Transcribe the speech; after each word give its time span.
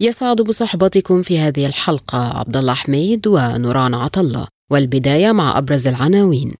يسعد 0.00 0.42
بصحبتكم 0.42 1.22
في 1.22 1.38
هذه 1.38 1.66
الحلقة 1.66 2.38
عبد 2.38 2.56
الله 2.56 2.74
حميد 2.74 3.26
ونوران 3.26 3.94
عطلة 3.94 4.46
والبداية 4.70 5.32
مع 5.32 5.58
أبرز 5.58 5.88
العناوين. 5.88 6.52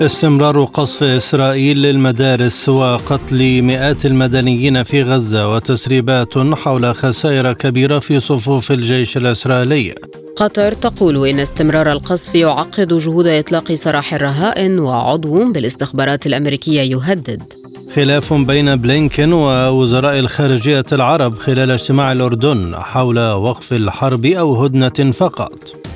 استمرار 0.00 0.64
قصف 0.64 1.02
إسرائيل 1.02 1.82
للمدارس 1.82 2.68
وقتل 2.68 3.62
مئات 3.62 4.06
المدنيين 4.06 4.82
في 4.82 5.02
غزة 5.02 5.54
وتسريبات 5.54 6.38
حول 6.38 6.94
خسائر 6.94 7.52
كبيرة 7.52 7.98
في 7.98 8.20
صفوف 8.20 8.72
الجيش 8.72 9.16
الإسرائيلي. 9.16 9.94
قطر 10.36 10.72
تقول 10.72 11.28
إن 11.28 11.38
استمرار 11.38 11.92
القصف 11.92 12.34
يعقد 12.34 12.98
جهود 12.98 13.26
إطلاق 13.26 13.74
سراح 13.74 14.14
الرهائن 14.14 14.78
وعضو 14.78 15.52
بالاستخبارات 15.52 16.26
الأمريكية 16.26 16.80
يهدد. 16.80 17.65
خلاف 17.96 18.32
بين 18.32 18.76
بلينكن 18.76 19.32
ووزراء 19.32 20.18
الخارجية 20.18 20.84
العرب 20.92 21.34
خلال 21.34 21.70
اجتماع 21.70 22.12
الأردن 22.12 22.76
حول 22.76 23.18
وقف 23.18 23.72
الحرب 23.72 24.26
أو 24.26 24.64
هدنة 24.64 25.12
فقط. 25.12 25.52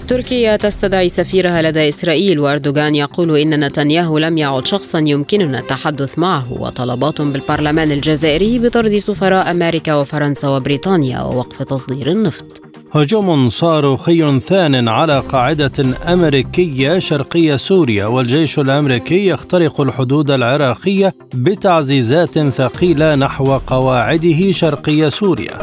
تركيا 0.09 0.57
تستدعي 0.57 1.09
سفيرها 1.09 1.63
لدى 1.63 1.89
إسرائيل 1.89 2.41
وأردوغان 2.41 2.95
يقول 2.95 3.37
إن 3.37 3.65
نتنياهو 3.65 4.19
لم 4.19 4.39
يعد 4.39 4.67
شخصا 4.67 4.99
يمكننا 4.99 5.59
التحدث 5.59 6.19
معه 6.19 6.53
وطلبات 6.53 7.23
بالبرلمان 7.23 7.93
الجزائري 7.93 8.59
بطرد 8.59 8.97
سفراء 8.99 9.51
أمريكا 9.51 9.95
وفرنسا 9.95 10.49
وبريطانيا 10.49 11.21
ووقف 11.21 11.63
تصدير 11.63 12.11
النفط. 12.11 12.63
هجوم 12.93 13.49
صاروخي 13.49 14.41
ثان 14.41 14.89
على 14.89 15.21
قاعدة 15.21 15.73
أمريكية 16.13 16.99
شرقية 16.99 17.57
سوريا 17.57 18.07
والجيش 18.07 18.59
الأمريكي 18.59 19.27
يخترق 19.27 19.81
الحدود 19.81 20.31
العراقية 20.31 21.15
بتعزيزات 21.35 22.39
ثقيلة 22.39 23.15
نحو 23.15 23.59
قواعده 23.67 24.51
شرقي 24.51 25.11
سوريا. 25.11 25.59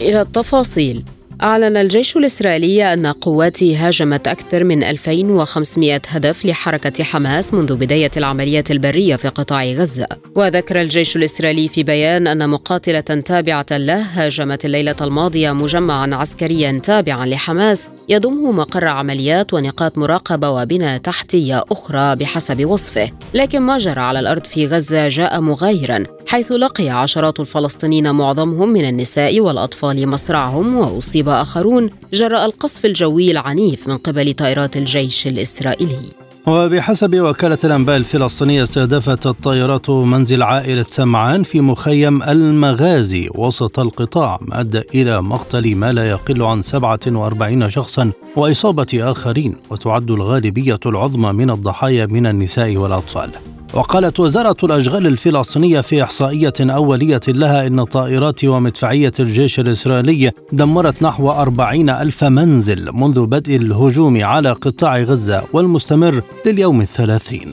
إلى 0.00 0.20
التفاصيل 0.20 1.04
أعلن 1.42 1.76
الجيش 1.76 2.16
الإسرائيلي 2.16 2.92
أن 2.92 3.06
قواته 3.06 3.86
هاجمت 3.86 4.28
أكثر 4.28 4.64
من 4.64 4.84
2500 4.84 6.00
هدف 6.08 6.46
لحركة 6.46 7.04
حماس 7.04 7.54
منذ 7.54 7.76
بداية 7.76 8.10
العمليات 8.16 8.70
البرية 8.70 9.16
في 9.16 9.28
قطاع 9.28 9.64
غزة. 9.64 10.06
وذكر 10.34 10.80
الجيش 10.80 11.16
الإسرائيلي 11.16 11.68
في 11.68 11.82
بيان 11.82 12.26
أن 12.26 12.50
مقاتلة 12.50 13.00
تابعة 13.00 13.66
له 13.70 13.96
هاجمت 13.96 14.64
الليلة 14.64 14.96
الماضية 15.00 15.52
مجمعا 15.52 16.14
عسكريا 16.14 16.80
تابعا 16.84 17.26
لحماس 17.26 17.88
يضم 18.08 18.56
مقر 18.58 18.86
عمليات 18.86 19.54
ونقاط 19.54 19.98
مراقبة 19.98 20.50
وبنى 20.50 20.98
تحتية 20.98 21.64
أخرى 21.70 22.16
بحسب 22.16 22.64
وصفه. 22.64 23.10
لكن 23.34 23.62
ما 23.62 23.78
جرى 23.78 24.00
على 24.00 24.20
الأرض 24.20 24.44
في 24.44 24.66
غزة 24.66 25.08
جاء 25.08 25.40
مغايرا 25.40 26.04
حيث 26.26 26.52
لقي 26.52 26.88
عشرات 26.88 27.40
الفلسطينيين 27.40 28.10
معظمهم 28.10 28.68
من 28.68 28.88
النساء 28.88 29.40
والأطفال 29.40 30.08
مصرعهم 30.08 30.76
وأصيب 30.76 31.27
آخرون 31.30 31.90
جراء 32.12 32.44
القصف 32.46 32.84
الجوي 32.84 33.30
العنيف 33.30 33.88
من 33.88 33.96
قبل 33.96 34.34
طائرات 34.34 34.76
الجيش 34.76 35.26
الإسرائيلي. 35.26 36.18
وبحسب 36.46 37.20
وكالة 37.20 37.58
الأنباء 37.64 37.96
الفلسطينية 37.96 38.62
استهدفت 38.62 39.26
الطائرات 39.26 39.90
منزل 39.90 40.42
عائلة 40.42 40.82
سمعان 40.82 41.42
في 41.42 41.60
مخيم 41.60 42.22
المغازي 42.22 43.28
وسط 43.34 43.78
القطاع 43.78 44.38
ما 44.40 44.60
أدى 44.60 44.82
إلى 44.94 45.22
مقتل 45.22 45.76
ما 45.76 45.92
لا 45.92 46.04
يقل 46.04 46.42
عن 46.42 46.62
47 46.62 47.70
شخصا 47.70 48.10
وإصابة 48.36 48.86
آخرين 48.94 49.56
وتعد 49.70 50.10
الغالبية 50.10 50.80
العظمى 50.86 51.32
من 51.32 51.50
الضحايا 51.50 52.06
من 52.06 52.26
النساء 52.26 52.76
والأطفال. 52.76 53.30
وقالت 53.74 54.20
وزارة 54.20 54.56
الأشغال 54.62 55.06
الفلسطينية 55.06 55.80
في 55.80 56.02
إحصائية 56.02 56.52
أولية 56.60 57.20
لها 57.28 57.66
إن 57.66 57.84
طائرات 57.84 58.44
ومدفعية 58.44 59.12
الجيش 59.20 59.60
الإسرائيلي 59.60 60.30
دمرت 60.52 61.02
نحو 61.02 61.30
أربعين 61.30 61.90
ألف 61.90 62.24
منزل 62.24 62.92
منذ 62.92 63.26
بدء 63.26 63.56
الهجوم 63.56 64.24
على 64.24 64.52
قطاع 64.52 64.98
غزة 64.98 65.42
والمستمر 65.52 66.22
لليوم 66.46 66.80
الثلاثين. 66.80 67.52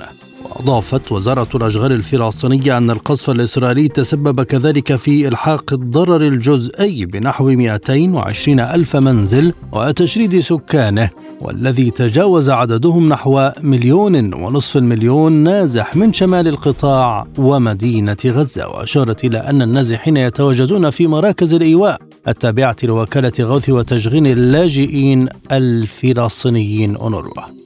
وأضافت 0.55 1.11
وزارة 1.11 1.47
الأشغال 1.55 1.91
الفلسطينية 1.91 2.77
أن 2.77 2.89
القصف 2.91 3.29
الإسرائيلي 3.29 3.87
تسبب 3.87 4.43
كذلك 4.43 4.95
في 4.95 5.27
إلحاق 5.27 5.73
الضرر 5.73 6.27
الجزئي 6.27 7.05
بنحو 7.05 7.45
220 7.45 8.59
ألف 8.59 8.95
منزل 8.95 9.53
وتشريد 9.71 10.39
سكانه 10.39 11.09
والذي 11.41 11.91
تجاوز 11.91 12.49
عددهم 12.49 13.09
نحو 13.09 13.49
مليون 13.61 14.33
ونصف 14.33 14.77
المليون 14.77 15.31
نازح 15.31 15.95
من 15.95 16.13
شمال 16.13 16.47
القطاع 16.47 17.27
ومدينة 17.37 18.17
غزة 18.25 18.67
وأشارت 18.67 19.25
إلى 19.25 19.37
أن 19.37 19.61
النازحين 19.61 20.17
يتواجدون 20.17 20.89
في 20.89 21.07
مراكز 21.07 21.53
الإيواء 21.53 22.01
التابعة 22.27 22.75
لوكالة 22.83 23.33
غوث 23.39 23.69
وتشغيل 23.69 24.27
اللاجئين 24.27 25.27
الفلسطينيين 25.51 26.95
أونروا. 26.95 27.64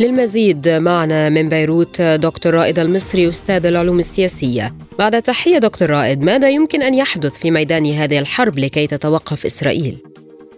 للمزيد 0.00 0.68
معنا 0.68 1.28
من 1.28 1.48
بيروت 1.48 2.02
دكتور 2.02 2.54
رائد 2.54 2.78
المصري 2.78 3.28
أستاذ 3.28 3.66
العلوم 3.66 3.98
السياسية 3.98 4.72
بعد 4.98 5.22
تحية 5.22 5.58
دكتور 5.58 5.90
رائد 5.90 6.22
ماذا 6.22 6.50
يمكن 6.50 6.82
أن 6.82 6.94
يحدث 6.94 7.38
في 7.38 7.50
ميدان 7.50 7.86
هذه 7.86 8.18
الحرب 8.18 8.58
لكي 8.58 8.86
تتوقف 8.86 9.46
إسرائيل؟ 9.46 9.96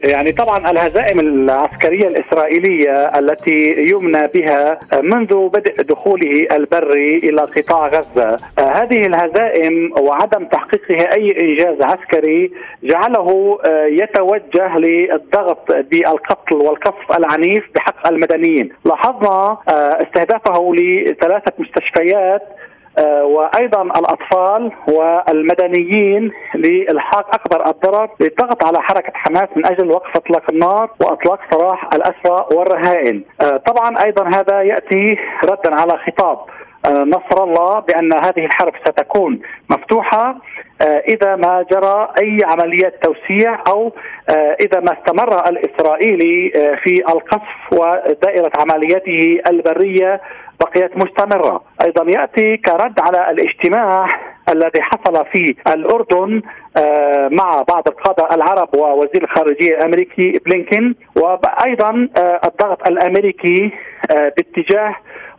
يعني 0.04 0.32
طبعا 0.32 0.70
الهزائم 0.70 1.20
العسكرية 1.20 2.08
الإسرائيلية 2.08 3.18
التي 3.18 3.88
يمنى 3.90 4.28
بها 4.34 4.80
منذ 5.02 5.48
بدء 5.48 5.82
دخوله 5.82 6.46
البري 6.52 7.16
إلى 7.16 7.40
قطاع 7.42 7.86
غزة. 7.86 8.36
هذه 8.58 9.00
الهزائم 9.00 9.92
وعدم 10.00 10.44
تحقيقها 10.44 11.14
أي 11.16 11.40
إنجاز 11.40 11.82
عسكري 11.82 12.52
جعله 12.82 13.58
يتوجه 13.86 14.78
للضغط 14.78 15.72
بالقتل 15.72 16.54
والقصف 16.54 17.16
العنيف 17.18 17.64
بحق 17.74 18.06
المدنيين. 18.06 18.68
لاحظنا 18.84 19.58
استهدافه 20.02 20.74
لثلاثة 20.74 21.52
مستشفيات 21.58 22.42
آه، 22.42 22.71
وأيضا 23.22 23.82
الأطفال 23.82 24.72
والمدنيين 24.88 26.32
لإلحاق 26.54 27.34
أكبر 27.34 27.70
الضرر 27.70 28.08
للضغط 28.20 28.64
على 28.64 28.82
حركة 28.82 29.12
حماس 29.14 29.48
من 29.56 29.66
أجل 29.66 29.90
وقف 29.90 30.16
أطلاق 30.16 30.42
النار 30.52 30.90
وأطلاق 31.00 31.40
سراح 31.50 31.88
الأسرى 31.94 32.46
والرهائن. 32.56 33.24
آه، 33.40 33.56
طبعا 33.56 34.04
أيضا 34.04 34.28
هذا 34.28 34.62
يأتي 34.62 35.18
ردا 35.44 35.80
على 35.80 35.98
خطاب 36.06 36.38
آه، 36.86 37.04
نصر 37.04 37.44
الله 37.44 37.80
بأن 37.80 38.12
هذه 38.12 38.46
الحرب 38.46 38.72
ستكون 38.84 39.40
مفتوحة 39.70 40.36
إذا 41.08 41.36
ما 41.36 41.64
جرى 41.72 42.08
أي 42.22 42.38
عمليات 42.44 42.94
توسيع 43.02 43.58
أو 43.68 43.92
إذا 44.60 44.80
ما 44.80 44.92
استمر 44.98 45.48
الإسرائيلي 45.48 46.50
في 46.84 46.94
القصف 47.08 47.72
ودائرة 47.72 48.50
عملياته 48.58 49.40
البرية 49.50 50.20
بقيت 50.62 50.96
مستمرة. 50.96 51.64
أيضا 51.84 52.04
يأتي 52.20 52.56
كرد 52.56 53.00
على 53.00 53.30
الاجتماع 53.30 54.06
الذي 54.48 54.82
حصل 54.82 55.26
في 55.32 55.54
الأردن 55.66 56.42
آه، 56.76 57.28
مع 57.30 57.62
بعض 57.68 57.88
القادة 57.88 58.34
العرب 58.34 58.76
ووزير 58.76 59.22
الخارجية 59.22 59.76
الأمريكي 59.76 60.40
بلينكين 60.46 60.94
وأيضا 61.16 62.08
آه، 62.16 62.40
الضغط 62.44 62.88
الأمريكي 62.88 63.70
آه، 64.10 64.32
باتجاه 64.36 64.96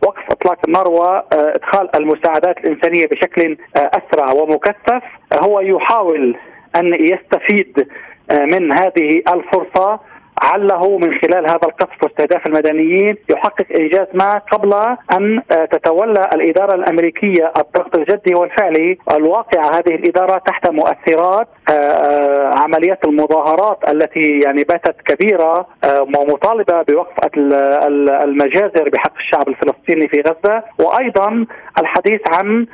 وقف 0.07 0.31
إطلاق 0.31 0.57
النار 0.67 0.89
وادخال 0.89 1.95
المساعدات 1.95 2.57
الإنسانية 2.57 3.07
بشكل 3.07 3.57
أسرع 3.75 4.31
ومكثف. 4.31 5.03
هو 5.43 5.59
يحاول 5.59 6.35
أن 6.75 6.93
يستفيد 6.93 7.87
من 8.51 8.71
هذه 8.71 9.21
الفرصة. 9.33 9.99
لعله 10.43 10.97
من 10.97 11.19
خلال 11.19 11.49
هذا 11.49 11.65
القصف 11.65 12.03
واستهداف 12.03 12.47
المدنيين 12.47 13.17
يحقق 13.29 13.65
إنجاز 13.79 14.07
ما 14.13 14.33
قبل 14.51 14.73
أن 15.13 15.41
تتولى 15.71 16.29
الإدارة 16.33 16.75
الأمريكية 16.75 17.53
الضغط 17.57 17.97
الجدي 17.97 18.35
والفعلي 18.35 18.97
الواقع. 19.11 19.61
هذه 19.77 19.95
الإدارة 19.95 20.37
تحت 20.37 20.69
مؤثرات 20.69 21.47
عمليات 22.61 23.07
المظاهرات 23.07 23.89
التي 23.89 24.39
يعني 24.45 24.63
باتت 24.63 24.95
كبيرة 25.05 25.67
ومطالبة 26.01 26.81
بوقف 26.81 27.37
المجازر 28.23 28.89
بحق 28.93 29.15
الشعب 29.17 29.47
الفلسطيني 29.47 30.07
في 30.07 30.21
غزة. 30.21 30.63
وأيضا 30.79 31.45
الحديث 31.79 32.21
عن 32.33 32.67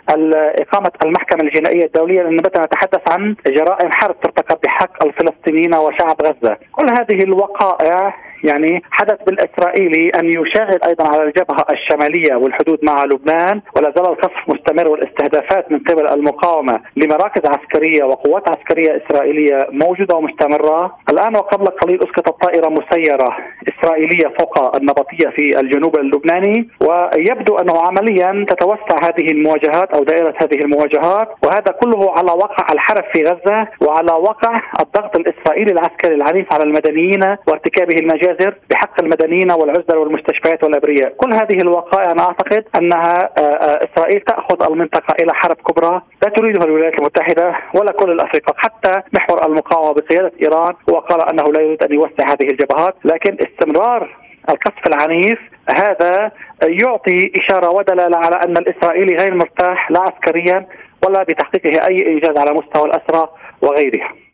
إقامة 0.60 0.92
المحكمة 1.06 1.42
الجنائية 1.42 1.86
الدولية 1.86 2.22
لأن 2.22 2.36
نتحدث 2.36 3.12
عن 3.12 3.36
جرائم 3.48 3.90
حرب 3.92 4.20
ترتكب 4.20 4.58
بحق 4.64 5.04
الفلسطينيين 5.06 5.76
وشعب 5.76 6.16
غزة، 6.22 6.58
كل 6.72 6.86
هذه 7.00 7.24
الوقائع 7.62 8.16
يعني 8.44 8.84
حدث 8.92 9.18
بالإسرائيلي 9.28 10.10
أن 10.20 10.28
يشاهد 10.28 10.84
أيضا 10.86 11.08
على 11.08 11.24
الجبهة 11.24 11.66
الشمالية 11.72 12.36
والحدود 12.36 12.80
مع 12.84 13.04
لبنان 13.04 13.62
ولا 13.76 13.94
زال 13.98 14.10
القصف 14.10 14.40
مستمر 14.48 14.92
والاستهدافات 14.92 15.72
من 15.72 15.80
قبل 15.80 16.08
المقاومة 16.08 16.80
لمراكز 16.96 17.42
عسكرية 17.46 18.04
وقوات 18.04 18.50
عسكرية 18.50 19.02
إسرائيلية 19.04 19.68
موجودة 19.72 20.16
ومستمرة، 20.16 20.98
الآن 21.10 21.36
وقبل 21.36 21.66
قليل 21.66 22.00
اسقطت 22.04 22.44
طائره 22.44 22.70
مسيرة 22.70 23.38
إسرائيلية 23.70 24.34
فوق 24.40 24.76
النبطية 24.76 25.30
في 25.38 25.60
الجنوب 25.60 26.00
اللبناني 26.00 26.70
ويبدو 26.82 27.58
أنه 27.58 27.74
عمليا 27.88 28.46
تتوسع 28.48 28.96
هذه 29.04 29.32
المواجهات 29.32 29.94
أو 29.96 30.04
دائرة 30.04 30.34
هذه 30.42 30.60
المواجهات 30.64 31.28
وهذا 31.44 31.72
كله 31.82 32.12
على 32.18 32.32
وقع 32.32 32.68
الحرب 32.74 33.04
في 33.14 33.24
غزة 33.24 33.68
وعلى 33.82 34.12
وقع 34.12 34.62
الضغط 34.80 35.18
الإسرائيلي 35.18 35.72
العسكري 35.72 36.16
العنيف 36.16 36.54
على 36.54 36.64
المدنيين 36.64 37.38
وارتكابه 37.48 37.96
المجال 38.00 38.29
المجازر 38.30 38.56
بحق 38.70 39.02
المدنيين 39.02 39.52
والعزل 39.52 39.98
والمستشفيات 39.98 40.64
والأبرياء، 40.64 41.14
كل 41.18 41.34
هذه 41.34 41.62
الوقائع 41.62 42.12
أنا 42.12 42.22
أعتقد 42.22 42.66
أنها 42.76 43.30
آه، 43.38 43.42
آه، 43.42 43.88
إسرائيل 43.88 44.22
تأخذ 44.22 44.72
المنطقة 44.72 45.16
إلى 45.24 45.34
حرب 45.34 45.56
كبرى 45.56 46.02
لا 46.24 46.30
تريدها 46.30 46.66
الولايات 46.66 47.00
المتحدة 47.00 47.56
ولا 47.76 47.92
كل 47.92 48.12
الافرقاء، 48.12 48.56
حتى 48.58 49.02
محور 49.14 49.46
المقاومة 49.46 49.94
بقيادة 49.94 50.32
إيران 50.42 50.74
هو 50.90 51.00
قال 51.00 51.22
أنه 51.22 51.44
لا 51.44 51.62
يريد 51.62 51.84
أن 51.84 51.94
يوسع 51.94 52.24
هذه 52.28 52.48
الجبهات، 52.52 52.96
لكن 53.06 53.38
استمرار 53.48 54.18
القصف 54.50 54.88
العنيف 54.88 55.40
هذا 55.78 56.32
يعطي 56.64 57.32
إشارة 57.42 57.70
ودلالة 57.70 58.18
على 58.18 58.36
أن 58.46 58.58
الإسرائيلي 58.58 59.16
غير 59.16 59.36
مرتاح 59.36 59.92
لا 59.92 60.00
عسكريا 60.02 60.68
ولا 61.08 61.24
بتحقيقه 61.24 61.88
أي 61.88 61.98
إنجاز 62.08 62.38
على 62.38 62.52
مستوى 62.52 62.86
الأسرى 62.86 63.30
وغيرها. 63.62 64.29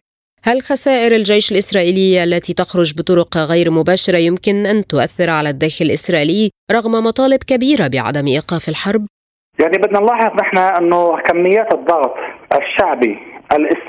هل 0.48 0.62
خسائر 0.62 1.12
الجيش 1.12 1.52
الإسرائيلي 1.52 2.24
التي 2.24 2.54
تخرج 2.54 2.94
بطرق 2.98 3.38
غير 3.38 3.72
مباشرة 3.72 4.18
يمكن 4.18 4.66
أن 4.66 4.88
تؤثر 4.88 5.30
على 5.30 5.50
الداخل 5.50 5.86
الإسرائيلي 5.86 6.50
رغم 6.72 6.92
مطالب 6.92 7.44
كبيرة 7.44 7.88
بعدم 7.88 8.28
إيقاف 8.28 8.70
الحرب؟ 8.70 9.06
يعني 9.60 9.78
بدنا 9.78 10.00
نلاحظ 10.00 10.32
نحن 10.42 10.58
أنه 10.58 11.22
كميات 11.22 11.74
الضغط 11.74 12.14
الشعبي 12.54 13.18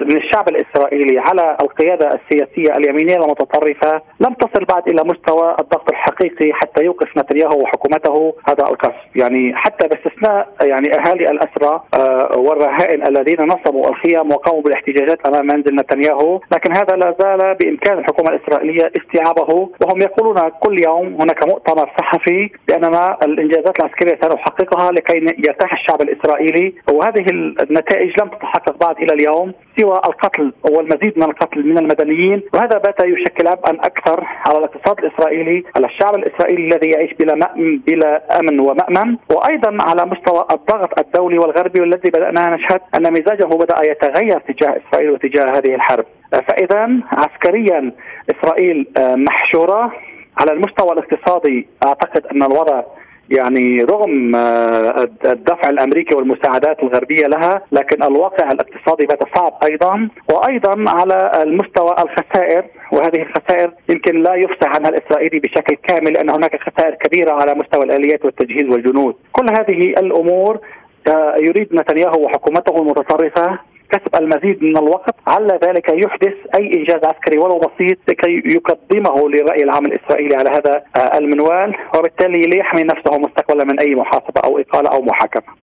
من 0.00 0.16
الشعب 0.16 0.48
الإسرائيلي 0.48 1.18
على 1.18 1.56
القيادة 1.62 2.08
السياسية 2.08 2.76
اليمينية 2.76 3.16
المتطرفة 3.16 4.02
لم 4.20 4.34
تصل 4.34 4.64
بعد 4.64 4.88
إلى 4.88 5.02
مستوى 5.04 5.56
الضغط 5.60 5.90
الحقيقي 5.90 6.52
حتى 6.52 6.84
يوقف 6.84 7.18
نتنياهو 7.18 7.62
وحكومته 7.62 8.34
هذا 8.48 8.64
القصف، 8.70 9.16
يعني 9.16 9.56
حتى 9.56 9.88
باستثناء 9.88 10.48
يعني 10.62 10.88
أهالي 10.98 11.30
الأسرى 11.30 11.82
آه، 11.94 12.38
والرهائن 12.38 13.06
الذين 13.08 13.46
نصبوا 13.46 13.88
الخيام 13.88 14.32
وقاموا 14.32 14.62
بالاحتجاجات 14.62 15.26
أمام 15.26 15.46
منزل 15.46 15.74
نتنياهو، 15.74 16.40
لكن 16.52 16.76
هذا 16.76 16.96
لا 16.96 17.14
زال 17.20 17.54
بإمكان 17.54 17.98
الحكومة 17.98 18.30
الإسرائيلية 18.30 18.92
استيعابه 19.00 19.68
وهم 19.80 20.00
يقولون 20.00 20.48
كل 20.48 20.76
يوم 20.86 21.06
هناك 21.20 21.48
مؤتمر 21.48 21.90
صحفي 22.00 22.50
بأننا 22.68 23.18
الإنجازات 23.24 23.80
العسكرية 23.80 24.18
سنحققها 24.22 24.92
لكي 24.92 25.16
يرتاح 25.16 25.72
الشعب 25.72 26.02
الإسرائيلي 26.02 26.74
وهذه 26.92 27.24
النتائج 27.30 28.20
لم 28.20 28.28
تتحقق 28.28 28.76
بعد 28.86 28.96
إلى 28.98 29.12
اليوم. 29.14 29.45
اليوم 29.46 29.54
سوى 29.80 30.00
القتل 30.06 30.52
والمزيد 30.70 31.12
من 31.16 31.22
القتل 31.22 31.66
من 31.66 31.78
المدنيين 31.78 32.42
وهذا 32.54 32.78
بات 32.78 33.04
يشكل 33.04 33.48
عبئا 33.48 33.86
أكثر 33.86 34.24
على 34.46 34.58
الاقتصاد 34.58 34.98
الإسرائيلي 34.98 35.64
على 35.76 35.86
الشعب 35.86 36.14
الإسرائيلي 36.14 36.64
الذي 36.68 36.90
يعيش 36.90 37.14
بلا 37.14 37.34
مأمن 37.34 37.78
بلا 37.78 38.40
أمن 38.40 38.60
ومأمن 38.60 39.16
وأيضا 39.30 39.78
على 39.80 40.02
مستوى 40.06 40.46
الضغط 40.50 40.98
الدولي 40.98 41.38
والغربي 41.38 41.80
والذي 41.80 42.10
بدأنا 42.10 42.56
نشهد 42.56 42.80
أن 42.94 43.12
مزاجه 43.12 43.44
بدأ 43.44 43.90
يتغير 43.90 44.40
تجاه 44.40 44.80
إسرائيل 44.88 45.10
وتجاه 45.10 45.46
هذه 45.58 45.74
الحرب. 45.74 46.04
فاذا 46.32 46.88
عسكريا 47.12 47.92
إسرائيل 48.30 48.86
محشورة 48.98 49.92
على 50.38 50.52
المستوى 50.52 50.92
الاقتصادي 50.92 51.68
أعتقد 51.86 52.26
أن 52.26 52.42
الوضع 52.42 52.82
يعني 53.30 53.78
رغم 53.78 54.34
آه، 54.36 55.08
الدفع 55.24 55.68
الأمريكي 55.70 56.14
والمساعدات 56.16 56.82
الغربية 56.82 57.26
لها 57.26 57.62
لكن 57.72 58.02
الواقع 58.02 58.48
الاقتصادي 58.48 59.06
بات 59.06 59.36
صعب 59.36 59.52
أيضا 59.70 60.08
وأيضا 60.32 60.84
على 60.90 61.42
المستوى 61.42 61.94
الخسائر 61.98 62.64
وهذه 62.92 63.22
الخسائر 63.22 63.72
يمكن 63.88 64.22
لا 64.22 64.34
يفصح 64.34 64.76
عنها 64.76 64.90
الإسرائيلي 64.90 65.38
بشكل 65.38 65.76
كامل 65.76 66.12
لأن 66.12 66.30
هناك 66.30 66.60
خسائر 66.62 66.94
كبيرة 66.94 67.32
على 67.32 67.54
مستوى 67.54 67.84
الآليات 67.84 68.24
والتجهيز 68.24 68.72
والجنود. 68.72 69.14
كل 69.32 69.46
هذه 69.58 69.78
الأمور 69.88 70.60
آه، 71.08 71.34
يريد 71.40 71.74
نتنياهو 71.74 72.24
وحكومته 72.24 72.82
المتطرفه 72.82 73.58
كسب 73.90 74.22
المزيد 74.22 74.62
من 74.62 74.76
الوقت 74.76 75.14
على 75.26 75.58
ذلك 75.64 75.88
يحدث 76.04 76.34
أي 76.54 76.66
إنجاز 76.76 77.00
عسكري 77.04 77.38
ولو 77.38 77.58
بسيط 77.58 77.98
لكي 78.08 78.42
يقدمه 78.56 79.28
للرأي 79.28 79.62
العام 79.62 79.86
الإسرائيلي 79.86 80.36
على 80.36 80.50
هذا 80.50 80.82
آه، 80.96 81.18
المنوال 81.18 81.74
وبالتالي 81.98 82.40
ليحمي 82.40 82.82
نفسه 82.82 83.18
مستقبلا 83.18 83.64
من 83.64 83.80
أي 83.80 83.94
محاسبة 83.94 84.40
أو 84.44 84.58
إقالة 84.58 84.90
أو 84.90 85.02
محاكمة. 85.02 85.54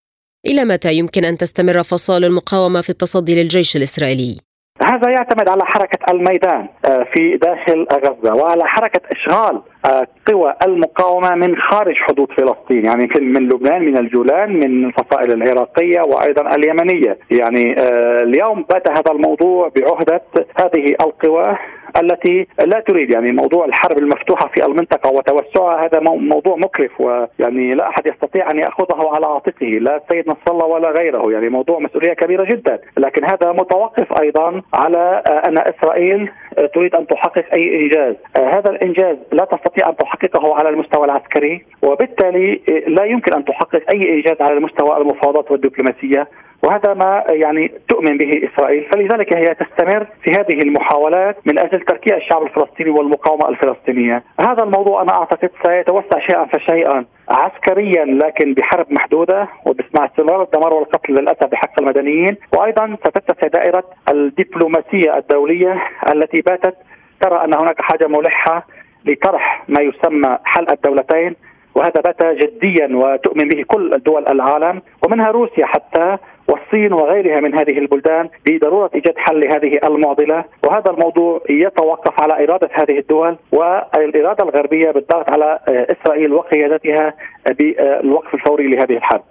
إلى 0.46 0.66
متى 0.66 0.94
يمكن 0.94 1.26
أن 1.26 1.38
تستمر 1.38 1.84
فصائل 1.84 2.26
المقاومة 2.26 2.82
في 2.82 2.90
التصدي 2.90 3.42
للجيش 3.42 3.76
الإسرائيلي؟ 3.76 4.53
هذا 4.84 5.10
يعتمد 5.10 5.50
على 5.50 5.62
حركة 5.66 6.12
الميدان 6.12 6.68
آه، 6.86 7.06
في 7.14 7.38
داخل 7.38 7.88
غزة 7.94 8.36
وعلى 8.36 8.64
حركة 8.68 9.02
إشغال 9.12 9.62
آه، 9.86 10.08
قوى 10.28 10.54
المقاومة 10.66 11.36
من 11.36 11.56
خارج 11.58 11.96
حدود 11.96 12.28
فلسطين 12.32 12.86
يعني 12.86 13.10
من 13.22 13.50
لبنان 13.50 13.82
من 13.86 13.98
الجولان 13.98 14.54
من 14.54 14.86
الفصائل 14.86 15.32
العراقية 15.32 16.02
وأيضا 16.02 16.56
اليمنية. 16.56 17.18
يعني 17.32 17.76
آه، 17.80 18.24
اليوم 18.24 18.66
بات 18.70 18.92
هذا 18.92 19.12
الموضوع 19.12 19.72
بعهدة 19.76 20.22
هذه 20.60 20.96
القوى 21.02 21.58
التي 22.02 22.48
لا 22.66 22.80
تريد 22.80 23.12
يعني 23.12 23.32
موضوع 23.32 23.66
الحرب 23.66 23.98
المفتوحة 23.98 24.48
في 24.48 24.66
المنطقة 24.66 25.12
وتوسعها 25.12 25.86
هذا 25.86 26.00
موضوع 26.00 26.56
مكلف 26.56 27.02
ويعني 27.02 27.70
لا 27.70 27.90
أحد 27.90 28.08
يستطيع 28.08 28.52
أن 28.52 28.60
يأخذه 28.60 29.10
على 29.16 29.26
عاتقه 29.26 29.68
لا 29.68 29.98
السيد 29.98 30.30
نصر 30.30 30.52
الله 30.52 30.66
ولا 30.66 30.90
غيره 30.90 31.32
يعني 31.32 31.50
موضوع 31.50 31.80
مسؤولية 31.80 32.14
كبيرة 32.14 32.44
جدا. 32.44 32.80
لكن 32.98 33.26
هذا 33.26 33.52
متوقف 33.52 34.22
أيضا 34.22 34.62
على 34.74 35.24
أن 35.48 35.58
إسرائيل 35.58 36.32
تريد 36.74 36.96
أن 36.96 37.08
تحقق 37.08 37.46
أي 37.58 37.80
إنجاز. 37.80 38.16
هذا 38.38 38.70
الإنجاز 38.70 39.18
لا 39.32 39.46
تستطيع 39.46 39.90
أن 39.90 39.98
تحققه 39.98 40.56
على 40.56 40.70
المستوى 40.70 41.06
العسكري 41.06 41.66
وبالتالي 41.82 42.62
لا 42.88 43.04
يمكن 43.04 43.34
أن 43.34 43.46
تحقق 43.46 43.82
أي 43.94 44.14
إنجاز 44.14 44.42
على 44.42 44.54
المستوى 44.54 44.98
المفاوضات 44.98 45.52
والدبلوماسية. 45.52 46.28
وهذا 46.64 46.94
ما 46.94 47.24
يعني 47.30 47.72
تؤمن 47.88 48.18
به 48.18 48.50
إسرائيل. 48.50 48.84
فلذلك 48.94 49.34
هي 49.34 49.56
تستمر 49.56 50.08
في 50.24 50.32
هذه 50.32 50.60
المحاولات 50.64 51.38
من 51.46 51.60
أجل 51.60 51.80
تركيع 51.80 52.18
الشعب 52.18 52.44
الفلسطيني 52.44 52.90
والمقاومة 52.90 53.50
الفلسطينية. 53.50 54.24
هذا 54.40 54.64
الموضوع 54.64 55.02
أنا 55.02 55.12
أعتقد 55.12 55.50
سيتوسع 55.66 56.20
شيئا 56.20 56.46
فشيئا 56.46 57.06
عسكريا 57.30 58.06
لكن 58.06 58.54
بحرب 58.54 58.86
محدودة 58.90 59.48
وبسمع 59.66 60.06
استمرار 60.06 60.44
الدمار 60.44 60.74
والقتل 60.74 61.14
للأسف 61.14 61.46
بحق 61.46 61.82
المدنيين. 61.82 62.38
وأيضا 62.58 62.98
ستتسع 63.08 63.48
دائرة 63.48 63.84
الدبلوماسية 64.10 65.18
الدولية 65.18 65.84
التي 66.14 66.42
باتت 66.42 66.76
ترى 67.22 67.44
أن 67.44 67.54
هناك 67.54 67.82
حاجة 67.82 68.08
ملحة 68.08 68.68
لطرح 69.06 69.64
ما 69.68 69.82
يسمى 69.82 70.38
حل 70.46 70.66
الدولتين. 70.72 71.36
وهذا 71.76 72.02
بات 72.02 72.24
جديا 72.26 72.90
وتؤمن 72.92 73.50
به 73.50 73.64
كل 73.68 74.00
دول 74.06 74.28
العالم 74.28 74.82
ومنها 75.06 75.32
روسيا 75.32 75.66
حتى. 75.66 76.18
والصين 76.48 76.94
وغيرها 76.94 77.40
من 77.40 77.56
هذه 77.56 77.78
البلدان 77.78 78.30
بضرورة 78.46 78.90
إيجاد 78.96 79.14
حل 79.18 79.40
لهذه 79.40 79.80
المعضلة 79.84 80.46
وهذا 80.64 80.92
الموضوع 80.92 81.42
يتوقف 81.50 82.22
على 82.22 82.34
إرادة 82.44 82.70
هذه 82.74 83.00
الدول 83.00 83.38
والإرادة 83.52 84.44
الغربية 84.44 84.92
بالضغط 84.92 85.30
على 85.30 85.60
إسرائيل 85.68 86.34
وقيادتها 86.34 87.14
بالوقف 87.60 88.34
الفوري 88.34 88.68
لهذه 88.68 88.98
الحرب. 88.98 89.24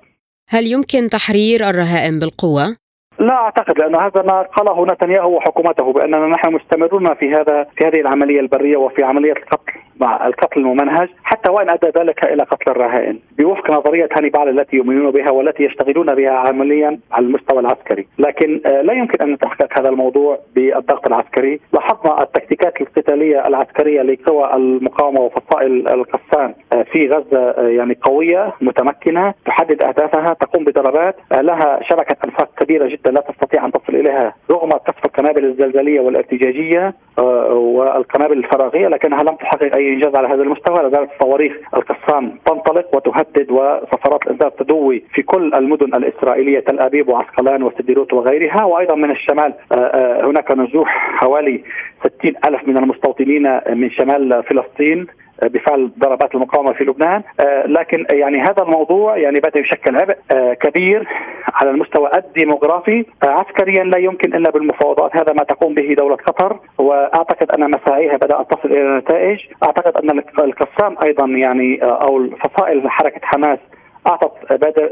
هل 0.48 0.66
يمكن 0.66 1.08
تحرير 1.08 1.68
الرهائن 1.70 2.18
بالقوة؟ 2.18 2.76
لا 3.18 3.34
أعتقد 3.34 3.78
لأنه 3.78 3.98
هذا 3.98 4.22
ما 4.22 4.42
قاله 4.42 4.84
نتنياهو 4.84 5.36
وحكومته 5.36 5.92
بأننا 5.92 6.26
نحن 6.26 6.52
مستمرون 6.52 7.14
في 7.14 7.34
هذا 7.34 7.66
في 7.76 7.84
هذه 7.84 8.00
العملية 8.00 8.40
البرية 8.40 8.76
وفي 8.76 9.02
عملية 9.02 9.32
القتل 9.32 9.72
مع 10.02 10.26
القتل 10.26 10.60
الممنهج 10.60 11.08
حتى 11.24 11.50
وإن 11.50 11.70
أدى 11.70 11.86
ذلك 11.98 12.24
إلى 12.24 12.42
قتل 12.42 12.70
الرهائن. 12.70 13.18
بوفق 13.38 13.70
نظرية 13.70 14.08
هانيبال 14.16 14.48
التي 14.48 14.76
يؤمنون 14.76 15.10
بها 15.10 15.30
والتي 15.30 15.62
يشتغلون 15.64 16.14
بها 16.14 16.30
عمليا 16.30 16.98
على 17.12 17.26
المستوى 17.26 17.60
العسكري، 17.60 18.06
لكن 18.18 18.60
آه، 18.66 18.82
لا 18.82 18.92
يمكن 18.92 19.22
أن 19.22 19.32
نتحقق 19.32 19.78
هذا 19.78 19.88
الموضوع 19.88 20.38
بالضغط 20.54 21.06
العسكري، 21.06 21.60
لاحظنا 21.72 22.22
التكتيكات 22.22 22.80
القتالية 22.80 23.46
العسكرية 23.46 24.02
لقوى 24.02 24.54
المقاومة 24.54 25.20
وفصائل 25.20 25.88
القسام 25.88 26.54
آه، 26.72 26.82
في 26.82 27.08
غزة 27.08 27.68
يعني 27.68 27.98
قوية 28.02 28.52
متمكنة 28.60 29.34
تحدد 29.46 29.82
أهدافها 29.82 30.34
تقوم 30.40 30.64
بضربات 30.64 31.16
لها 31.32 31.80
شبكة 31.82 32.16
أنفاق 32.24 32.48
كبيرة 32.56 32.88
جدا 32.88 33.10
لا 33.10 33.20
تستطيع 33.20 33.66
أن 33.66 33.72
تصل 33.72 33.94
إليها 33.96 34.34
رغم 34.50 34.70
قصف 34.70 35.04
القنابل 35.04 35.44
الزلزالية 35.44 36.00
والارتجاجية. 36.00 36.94
والقنابل 37.18 38.38
الفراغية 38.38 38.88
لكنها 38.88 39.22
لم 39.22 39.34
تحقق 39.34 39.76
أي 39.76 39.92
إنجاز 39.92 40.14
على 40.16 40.28
هذا 40.28 40.42
المستوى. 40.42 40.90
زالت 40.90 41.10
صواريخ 41.22 41.52
القسام 41.76 42.38
تنطلق 42.46 42.96
وتهدد 42.96 43.50
وسفرات 43.50 44.26
الإنذار 44.26 44.50
تدوي 44.50 45.04
في 45.14 45.22
كل 45.22 45.54
المدن 45.54 45.94
الإسرائيلية 45.94 46.60
تل 46.60 46.80
أبيب 46.80 47.08
وعسقلان 47.08 47.62
وسديروت 47.62 48.12
وغيرها. 48.12 48.64
وأيضا 48.64 48.94
من 48.94 49.10
الشمال 49.10 49.54
آه، 49.72 49.76
آه، 49.76 50.26
هناك 50.26 50.50
نزوح 50.50 50.88
حوالي 51.16 51.62
60 52.04 52.34
ألف 52.48 52.68
من 52.68 52.78
المستوطنين 52.78 53.60
من 53.74 53.90
شمال 53.90 54.42
فلسطين. 54.42 55.06
بفعل 55.48 55.90
ضربات 55.98 56.34
المقاومة 56.34 56.72
في 56.72 56.84
لبنان. 56.84 57.22
آه، 57.40 57.66
لكن 57.66 58.06
يعني 58.10 58.40
هذا 58.40 58.62
الموضوع 58.62 59.16
يعني 59.16 59.40
بدا 59.40 59.60
يشكل 59.60 59.96
عبء 59.96 60.16
آه، 60.34 60.54
كبير 60.54 61.08
على 61.54 61.70
المستوى 61.70 62.10
الديموغرافي. 62.16 63.06
آه، 63.22 63.30
عسكريا 63.30 63.84
لا 63.84 63.98
يمكن 63.98 64.34
إلا 64.34 64.50
بالمفاوضات. 64.50 65.16
هذا 65.16 65.32
ما 65.32 65.44
تقوم 65.44 65.74
به 65.74 65.88
دولة 65.98 66.16
قطر. 66.16 66.58
وأعتقد 66.78 67.50
أن 67.50 67.70
مساعيها 67.70 68.16
بدأت 68.16 68.50
تصل 68.50 68.68
إلى 68.68 68.98
نتائج. 68.98 69.38
أعتقد 69.64 69.96
أن 69.96 70.18
القسام 70.38 70.96
أيضا 71.08 71.26
يعني 71.26 71.78
أو 71.82 72.28
فصائل 72.44 72.90
حركة 72.90 73.20
حماس 73.22 73.58
أعطت 74.06 74.32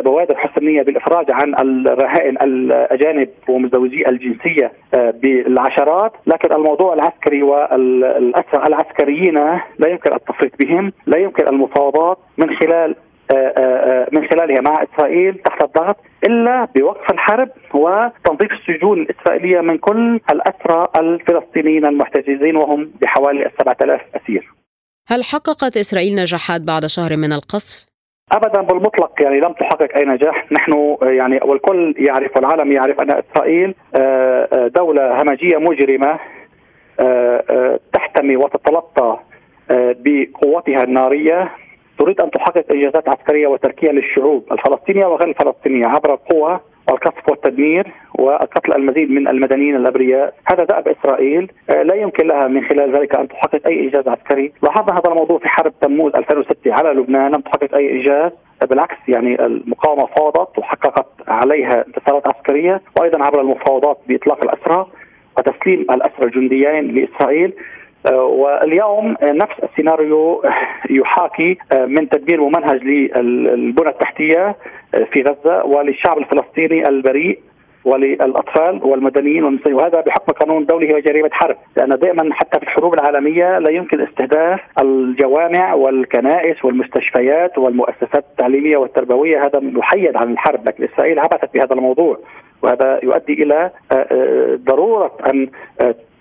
بوادر 0.05 0.37
حسنية 0.37 0.83
بالإفراج 0.83 1.27
عن 1.31 1.55
الرهائن 1.59 2.37
الأجانب 2.43 3.29
ومزدوجي 3.49 4.09
الجنسية 4.09 4.73
آه، 4.95 5.11
بالعشرات، 5.11 6.13
لكن 6.27 6.53
الموضوع 6.53 6.95
العسكري 6.95 7.43
والاسرى 7.43 8.67
العسكريين 8.67 9.35
لا 9.79 9.89
يمكن 9.89 10.13
التفريط 10.13 10.53
بهم، 10.61 10.93
لا 11.07 11.19
يمكن 11.19 11.49
المفاوضات 11.49 12.19
من 12.39 12.57
خلال 12.57 12.97
آه، 13.31 13.35
آه، 13.35 14.09
من 14.13 14.29
خلالها 14.29 14.61
مع 14.61 14.83
إسرائيل 14.83 15.35
تحت 15.35 15.63
الضغط 15.63 15.97
إلا 16.25 16.69
بوقف 16.77 17.11
الحرب 17.11 17.49
وتنظيف 17.75 18.53
السجون 18.53 19.01
الإسرائيلية 19.03 19.61
من 19.61 19.79
كل 19.79 20.21
الأسرى 20.31 20.89
الفلسطينيين 20.97 21.87
المحتجزين 21.87 22.57
وهم 22.57 22.91
بحوالي 23.03 23.51
7000 23.59 24.01
أسير. 24.15 24.51
هل 25.09 25.25
حققت 25.25 25.77
إسرائيل 25.77 26.15
نجاحات 26.15 26.61
بعد 26.61 26.87
شهر 26.87 27.17
من 27.17 27.33
القصف؟ 27.33 27.90
ابدا 28.33 28.61
بالمطلق 28.63 29.23
يعني 29.23 29.41
لم 29.41 29.53
تحقق 29.53 29.97
أي 29.97 30.05
نجاح. 30.05 30.53
نحن 30.53 30.97
يعني 31.03 31.41
والكل 31.45 31.95
يعرف 31.99 32.37
والعالم 32.37 32.73
يعرف 32.73 33.01
أن 33.01 33.11
إسرائيل 33.11 33.75
آه، 33.95 34.49
آه، 34.53 34.67
دولة 34.67 35.23
همجية 35.23 35.59
مجرمة 35.59 36.19
آه، 37.01 37.81
تحتمي 37.93 38.37
وتتلطى 38.37 39.19
بقوتها 39.71 40.83
النارية. 40.83 41.51
تريد 41.99 42.21
أن 42.21 42.31
تحقق 42.31 42.65
إنجازات 42.73 43.09
عسكرية 43.09 43.47
وتركية 43.47 43.91
للشعوب 43.91 44.45
الفلسطينية 44.53 45.07
وغير 45.07 45.29
الفلسطينية 45.29 45.87
عبر 45.87 46.15
القوه 46.15 46.61
والقصف 46.91 47.29
والتدمير 47.29 47.87
وقتل 48.19 48.73
المزيد 48.73 49.11
من 49.11 49.29
المدنيين 49.29 49.77
الأبرياء، 49.77 50.35
هذا 50.53 50.65
دأب 50.65 50.89
إسرائيل. 50.89 51.53
آه، 51.71 51.83
لا 51.83 51.95
يمكن 51.95 52.27
لها 52.27 52.49
من 52.49 52.65
خلال 52.65 52.97
ذلك 52.97 53.15
أن 53.15 53.29
تحقق 53.29 53.67
أي 53.67 53.81
إنجاز 53.81 54.09
عسكري، 54.09 54.53
لاحظنا 54.63 54.95
هذا 54.95 55.09
الموضوع 55.09 55.39
في 55.39 55.49
حرب 55.49 55.73
تموز 55.81 56.13
2006 56.17 56.73
على 56.73 56.89
لبنان. 57.01 57.33
لم 57.33 57.41
تحقق 57.41 57.75
أي 57.75 57.93
إنجاز، 57.93 58.33
بالعكس 58.71 58.97
يعني 59.09 59.47
المقاومة 59.47 60.07
فاضت 60.07 60.59
وحققت 60.59 61.07
عليها 61.29 61.85
انتصارات 61.87 62.27
عسكرية. 62.27 62.81
وأيضا 63.01 63.25
عبر 63.25 63.41
المفاوضات 63.41 63.99
بإطلاق 64.09 64.45
الأسرى 64.45 64.87
وتسليم 65.39 65.81
الأسرى 65.81 66.25
الجنديين 66.25 66.95
لإسرائيل. 66.95 67.53
واليوم 68.09 69.17
نفس 69.23 69.55
السيناريو 69.63 70.43
يحاكي 70.91 71.59
آه، 71.73 71.87
من 71.87 72.09
تدمير 72.09 72.41
ممنهج 72.41 72.85
للبنى 72.85 73.89
التحتية 73.89 74.57
آه، 74.95 75.05
في 75.13 75.23
غزة 75.23 75.65
وللشعب 75.65 76.19
الفلسطيني 76.19 76.89
البريء 76.89 77.39
وللأطفال 77.85 78.81
والمدنيين 78.85 79.45
والمسلمين. 79.45 79.79
وهذا 79.79 80.01
بحكم 80.01 80.33
قانون 80.33 80.67
دولي 80.67 80.95
هو 80.95 80.99
جريمه 80.99 81.31
حرب. 81.33 81.57
لأن 81.77 81.89
دائما 81.89 82.35
حتى 82.35 82.59
في 82.59 82.63
الحروب 82.63 82.95
العالمية 82.95 83.59
لا 83.59 83.71
يمكن 83.71 84.01
استهداف 84.01 84.61
الجوامع 84.79 85.75
والكنائس 85.75 86.65
والمستشفيات 86.65 87.59
والمؤسسات 87.59 88.25
التعليمية 88.31 88.77
والتربوية. 88.77 89.47
هذا 89.47 89.61
محيد 89.61 90.17
عن 90.17 90.33
الحرب 90.33 90.69
لكن 90.69 90.85
إسرائيل 90.85 91.19
عبثت 91.19 91.55
بهذا 91.55 91.75
الموضوع. 91.75 92.19
وهذا 92.63 93.01
يؤدي 93.03 93.33
إلى 93.33 93.71
ضرورة 94.65 95.13
أن 95.27 95.49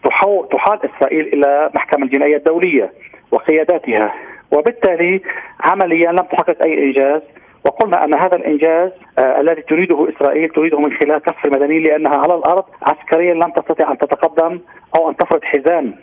تحال 0.03 0.79
إسرائيل 0.85 1.27
إلى 1.33 1.69
محكمة 1.75 2.05
الجنائية 2.05 2.37
الدولية 2.37 2.93
وقياداتها. 3.31 4.13
وبالتالي 4.51 5.21
عمليا 5.59 6.11
لم 6.11 6.25
تحقق 6.31 6.63
أي 6.63 6.83
إنجاز. 6.83 7.21
وقلنا 7.65 8.03
أن 8.05 8.13
هذا 8.13 8.35
الإنجاز 8.35 8.91
آه 9.19 9.41
الذي 9.41 9.61
تريده 9.61 10.07
إسرائيل 10.09 10.49
تريده 10.49 10.79
من 10.79 10.93
خلال 10.93 11.17
كف 11.17 11.45
المدنيين 11.45 11.83
لأنها 11.83 12.15
على 12.17 12.35
الأرض 12.35 12.63
عسكريا 12.81 13.33
لم 13.33 13.51
تستطع 13.51 13.91
أن 13.91 13.97
تتقدم 13.97 14.59
أو 14.95 15.09
أن 15.09 15.15
تفرض 15.15 15.43
حزام 15.43 15.95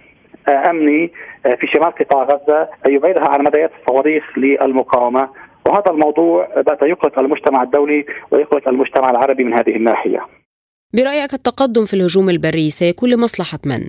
آه 0.49 0.71
أمني 0.71 1.13
آه 1.47 1.51
في 1.55 1.67
شمال 1.67 1.91
قطاع 1.95 2.23
غزة 2.23 2.69
يبعدها 2.89 3.29
عن 3.29 3.45
مدايات 3.45 3.71
الصواريخ 3.81 4.39
للمقاومة. 4.39 5.29
وهذا 5.69 5.91
الموضوع 5.91 6.49
بات 6.57 6.83
يقلق 6.83 7.19
المجتمع 7.19 7.63
الدولي 7.63 8.07
ويقلق 8.31 8.69
المجتمع 8.69 9.11
العربي 9.11 9.45
من 9.45 9.53
هذه 9.53 9.77
الناحية. 9.77 10.21
برأيك 10.97 11.35
التقدم 11.35 11.85
في 11.85 11.95
الهجوم 11.95 12.31
البري 12.31 12.71
سيكون 12.71 13.11
لمصلحة 13.11 13.59
من؟ 13.67 13.81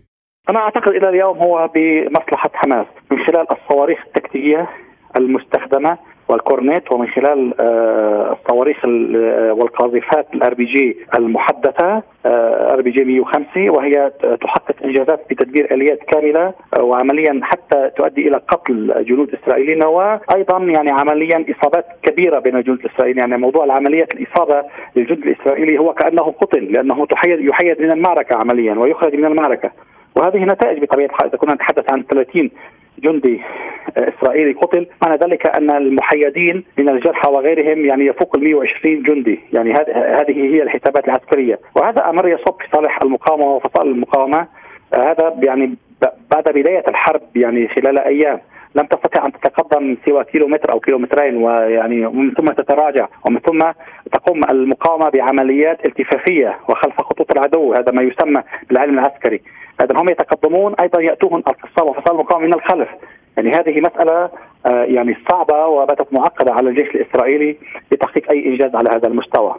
أنا 0.49 0.59
أعتقد 0.59 0.87
إلى 0.87 1.09
اليوم 1.09 1.37
هو 1.37 1.69
بمصلحة 1.75 2.51
حماس 2.53 2.87
من 3.11 3.17
خلال 3.25 3.45
الصواريخ 3.51 3.99
التكتيكية 4.07 4.69
المستخدمة 5.17 5.97
والكورنيت 6.29 6.91
ومن 6.91 7.07
خلال 7.07 7.53
آه، 7.60 8.38
الصواريخ 8.41 8.77
آه، 8.86 9.53
والقاذفات 9.53 10.27
ال 10.33 10.53
RPG 10.53 10.97
المحدثة 11.15 12.03
RPG 12.25 13.03
105 13.03 13.69
وهي 13.69 14.12
تحقق 14.41 14.75
إنجازات 14.86 15.25
بتدبير 15.29 15.74
آليات 15.74 16.00
كاملة 16.03 16.53
آه، 16.77 16.84
وعمليا 16.84 17.39
حتى 17.43 17.89
تؤدي 17.98 18.27
إلى 18.27 18.38
قتل 18.38 19.05
جنود 19.05 19.36
إسرائيليين 19.36 19.86
وأيضا 19.86 20.57
يعني 20.57 20.91
عمليا 20.91 21.46
إصابات 21.50 21.86
كبيرة 22.03 22.39
بين 22.39 22.55
الجنود 22.55 22.79
الإسرائيليين. 22.79 23.17
يعني 23.17 23.41
موضوع 23.41 23.63
العمليات 23.63 24.13
الإصابة 24.13 24.63
للجند 24.96 25.25
الإسرائيلي 25.27 25.79
هو 25.79 25.93
كأنه 25.93 26.31
قتل 26.41 26.63
لأنه 26.63 27.05
تحيد 27.05 27.39
يحيد 27.39 27.81
من 27.81 27.91
المعركة 27.91 28.36
عمليا 28.36 28.74
ويخرج 28.74 29.15
من 29.15 29.25
المعركة. 29.25 29.72
وهذه 30.15 30.38
نتائج 30.38 30.81
بطبيعة 30.81 31.07
الحال 31.07 31.27
إذا 31.27 31.38
كنا 31.38 31.53
نتحدث 31.53 31.91
عن 31.91 32.03
30 32.03 32.50
جندي 32.99 33.41
إسرائيلي 33.97 34.53
قتل. 34.53 34.87
معنى 35.03 35.17
ذلك 35.17 35.55
أن 35.57 35.69
المحيدين 35.69 36.63
من 36.77 36.89
الجرحى 36.89 37.31
وغيرهم 37.31 37.85
يعني 37.85 38.05
يفوق 38.05 38.35
ال 38.35 38.43
120 38.43 39.03
جندي. 39.03 39.39
يعني 39.53 39.73
هذه 39.93 40.55
هي 40.55 40.63
الحسابات 40.63 41.05
العسكرية. 41.05 41.59
وهذا 41.75 42.09
أمر 42.09 42.27
يصب 42.27 42.61
في 42.61 42.67
صالح 42.75 42.99
المقاومة 43.03 43.45
وفصائل 43.45 43.87
المقاومة. 43.87 44.47
هذا 44.93 45.35
يعني 45.43 45.75
بعد 46.31 46.43
بداية 46.43 46.83
الحرب 46.87 47.21
يعني 47.35 47.67
خلال 47.67 47.99
أيام. 47.99 48.39
لم 48.75 48.85
تستطع 48.85 49.25
أن 49.25 49.31
تتقدم 49.31 49.97
سوى 50.05 50.23
كيلومتر 50.23 50.71
أو 50.71 50.79
كيلومترين 50.79 51.37
ويعني 51.37 52.05
ومن 52.05 52.31
ثم 52.31 52.45
تتراجع 52.45 53.07
ومن 53.25 53.39
ثم 53.39 53.59
تقوم 54.13 54.41
المقاومة 54.51 55.09
بعمليات 55.09 55.85
التفافية 55.85 56.57
وخلف 56.69 57.01
خطوط 57.01 57.31
العدو. 57.31 57.73
هذا 57.73 57.91
ما 57.91 58.03
يسمى 58.03 58.43
بالعلم 58.69 58.99
العسكري. 58.99 59.41
هذا 59.81 60.01
هم 60.01 60.10
يتقدمون 60.10 60.75
أيضا 60.81 61.01
ياتوهم 61.01 61.43
القصاب 61.48 61.88
وفصائل 61.88 62.12
المقاومه 62.12 62.46
من 62.48 62.53
الخلف 62.53 62.89
يعني 63.38 63.51
هذه 63.51 63.81
مسألة 63.81 64.29
آه، 64.65 64.84
يعني 64.84 65.17
صعبة 65.31 65.65
وباتت 65.67 66.13
معقدة 66.13 66.53
على 66.53 66.69
الجيش 66.69 66.96
الإسرائيلي 66.96 67.57
لتحقيق 67.91 68.31
أي 68.31 68.46
إنجاز 68.46 68.75
على 68.75 68.89
هذا 68.89 69.07
المستوى. 69.07 69.55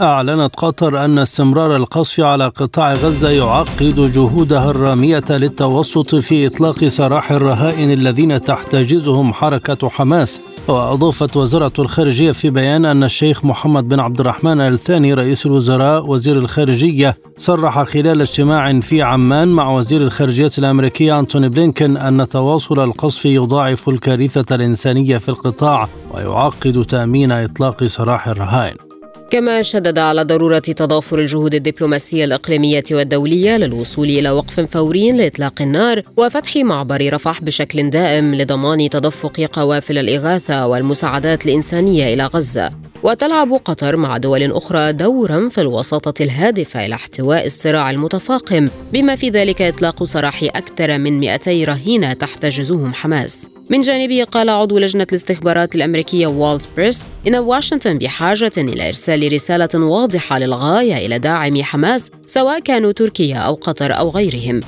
أعلنت 0.00 0.56
قطر 0.56 1.04
أن 1.04 1.18
استمرار 1.18 1.76
القصف 1.76 2.20
على 2.20 2.48
قطاع 2.48 2.92
غزة 2.92 3.30
يعقد 3.30 4.12
جهودها 4.12 4.70
الرامية 4.70 5.24
للتوسط 5.30 6.14
في 6.14 6.46
إطلاق 6.46 6.86
سراح 6.86 7.32
الرهائن 7.32 7.90
الذين 7.90 8.40
تحتجزهم 8.40 9.32
حركة 9.32 9.88
حماس. 9.88 10.40
وأضافت 10.68 11.36
وزارة 11.36 11.72
الخارجية 11.78 12.32
في 12.32 12.50
بيان 12.50 12.84
أن 12.84 13.04
الشيخ 13.04 13.44
محمد 13.44 13.88
بن 13.88 14.00
عبد 14.00 14.20
الرحمن 14.20 14.60
الثاني 14.60 15.14
رئيس 15.14 15.46
الوزراء 15.46 16.10
وزير 16.10 16.36
الخارجية 16.36 17.16
صرح 17.36 17.82
خلال 17.82 18.20
اجتماع 18.20 18.80
في 18.80 19.02
عمان 19.02 19.48
مع 19.48 19.70
وزير 19.70 20.00
الخارجية 20.00 20.50
الأمريكي 20.58 21.12
أنتوني 21.12 21.48
بلينكن 21.48 21.96
أن 21.96 22.28
تواصل 22.28 22.84
القصف 22.84 23.26
يضاعف 23.26 23.88
الكارثة 23.88 24.54
الإنسانية 24.54 25.18
في 25.18 25.28
القطاع 25.28 25.88
ويعقد 26.14 26.84
تأمين 26.88 27.32
إطلاق 27.32 27.84
سراح 27.84 28.28
الرهائن. 28.28 28.89
كما 29.30 29.62
شدد 29.62 29.98
على 29.98 30.22
ضرورة 30.24 30.58
تضافر 30.58 31.18
الجهود 31.18 31.54
الدبلوماسية 31.54 32.24
الإقليمية 32.24 32.84
والدولية 32.90 33.56
للوصول 33.56 34.08
إلى 34.08 34.30
وقف 34.30 34.60
فوري 34.60 35.12
لإطلاق 35.12 35.62
النار 35.62 36.02
وفتح 36.16 36.56
معبر 36.56 37.12
رفح 37.12 37.42
بشكل 37.42 37.90
دائم 37.90 38.34
لضمان 38.34 38.88
تدفق 38.90 39.40
قوافل 39.52 39.98
الإغاثة 39.98 40.66
والمساعدات 40.66 41.46
الإنسانية 41.46 42.14
إلى 42.14 42.26
غزة. 42.26 42.70
وتلعب 43.02 43.52
قطر 43.52 43.96
مع 43.96 44.16
دول 44.16 44.52
أخرى 44.52 44.92
دورا 44.92 45.48
في 45.48 45.60
الوساطة 45.60 46.22
الهادفة 46.22 46.86
إلى 46.86 46.94
احتواء 46.94 47.46
الصراع 47.46 47.90
المتفاقم 47.90 48.68
بما 48.92 49.16
في 49.16 49.28
ذلك 49.28 49.62
إطلاق 49.62 50.04
سراح 50.04 50.42
أكثر 50.42 50.98
من 50.98 51.18
200 51.18 51.64
رهينة 51.64 52.12
تحتجزهم 52.12 52.94
حماس. 52.94 53.50
من 53.70 53.80
جانبه 53.80 54.24
قال 54.24 54.50
عضو 54.50 54.78
لجنة 54.78 55.06
الاستخبارات 55.12 55.74
الأمريكية 55.74 56.26
والز 56.26 56.68
بريس 56.76 57.06
إن 57.26 57.36
واشنطن 57.36 57.98
بحاجة 57.98 58.52
إلى 58.58 58.86
إرسال 58.86 59.32
رسالة 59.32 59.68
واضحة 59.74 60.38
للغاية 60.38 61.06
إلى 61.06 61.18
داعمي 61.18 61.64
حماس 61.64 62.10
سواء 62.26 62.60
كانوا 62.60 62.92
تركيا 62.92 63.36
أو 63.36 63.54
قطر 63.54 63.98
أو 63.98 64.10
غيرهم. 64.10 64.60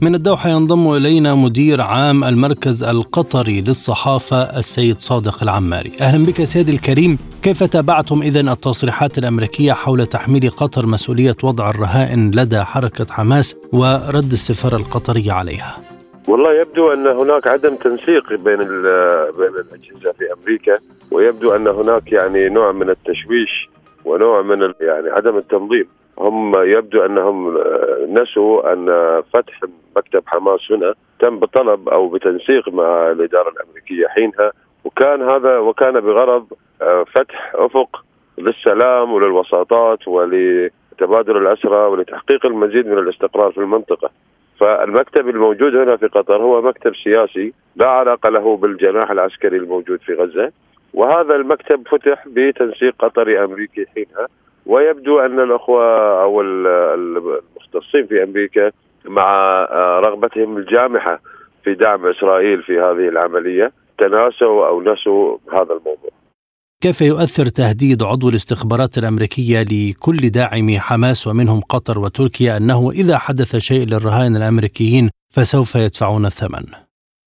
من 0.00 0.14
الدوحة 0.14 0.50
ينضم 0.50 0.92
إلينا 0.92 1.34
مدير 1.34 1.80
عام 1.80 2.24
المركز 2.24 2.84
القطري 2.84 3.60
للصحافة 3.60 4.42
السيد 4.42 5.00
صادق 5.00 5.42
العماري. 5.42 5.92
أهلا 6.00 6.26
بك 6.26 6.44
سيدي 6.44 6.72
الكريم. 6.72 7.18
كيف 7.42 7.64
تابعتم 7.64 8.22
إذن 8.22 8.48
التصريحات 8.48 9.18
الأمريكية 9.18 9.72
حول 9.72 10.06
تحميل 10.06 10.50
قطر 10.50 10.86
مسؤولية 10.86 11.36
وضع 11.42 11.70
الرهائن 11.70 12.30
لدى 12.30 12.62
حركة 12.62 13.06
حماس 13.10 13.56
ورد 13.72 14.32
السفارة 14.32 14.76
القطرية 14.76 15.32
عليها؟ 15.32 15.91
والله 16.28 16.52
يبدو 16.52 16.92
أن 16.92 17.06
هناك 17.06 17.46
عدم 17.46 17.76
تنسيق 17.76 18.28
بين 18.28 18.58
بين 19.38 19.54
الأجهزة 19.60 20.12
في 20.12 20.32
أمريكا 20.32 20.76
ويبدو 21.12 21.54
أن 21.54 21.66
هناك 21.66 22.12
يعني 22.12 22.48
نوع 22.48 22.72
من 22.72 22.90
التشويش 22.90 23.68
ونوع 24.04 24.42
من 24.42 24.72
يعني 24.80 25.10
عدم 25.10 25.36
التنظيم 25.36 25.88
هم 26.18 26.52
يبدو 26.56 27.04
أنهم 27.04 27.58
نسوا 28.08 28.72
أن 28.72 28.86
فتح 29.34 29.60
مكتب 29.96 30.22
حماس 30.26 30.60
هنا 30.72 30.94
تم 31.20 31.38
بطلب 31.38 31.88
أو 31.88 32.08
بتنسيق 32.08 32.68
مع 32.68 33.10
الإدارة 33.10 33.48
الأمريكية 33.48 34.06
حينها 34.08 34.52
وكان 34.84 35.22
هذا 35.22 35.58
وكان 35.58 36.00
بغرض 36.00 36.46
فتح 37.14 37.52
أفق 37.54 38.04
للسلام 38.38 39.12
وللوساطات 39.12 40.08
ولتبادل 40.08 41.36
الأسرى 41.36 41.86
ولتحقيق 41.86 42.46
المزيد 42.46 42.86
من 42.86 42.98
الاستقرار 42.98 43.52
في 43.52 43.58
المنطقة. 43.58 44.10
فالمكتب 44.62 45.28
الموجود 45.28 45.76
هنا 45.76 45.96
في 45.96 46.06
قطر 46.06 46.42
هو 46.42 46.62
مكتب 46.62 46.92
سياسي 46.96 47.52
لا 47.76 47.88
علاقة 47.88 48.30
له 48.30 48.56
بالجناح 48.56 49.10
العسكري 49.10 49.56
الموجود 49.56 50.00
في 50.00 50.14
غزة 50.14 50.52
وهذا 50.94 51.34
المكتب 51.36 51.88
فتح 51.88 52.24
بتنسيق 52.28 52.94
قطري 52.98 53.44
أمريكي 53.44 53.86
حينها 53.94 54.28
ويبدو 54.66 55.20
أن 55.20 55.40
الأخوة 55.40 56.22
أو 56.22 56.40
المختصين 56.40 58.06
في 58.06 58.22
أمريكا 58.22 58.70
مع 59.04 59.44
رغبتهم 60.06 60.56
الجامحة 60.56 61.20
في 61.64 61.74
دعم 61.74 62.06
إسرائيل 62.06 62.62
في 62.62 62.78
هذه 62.80 63.08
العملية 63.08 63.72
تناسوا 63.98 64.66
أو 64.66 64.82
نسوا 64.82 65.38
هذا 65.52 65.72
الموضوع. 65.72 66.10
كيف 66.82 67.00
يؤثر 67.00 67.46
تهديد 67.60 68.02
عضو 68.02 68.28
الاستخبارات 68.28 68.98
الأمريكية 68.98 69.60
لكل 69.72 70.30
داعمي 70.38 70.78
حماس 70.80 71.26
ومنهم 71.26 71.60
قطر 71.60 71.98
وتركيا 71.98 72.56
أنه 72.56 72.90
إذا 72.90 73.18
حدث 73.18 73.56
شيء 73.56 73.86
للرهائن 73.86 74.36
الأمريكيين 74.36 75.10
فسوف 75.34 75.74
يدفعون 75.74 76.24
الثمن؟ 76.24 76.64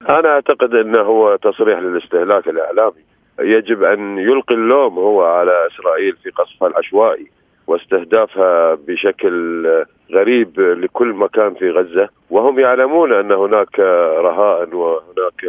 أنا 0.10 0.30
أعتقد 0.30 0.74
إنه 0.74 1.02
هو 1.02 1.36
تصريح 1.36 1.80
للاستهلاك 1.80 2.48
الإعلامي 2.48 3.04
يجب 3.40 3.84
أن 3.84 4.18
يلقي 4.18 4.56
اللوم 4.56 5.00
هو 5.00 5.22
على 5.24 5.68
إسرائيل 5.72 6.16
في 6.24 6.30
قصفها 6.30 6.68
العشوائي 6.68 7.28
واستهدافها 7.68 8.76
بشكل 8.88 9.66
غريب 10.12 10.60
لكل 10.60 11.08
مكان 11.08 11.54
في 11.54 11.70
غزة 11.70 12.10
وهم 12.30 12.60
يعلمون 12.60 13.14
أن 13.14 13.32
هناك 13.32 13.80
رهائن 14.28 14.74
وهناك 14.74 15.42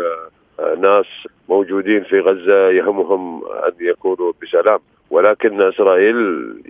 ناس 0.59 1.07
موجودين 1.49 2.05
في 2.05 2.21
غزة 2.21 2.69
يهمهم 2.71 3.45
أن 3.45 3.73
يكونوا 3.81 4.33
بسلام. 4.43 4.79
ولكن 5.11 5.63
إسرائيل 5.63 6.17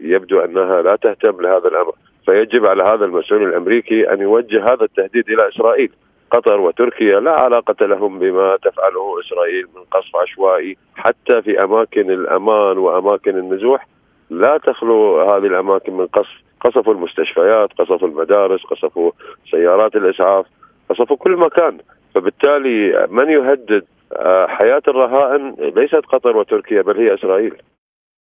يبدو 0.02 0.40
أنها 0.40 0.82
لا 0.82 0.96
تهتم 0.96 1.40
لهذا 1.40 1.68
الأمر. 1.68 1.92
فيجب 2.26 2.66
على 2.66 2.84
هذا 2.84 3.04
المسؤول 3.04 3.42
الأمريكي 3.42 4.12
أن 4.12 4.20
يوجه 4.20 4.64
هذا 4.64 4.84
التهديد 4.84 5.30
إلى 5.30 5.48
إسرائيل. 5.48 5.90
قطر 6.30 6.60
وتركيا 6.60 7.20
لا 7.20 7.40
علاقة 7.40 7.86
لهم 7.86 8.18
بما 8.18 8.56
تفعله 8.56 9.20
إسرائيل 9.20 9.66
من 9.76 9.82
قصف 9.90 10.16
عشوائي. 10.16 10.76
حتى 10.96 11.42
في 11.42 11.64
أماكن 11.64 12.10
الأمان 12.10 12.78
وأماكن 12.78 13.38
النزوح 13.38 13.86
لا 14.30 14.58
تخلو 14.58 15.20
هذه 15.20 15.46
الأماكن 15.46 15.92
من 15.96 16.06
قصف. 16.06 16.46
قصفوا 16.60 16.94
المستشفيات 16.94 17.72
قصفوا 17.78 18.08
المدارس 18.08 18.62
قصفوا 18.62 19.10
سيارات 19.50 19.96
الإسعاف 19.96 20.46
قصفوا 20.90 21.16
كل 21.16 21.36
مكان. 21.36 21.78
فبالتالي 22.16 23.06
من 23.10 23.30
يهدد 23.30 23.84
حياة 24.46 24.82
الرهائن 24.88 25.54
ليست 25.76 26.06
قطر 26.12 26.36
وتركيا 26.36 26.82
بل 26.82 26.96
هي 26.96 27.14
إسرائيل. 27.14 27.54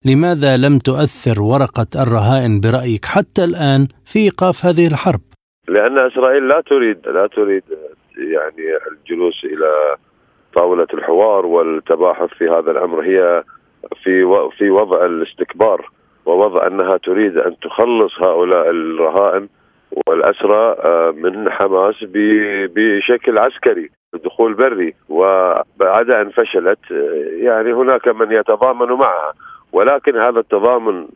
لماذا 0.04 0.56
لم 0.56 0.78
تؤثر 0.78 1.42
ورقة 1.42 1.86
الرهائن 2.02 2.60
برأيك 2.60 3.04
حتى 3.04 3.44
الآن 3.44 3.86
في 4.04 4.18
إيقاف 4.18 4.64
هذه 4.66 4.86
الحرب؟ 4.86 5.20
لأن 5.68 5.98
إسرائيل 5.98 6.48
لا 6.48 6.62
تريد 6.66 7.08
لا 7.08 7.26
تريد 7.26 7.62
يعني 8.16 8.66
الجلوس 8.90 9.44
إلى 9.44 9.96
طاولة 10.56 10.86
الحوار 10.94 11.46
والتباحث 11.46 12.28
في 12.38 12.44
هذا 12.48 12.70
الأمر. 12.70 13.00
هي 13.00 13.42
في 14.02 14.24
في 14.58 14.70
وضع 14.70 15.06
الاستكبار 15.06 15.90
ووضع 16.26 16.66
أنها 16.66 16.96
تريد 16.96 17.38
أن 17.38 17.56
تخلص 17.58 18.12
هؤلاء 18.22 18.70
الرهائن. 18.70 19.48
والأسرى 20.08 20.76
من 21.12 21.50
حماس 21.50 21.94
بشكل 22.74 23.38
عسكري 23.38 23.90
دخول 24.24 24.54
بري. 24.54 24.94
وبعد 25.08 26.10
أن 26.10 26.30
فشلت 26.30 26.90
يعني 27.40 27.72
هناك 27.72 28.08
من 28.08 28.32
يتضامن 28.32 28.92
معها. 28.92 29.32
ولكن 29.72 30.16
هذا 30.16 30.40
التضامن 30.40 31.06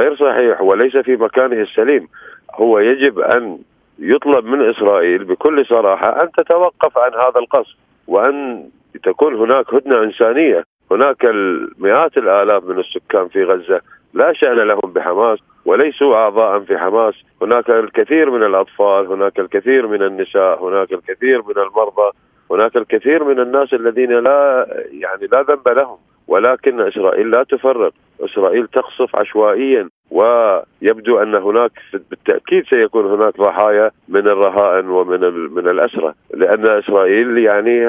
غير 0.00 0.16
صحيح 0.16 0.62
وليس 0.62 0.96
في 0.96 1.16
مكانه 1.16 1.60
السليم. 1.62 2.08
هو 2.54 2.78
يجب 2.78 3.18
أن 3.18 3.58
يطلب 3.98 4.44
من 4.44 4.70
إسرائيل 4.70 5.24
بكل 5.24 5.66
صراحة 5.66 6.08
أن 6.22 6.30
تتوقف 6.32 6.98
عن 6.98 7.14
هذا 7.14 7.40
القصف 7.40 7.74
وأن 8.06 8.64
تكون 9.04 9.34
هناك 9.34 9.74
هدنة 9.74 10.02
إنسانية، 10.02 10.64
هناك 10.90 11.24
المئات 11.24 12.18
الآلاف 12.18 12.64
من 12.64 12.78
السكان 12.78 13.28
في 13.28 13.44
غزة 13.44 13.80
لا 14.14 14.32
شأن 14.32 14.56
لهم 14.56 14.92
بحماس. 14.92 15.38
وليسوا 15.66 16.14
أعضاء 16.14 16.60
في 16.60 16.78
حماس، 16.78 17.14
هناك 17.42 17.70
الكثير 17.70 18.30
من 18.30 18.42
الأطفال، 18.42 19.06
هناك 19.06 19.38
الكثير 19.40 19.86
من 19.86 20.02
النساء، 20.02 20.64
هناك 20.64 20.92
الكثير 20.92 21.42
من 21.42 21.58
المرضى، 21.58 22.10
هناك 22.50 22.76
الكثير 22.76 23.24
من 23.24 23.40
الناس 23.40 23.74
الذين 23.74 24.12
لا 24.12 24.66
يعني 24.90 25.26
لا 25.32 25.42
ذنب 25.42 25.68
لهم، 25.80 25.98
ولكن 26.28 26.80
إسرائيل 26.80 27.30
لا 27.30 27.42
تفرق، 27.42 27.92
إسرائيل 28.20 28.66
تقصف 28.66 29.16
عشوائيا. 29.16 29.88
ويبدو 30.10 31.18
أن 31.18 31.36
هناك 31.36 31.72
بالتأكيد 32.10 32.64
سيكون 32.70 33.06
هناك 33.06 33.36
ضحايا 33.36 33.90
من 34.08 34.28
الرهائن 34.28 34.88
ومن 34.88 35.20
من 35.54 35.68
الاسرى 35.68 36.14
لأن 36.34 36.70
إسرائيل 36.70 37.38
يعني 37.38 37.86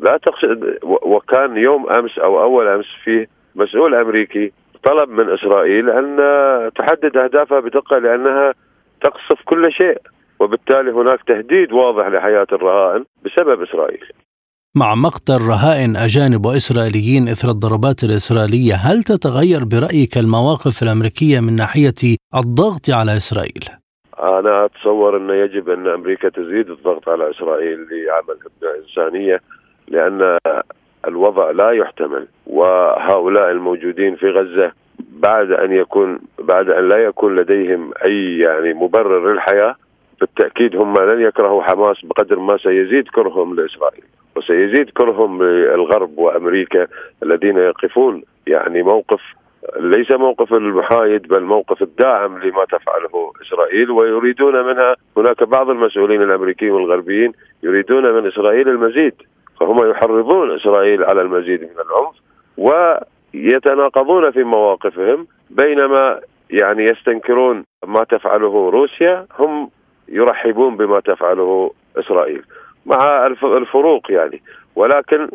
لا 0.00 0.16
تقصد 0.26 0.78
وكان 0.82 1.56
يوم 1.56 1.90
أمس 1.90 2.18
أو 2.18 2.42
أول 2.42 2.68
أمس 2.68 2.86
فيه 3.04 3.28
مسؤول 3.54 3.94
أمريكي 3.94 4.52
طلب 4.84 5.08
من 5.08 5.30
إسرائيل 5.30 5.90
أن 5.90 6.16
تحدد 6.78 7.16
أهدافها 7.16 7.60
بدقة 7.60 7.98
لأنها 7.98 8.54
تقصف 9.02 9.42
كل 9.44 9.72
شيء 9.72 9.98
وبالتالي 10.40 10.90
هناك 10.90 11.20
تهديد 11.26 11.72
واضح 11.72 12.06
لحياة 12.06 12.46
الرهائن 12.52 13.04
بسبب 13.24 13.62
إسرائيل. 13.62 14.04
مع 14.76 14.94
مقتل 14.94 15.40
رهائن 15.48 15.96
أجانب 15.96 16.46
وإسرائيليين 16.46 17.28
إثر 17.28 17.48
الضربات 17.50 18.04
الإسرائيلية 18.04 18.74
هل 18.74 19.02
تتغير 19.02 19.64
برأيك 19.64 20.18
المواقف 20.18 20.82
الأمريكية 20.82 21.40
من 21.40 21.56
ناحية 21.56 22.16
الضغط 22.34 22.90
على 22.90 23.16
إسرائيل؟ 23.16 23.64
أنا 24.18 24.64
أتصور 24.64 25.16
أن 25.16 25.30
يجب 25.30 25.68
أن 25.68 25.86
أمريكا 25.86 26.28
تزيد 26.28 26.70
الضغط 26.70 27.08
على 27.08 27.30
إسرائيل 27.30 27.78
لعمل 27.78 28.38
هدنة 28.44 28.70
إنسانية 28.84 29.40
لأن 29.88 30.38
الوضع 31.08 31.50
لا 31.50 31.70
يحتمل 31.70 32.26
وهؤلاء 32.46 33.50
الموجودين 33.50 34.16
في 34.16 34.30
غزة 34.30 34.72
بعد 34.98 35.52
أن 35.52 35.72
يكون 35.72 36.18
بعد 36.38 36.70
أن 36.70 36.88
لا 36.88 36.98
يكون 36.98 37.36
لديهم 37.36 37.92
أي 38.06 38.38
يعني 38.38 38.74
مبرر 38.74 39.32
للحياة 39.32 39.74
بالتأكيد 40.20 40.76
هم 40.76 40.94
لن 40.94 41.20
يكرهوا 41.20 41.62
حماس 41.62 41.96
بقدر 42.04 42.38
ما 42.38 42.56
سيزيد 42.56 43.08
كرههم 43.08 43.56
لإسرائيل 43.56 44.04
وسيزيد 44.36 44.90
كرههم 44.90 45.42
للغرب 45.42 46.18
وأمريكا 46.18 46.86
الذين 47.22 47.58
يقفون 47.58 48.22
يعني 48.46 48.82
موقف 48.82 49.20
ليس 49.76 50.10
موقف 50.10 50.52
المحايد 50.52 51.28
بل 51.28 51.42
موقف 51.42 51.82
الداعم 51.82 52.38
لما 52.38 52.64
تفعله 52.64 53.32
إسرائيل 53.42 53.90
ويريدون 53.90 54.64
منها. 54.64 54.96
هناك 55.16 55.42
بعض 55.44 55.70
المسؤولين 55.70 56.22
الأمريكيين 56.22 56.72
والغربيين 56.72 57.32
يريدون 57.62 58.12
من 58.12 58.26
إسرائيل 58.26 58.68
المزيد. 58.68 59.14
فهم 59.60 59.90
يحرضون 59.90 60.54
إسرائيل 60.56 61.04
على 61.04 61.22
المزيد 61.22 61.60
من 61.62 61.70
العنف 61.70 62.16
يتناقضون 63.34 64.30
في 64.30 64.44
مواقفهم 64.44 65.26
بينما 65.50 66.20
يعني 66.50 66.84
يستنكرون 66.84 67.64
ما 67.86 68.04
تفعله 68.04 68.70
روسيا 68.70 69.26
هم 69.38 69.70
يرحبون 70.08 70.76
بما 70.76 71.00
تفعله 71.00 71.72
إسرائيل 71.96 72.42
مع 72.86 73.26
الفروق 73.26 74.12
يعني. 74.12 74.42
ولكن 74.76 75.28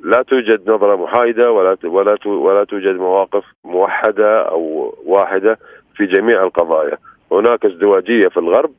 لا 0.00 0.22
توجد 0.22 0.70
نظرة 0.70 0.96
محايدة 0.96 1.52
ولا 1.52 1.76
ولا 1.84 2.16
ولا 2.26 2.64
توجد 2.64 2.94
مواقف 2.96 3.44
موحدة 3.64 4.42
أو 4.42 4.94
واحدة 5.06 5.58
في 5.96 6.06
جميع 6.06 6.42
القضايا. 6.42 6.98
هناك 7.32 7.64
ازدواجية 7.64 8.28
في 8.28 8.36
الغرب 8.36 8.72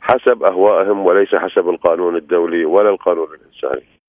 حسب 0.00 0.42
أهوائهم 0.42 1.06
وليس 1.06 1.34
حسب 1.34 1.68
القانون 1.68 2.16
الدولي 2.16 2.64
ولا 2.64 2.90
القانون 2.90 3.28
الإنساني. 3.34 3.99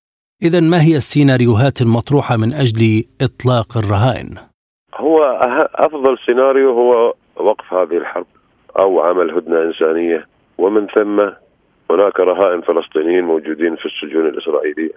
اذا 0.42 0.60
ما 0.60 0.82
هي 0.82 0.96
السيناريوهات 0.96 1.80
المطروحة 1.80 2.36
من 2.36 2.52
أجل 2.52 3.04
إطلاق 3.20 3.76
الرهائن؟ 3.76 4.28
هو 4.94 5.22
أفضل 5.74 6.18
سيناريو 6.26 6.70
هو 6.70 7.14
وقف 7.36 7.74
هذه 7.74 7.96
الحرب 7.96 8.26
أو 8.78 9.00
عمل 9.00 9.30
هدنة 9.30 9.62
إنسانية. 9.62 10.26
ومن 10.58 10.86
ثم 10.86 11.20
هناك 11.90 12.20
رهائن 12.20 12.60
فلسطينيين 12.60 13.24
موجودين 13.24 13.76
في 13.76 13.86
السجون 13.86 14.26
الإسرائيلية 14.26 14.92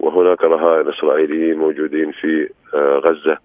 وهناك 0.00 0.44
رهائن 0.44 0.88
إسرائيليين 0.88 1.58
موجودين 1.58 2.12
في 2.12 2.48
آه، 2.74 3.02
غزة. 3.06 3.38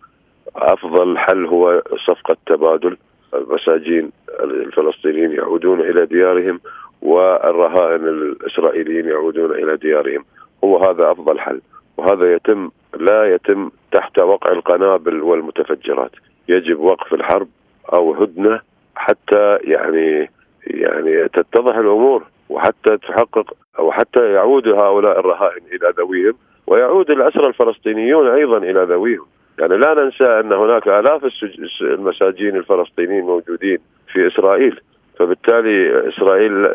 أفضل 0.56 1.18
حل 1.18 1.46
هو 1.46 1.82
صفقة 2.08 2.38
تبادل. 2.46 2.98
المساجين 3.34 4.12
الفلسطينيين 4.40 5.32
يعودون 5.32 5.82
إلى 5.82 6.06
ديارهم 6.06 6.60
والرهائن 7.02 8.08
الإسرائيليين 8.08 9.06
يعودون 9.06 9.52
إلى 9.52 9.78
ديارهم. 9.78 10.26
هو 10.64 10.78
هذا 10.78 11.12
أفضل 11.12 11.40
حل. 11.40 11.62
وهذا 11.98 12.34
يتم 12.34 12.70
لا 13.00 13.36
يتم 13.36 13.72
تحت 13.92 14.20
وقع 14.20 14.52
القنابل 14.52 15.22
والمتفجرات. 15.22 16.12
يجب 16.50 16.80
وقف 16.80 17.14
الحرب 17.14 17.48
أو 17.94 18.14
هدنة 18.14 18.62
حتى 18.96 19.58
يعني 19.64 20.30
يعني 20.68 21.28
تتضح 21.28 21.76
الأمور 21.76 22.24
وحتى 22.50 22.98
تحقق 22.98 23.54
أو 23.80 23.92
حتى 23.92 24.32
يعود 24.34 24.68
هؤلاء 24.68 25.20
الرهائن 25.20 25.62
إلى 25.72 25.94
ذويهم 25.98 26.34
ويعود 26.68 27.12
الاسرى 27.12 27.48
الفلسطينيون 27.48 28.28
أيضا 28.28 28.58
إلى 28.58 28.84
ذويهم. 28.84 29.26
يعني 29.60 29.78
لا 29.78 29.94
ننسى 29.94 30.26
أن 30.26 30.54
هناك 30.54 30.88
آلاف 30.88 31.30
المساجين 31.82 32.56
الفلسطينيين 32.56 33.24
موجودين 33.24 33.78
في 34.14 34.28
إسرائيل. 34.28 34.82
فبالتالي 35.20 36.10
إسرائيل 36.10 36.68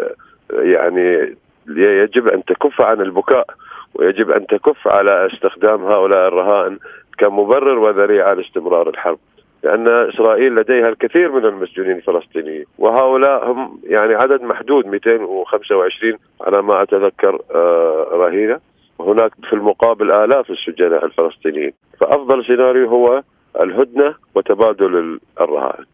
يعني 0.52 1.36
يجب 1.76 2.28
أن 2.28 2.44
تكف 2.44 2.80
عن 2.80 3.00
البكاء 3.00 3.46
ويجب 3.94 4.30
أن 4.30 4.46
تكف 4.46 4.88
على 4.88 5.28
استخدام 5.32 5.84
هؤلاء 5.84 6.28
الرهائن 6.28 6.78
كمبرر 7.18 7.78
وذريعه 7.78 8.32
لاستمرار 8.32 8.88
الحرب 8.88 9.18
لأن 9.64 9.88
إسرائيل 9.88 10.54
لديها 10.54 10.88
الكثير 10.88 11.32
من 11.32 11.44
المسجونين 11.44 11.96
الفلسطينيين 11.96 12.64
وهؤلاء 12.78 13.50
هم 13.50 13.80
يعني 13.84 14.14
عدد 14.14 14.42
محدود 14.42 14.86
225 14.86 16.18
على 16.40 16.62
ما 16.62 16.82
أتذكر 16.82 17.40
آه، 17.54 18.08
رهينة. 18.12 18.60
وهناك 18.98 19.32
في 19.48 19.52
المقابل 19.52 20.12
آلاف 20.12 20.50
السجناء 20.50 21.04
الفلسطينيين. 21.04 21.72
فأفضل 22.00 22.44
سيناريو 22.44 22.88
هو 22.88 23.22
الهدنة 23.60 24.14
وتبادل 24.34 25.20
الرهائن. 25.40 25.84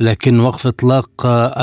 لكن 0.00 0.40
وقف 0.40 0.66
إطلاق 0.66 1.10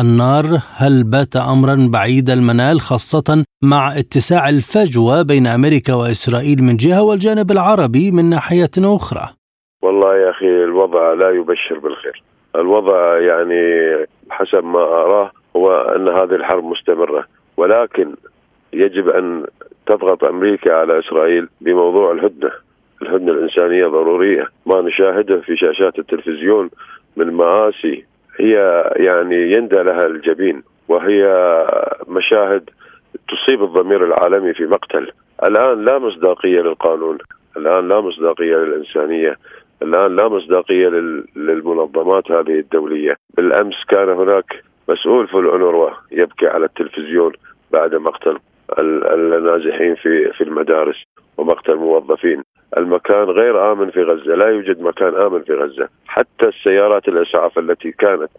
النار 0.01 0.45
هل 0.77 1.03
بات 1.03 1.35
امرا 1.35 1.75
بعيد 1.93 2.29
المنال 2.29 2.79
خاصة 2.81 3.45
مع 3.63 3.91
اتساع 3.91 4.49
الفجوة 4.49 5.21
بين 5.21 5.47
أمريكا 5.47 5.93
وإسرائيل 5.93 6.57
من 6.63 6.75
جهة 6.77 7.03
والجانب 7.03 7.51
العربي 7.51 8.11
من 8.11 8.29
ناحية 8.29 8.75
أخرى؟ 8.77 9.29
والله 9.81 10.15
يا 10.17 10.29
أخي 10.29 10.63
الوضع 10.63 11.13
لا 11.13 11.29
يبشر 11.29 11.79
بالخير. 11.79 12.23
الوضع 12.55 13.19
يعني 13.19 13.63
حسب 14.29 14.63
ما 14.63 14.79
أراه 14.79 15.31
هو 15.55 15.71
أن 15.71 16.07
هذه 16.09 16.35
الحرب 16.35 16.63
مستمرة 16.63 17.25
ولكن 17.57 18.15
يجب 18.73 19.09
أن 19.09 19.45
تضغط 19.87 20.23
أمريكا 20.23 20.73
على 20.73 20.99
إسرائيل 20.99 21.47
بموضوع 21.61 22.11
الهدنة 22.11 22.51
الهدنة 23.01 23.31
الإنسانية 23.31 23.87
ضرورية 23.87 24.47
ما 24.65 24.81
نشاهده 24.81 25.41
في 25.41 25.57
شاشات 25.57 25.99
التلفزيون 25.99 26.69
من 27.17 27.31
مآسي 27.31 28.05
هي 28.39 28.83
يعني 28.95 29.51
يندى 29.51 29.83
لها 29.83 30.05
الجبين 30.05 30.63
وهي 30.87 31.23
مشاهد 32.07 32.69
تصيب 33.29 33.63
الضمير 33.63 34.03
العالمي 34.05 34.53
في 34.53 34.65
مقتل. 34.65 35.11
الآن 35.43 35.85
لا 35.85 35.99
مصداقية 35.99 36.61
للقانون 36.61 37.17
الآن 37.57 37.87
لا 37.87 38.01
مصداقية 38.01 38.55
للإنسانية 38.55 39.37
الآن 39.81 40.15
لا 40.15 40.27
مصداقية 40.27 40.87
للمنظمات 41.35 42.31
هذه 42.31 42.59
الدولية. 42.59 43.11
بالأمس 43.37 43.75
كان 43.89 44.09
هناك 44.09 44.63
مسؤول 44.89 45.27
في 45.27 45.37
الأونروا 45.37 45.89
يبكي 46.11 46.47
على 46.47 46.65
التلفزيون 46.65 47.33
بعد 47.71 47.95
مقتل 47.95 48.37
النازحين 48.79 49.95
في 49.95 50.31
في 50.31 50.43
المدارس. 50.43 51.03
ومقتل 51.37 51.75
موظفين. 51.75 52.43
المكان 52.77 53.23
غير 53.23 53.71
آمن 53.71 53.91
في 53.91 54.03
غزة 54.03 54.35
لا 54.35 54.49
يوجد 54.49 54.81
مكان 54.81 55.15
آمن 55.15 55.43
في 55.43 55.53
غزة. 55.53 55.89
حتى 56.07 56.47
السيارات 56.47 57.07
الإسعاف 57.07 57.59
التي 57.59 57.91
كانت 57.91 58.29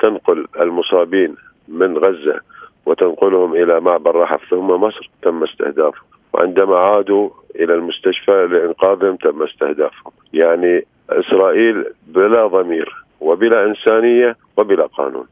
تنقل 0.00 0.46
المصابين 0.62 1.36
من 1.68 1.98
غزة 1.98 2.40
وتنقلهم 2.86 3.54
إلى 3.54 3.80
معبر 3.80 4.16
رحف 4.16 4.50
ثم 4.50 4.66
مصر 4.66 5.10
تم 5.22 5.42
استهدافهم. 5.42 6.04
وعندما 6.32 6.76
عادوا 6.78 7.30
إلى 7.56 7.74
المستشفى 7.74 8.46
لإنقاذهم 8.46 9.16
تم 9.16 9.42
استهدافهم. 9.42 10.12
يعني 10.32 10.86
إسرائيل 11.10 11.84
بلا 12.06 12.46
ضمير 12.46 13.04
وبلا 13.20 13.64
إنسانية 13.64 14.36
وبلا 14.56 14.86
قانون. 14.86 15.26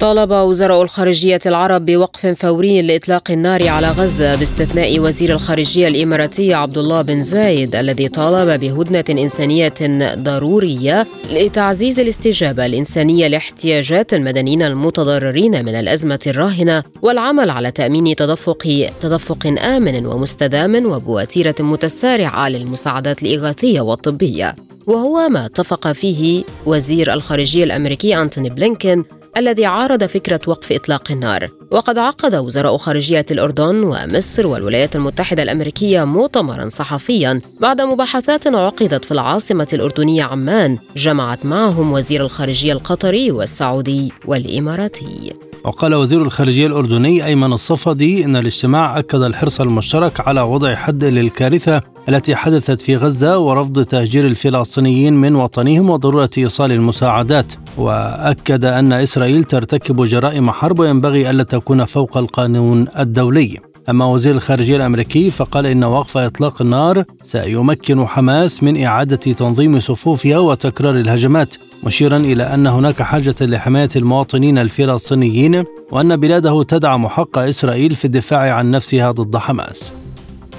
طالب 0.00 0.30
وزراء 0.30 0.82
الخارجية 0.82 1.40
العرب 1.46 1.86
بوقف 1.86 2.26
فوري 2.26 2.82
لإطلاق 2.82 3.30
النار 3.30 3.68
على 3.68 3.88
غزة 3.88 4.36
باستثناء 4.36 5.00
وزير 5.00 5.32
الخارجية 5.32 5.88
الإماراتي 5.88 6.54
عبد 6.54 6.78
الله 6.78 7.02
بن 7.02 7.22
زايد 7.22 7.76
الذي 7.76 8.08
طالب 8.08 8.60
بهدنة 8.60 9.04
إنسانية 9.10 9.74
ضرورية 10.14 11.06
لتعزيز 11.32 12.00
الاستجابة 12.00 12.66
الإنسانية 12.66 13.28
لاحتياجات 13.28 14.14
المدنيين 14.14 14.62
المتضررين 14.62 15.64
من 15.64 15.74
الأزمة 15.74 16.20
الراهنة 16.26 16.82
والعمل 17.02 17.50
على 17.50 17.70
تأمين 17.70 18.16
تدفق 18.16 18.88
تدفق 19.00 19.54
آمن 19.62 20.06
ومستدام 20.06 20.86
وبوتيرة 20.86 21.54
متسارعة 21.60 22.48
للمساعدات 22.48 23.22
الإغاثية 23.22 23.80
والطبية. 23.80 24.54
وهو 24.86 25.28
ما 25.28 25.46
اتفق 25.46 25.92
فيه 25.92 26.44
وزير 26.66 27.12
الخارجية 27.12 27.64
الأمريكي 27.64 28.16
أنتوني 28.16 28.50
بلينكين 28.50 29.04
الذي 29.36 29.64
عارض 29.64 30.04
فكرة 30.04 30.40
وقف 30.46 30.72
إطلاق 30.72 31.12
النار. 31.12 31.48
وقد 31.70 31.98
عقد 31.98 32.34
وزراء 32.34 32.76
خارجية 32.76 33.26
الأردن 33.30 33.82
ومصر 33.82 34.46
والولايات 34.46 34.96
المتحدة 34.96 35.42
الأمريكية 35.42 36.04
مؤتمرا 36.04 36.68
صحفيا 36.68 37.40
بعد 37.60 37.80
مباحثات 37.80 38.46
عقدت 38.46 39.04
في 39.04 39.12
العاصمة 39.12 39.68
الأردنية 39.72 40.22
عمان 40.22 40.78
جمعت 40.96 41.46
معهم 41.46 41.92
وزير 41.92 42.24
الخارجية 42.24 42.72
القطري 42.72 43.30
والسعودي 43.30 44.12
والإماراتي. 44.26 45.49
وقال 45.64 45.94
وزير 45.94 46.22
الخارجية 46.22 46.66
الأردني 46.66 47.26
أيمن 47.26 47.52
الصفدي 47.52 48.24
إن 48.24 48.36
الاجتماع 48.36 48.98
أكد 48.98 49.22
الحرص 49.22 49.60
المشترك 49.60 50.28
على 50.28 50.40
وضع 50.40 50.74
حد 50.74 51.04
للكارثة 51.04 51.82
التي 52.08 52.36
حدثت 52.36 52.80
في 52.80 52.96
غزة 52.96 53.38
ورفض 53.38 53.84
تهجير 53.84 54.26
الفلسطينيين 54.26 55.12
من 55.12 55.34
وطنهم 55.36 55.90
وضرورة 55.90 56.30
إيصال 56.38 56.72
المساعدات. 56.72 57.52
وأكد 57.76 58.64
أن 58.64 58.92
إسرائيل 58.92 59.44
ترتكب 59.44 60.04
جرائم 60.04 60.50
حرب 60.50 60.78
وينبغي 60.78 61.30
ألا 61.30 61.42
تكون 61.42 61.84
فوق 61.84 62.16
القانون 62.16 62.86
الدولي. 62.98 63.69
أما 63.90 64.04
وزير 64.04 64.34
الخارجية 64.34 64.76
الأمريكي 64.76 65.30
فقال 65.30 65.66
إن 65.66 65.84
وقف 65.84 66.16
إطلاق 66.16 66.62
النار 66.62 67.04
سيمكن 67.24 68.06
حماس 68.06 68.62
من 68.62 68.84
إعادة 68.84 69.16
تنظيم 69.16 69.80
صفوفها 69.80 70.38
وتكرار 70.38 70.96
الهجمات 70.96 71.54
مشيرا 71.84 72.16
إلى 72.16 72.42
أن 72.42 72.66
هناك 72.66 73.02
حاجة 73.02 73.34
لحماية 73.40 73.88
المواطنين 73.96 74.58
الفلسطينيين 74.58 75.64
وأن 75.92 76.16
بلاده 76.16 76.62
تدعم 76.62 77.08
حق 77.08 77.38
إسرائيل 77.38 77.94
في 77.94 78.04
الدفاع 78.04 78.54
عن 78.54 78.70
نفسها 78.70 79.10
ضد 79.10 79.36
حماس 79.36 79.92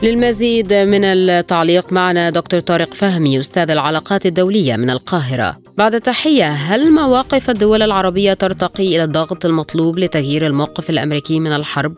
للمزيد 0.03 0.73
من 0.73 1.03
التعليق 1.03 1.93
معنا 1.93 2.29
دكتور 2.29 2.59
طارق 2.59 2.93
فهمي 2.93 3.39
أستاذ 3.39 3.69
العلاقات 3.69 4.25
الدولية 4.25 4.75
من 4.75 4.89
القاهرة 4.89 5.55
بعد 5.77 6.01
تحية 6.01 6.49
هل 6.49 6.91
مواقف 6.91 7.49
الدول 7.49 7.81
العربية 7.81 8.33
ترتقي 8.33 8.87
إلى 8.87 9.03
الضغط 9.03 9.45
المطلوب 9.45 9.99
لتغيير 9.99 10.47
الموقف 10.47 10.89
الأمريكي 10.89 11.39
من 11.39 11.51
الحرب؟ 11.51 11.93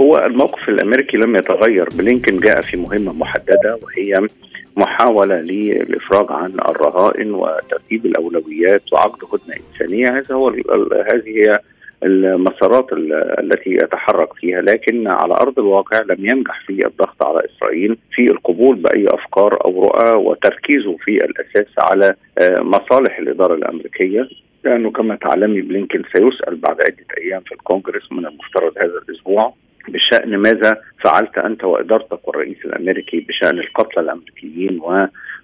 هو 0.00 0.18
الموقف 0.18 0.68
الأمريكي 0.68 1.16
لم 1.16 1.36
يتغير. 1.36 1.88
بلينكن 1.98 2.40
جاء 2.40 2.60
في 2.60 2.76
مهمة 2.76 3.12
محددة 3.12 3.78
وهي 3.82 4.28
محاولة 4.76 5.40
للإفراج 5.40 6.26
عن 6.30 6.52
الرهائن 6.68 7.34
وترتيب 7.34 8.06
الأولويات 8.06 8.92
وعقد 8.92 9.24
هدنه 9.24 9.56
انسانيه 9.72 10.18
هذا 10.18 10.34
هو 10.34 10.48
هذه 11.12 11.26
هي 11.26 11.58
المسارات 12.02 12.86
التي 12.92 13.70
يتحرك 13.70 14.32
فيها. 14.32 14.60
لكن 14.60 15.06
على 15.06 15.34
أرض 15.34 15.58
الواقع 15.58 16.00
لم 16.02 16.26
ينجح 16.26 16.60
في 16.66 16.86
الضغط 16.86 17.22
على 17.22 17.40
إسرائيل 17.44 17.96
في 18.12 18.22
القبول 18.30 18.76
بأي 18.76 19.06
أفكار 19.08 19.58
أو 19.64 19.84
رؤى 19.84 20.14
وتركيزه 20.14 20.96
في 20.96 21.10
الأساس 21.10 21.74
على 21.78 22.14
آه، 22.38 22.60
مصالح 22.60 23.18
الإدارة 23.18 23.54
الأمريكية. 23.54 24.28
لأنه 24.64 24.90
كما 24.90 25.16
تعلمي 25.16 25.60
بلينكن 25.60 26.02
سيسأل 26.16 26.56
بعد 26.56 26.80
عدة 26.80 27.06
أيام 27.18 27.40
في 27.40 27.52
الكونغرس 27.52 28.12
من 28.12 28.26
المفترض 28.26 28.72
هذا 28.78 29.02
الأسبوع. 29.08 29.54
بشأن 29.88 30.36
ماذا 30.36 30.80
فعلت 31.04 31.38
أنت 31.38 31.64
وادارتك 31.64 32.28
والرئيس 32.28 32.56
الأمريكي 32.64 33.20
بشأن 33.20 33.58
القتلى 33.58 34.02
الأمريكيين 34.02 34.80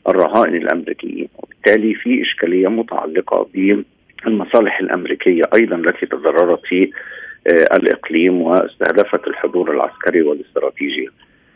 والرهائن 0.06 0.56
الأمريكيين؟ 0.56 1.28
وبالتالي 1.38 1.94
في 1.94 2.22
إشكالية 2.22 2.68
متعلقة 2.68 3.48
بالمصالح 3.54 4.80
الأمريكية 4.80 5.42
أيضا 5.54 5.76
التي 5.76 6.06
تضررت 6.06 6.60
في 6.64 6.90
آه، 7.46 7.76
الإقليم 7.76 8.42
واستهدفت 8.42 9.26
الحضور 9.26 9.70
العسكري 9.70 10.22
والاستراتيجي. 10.22 11.08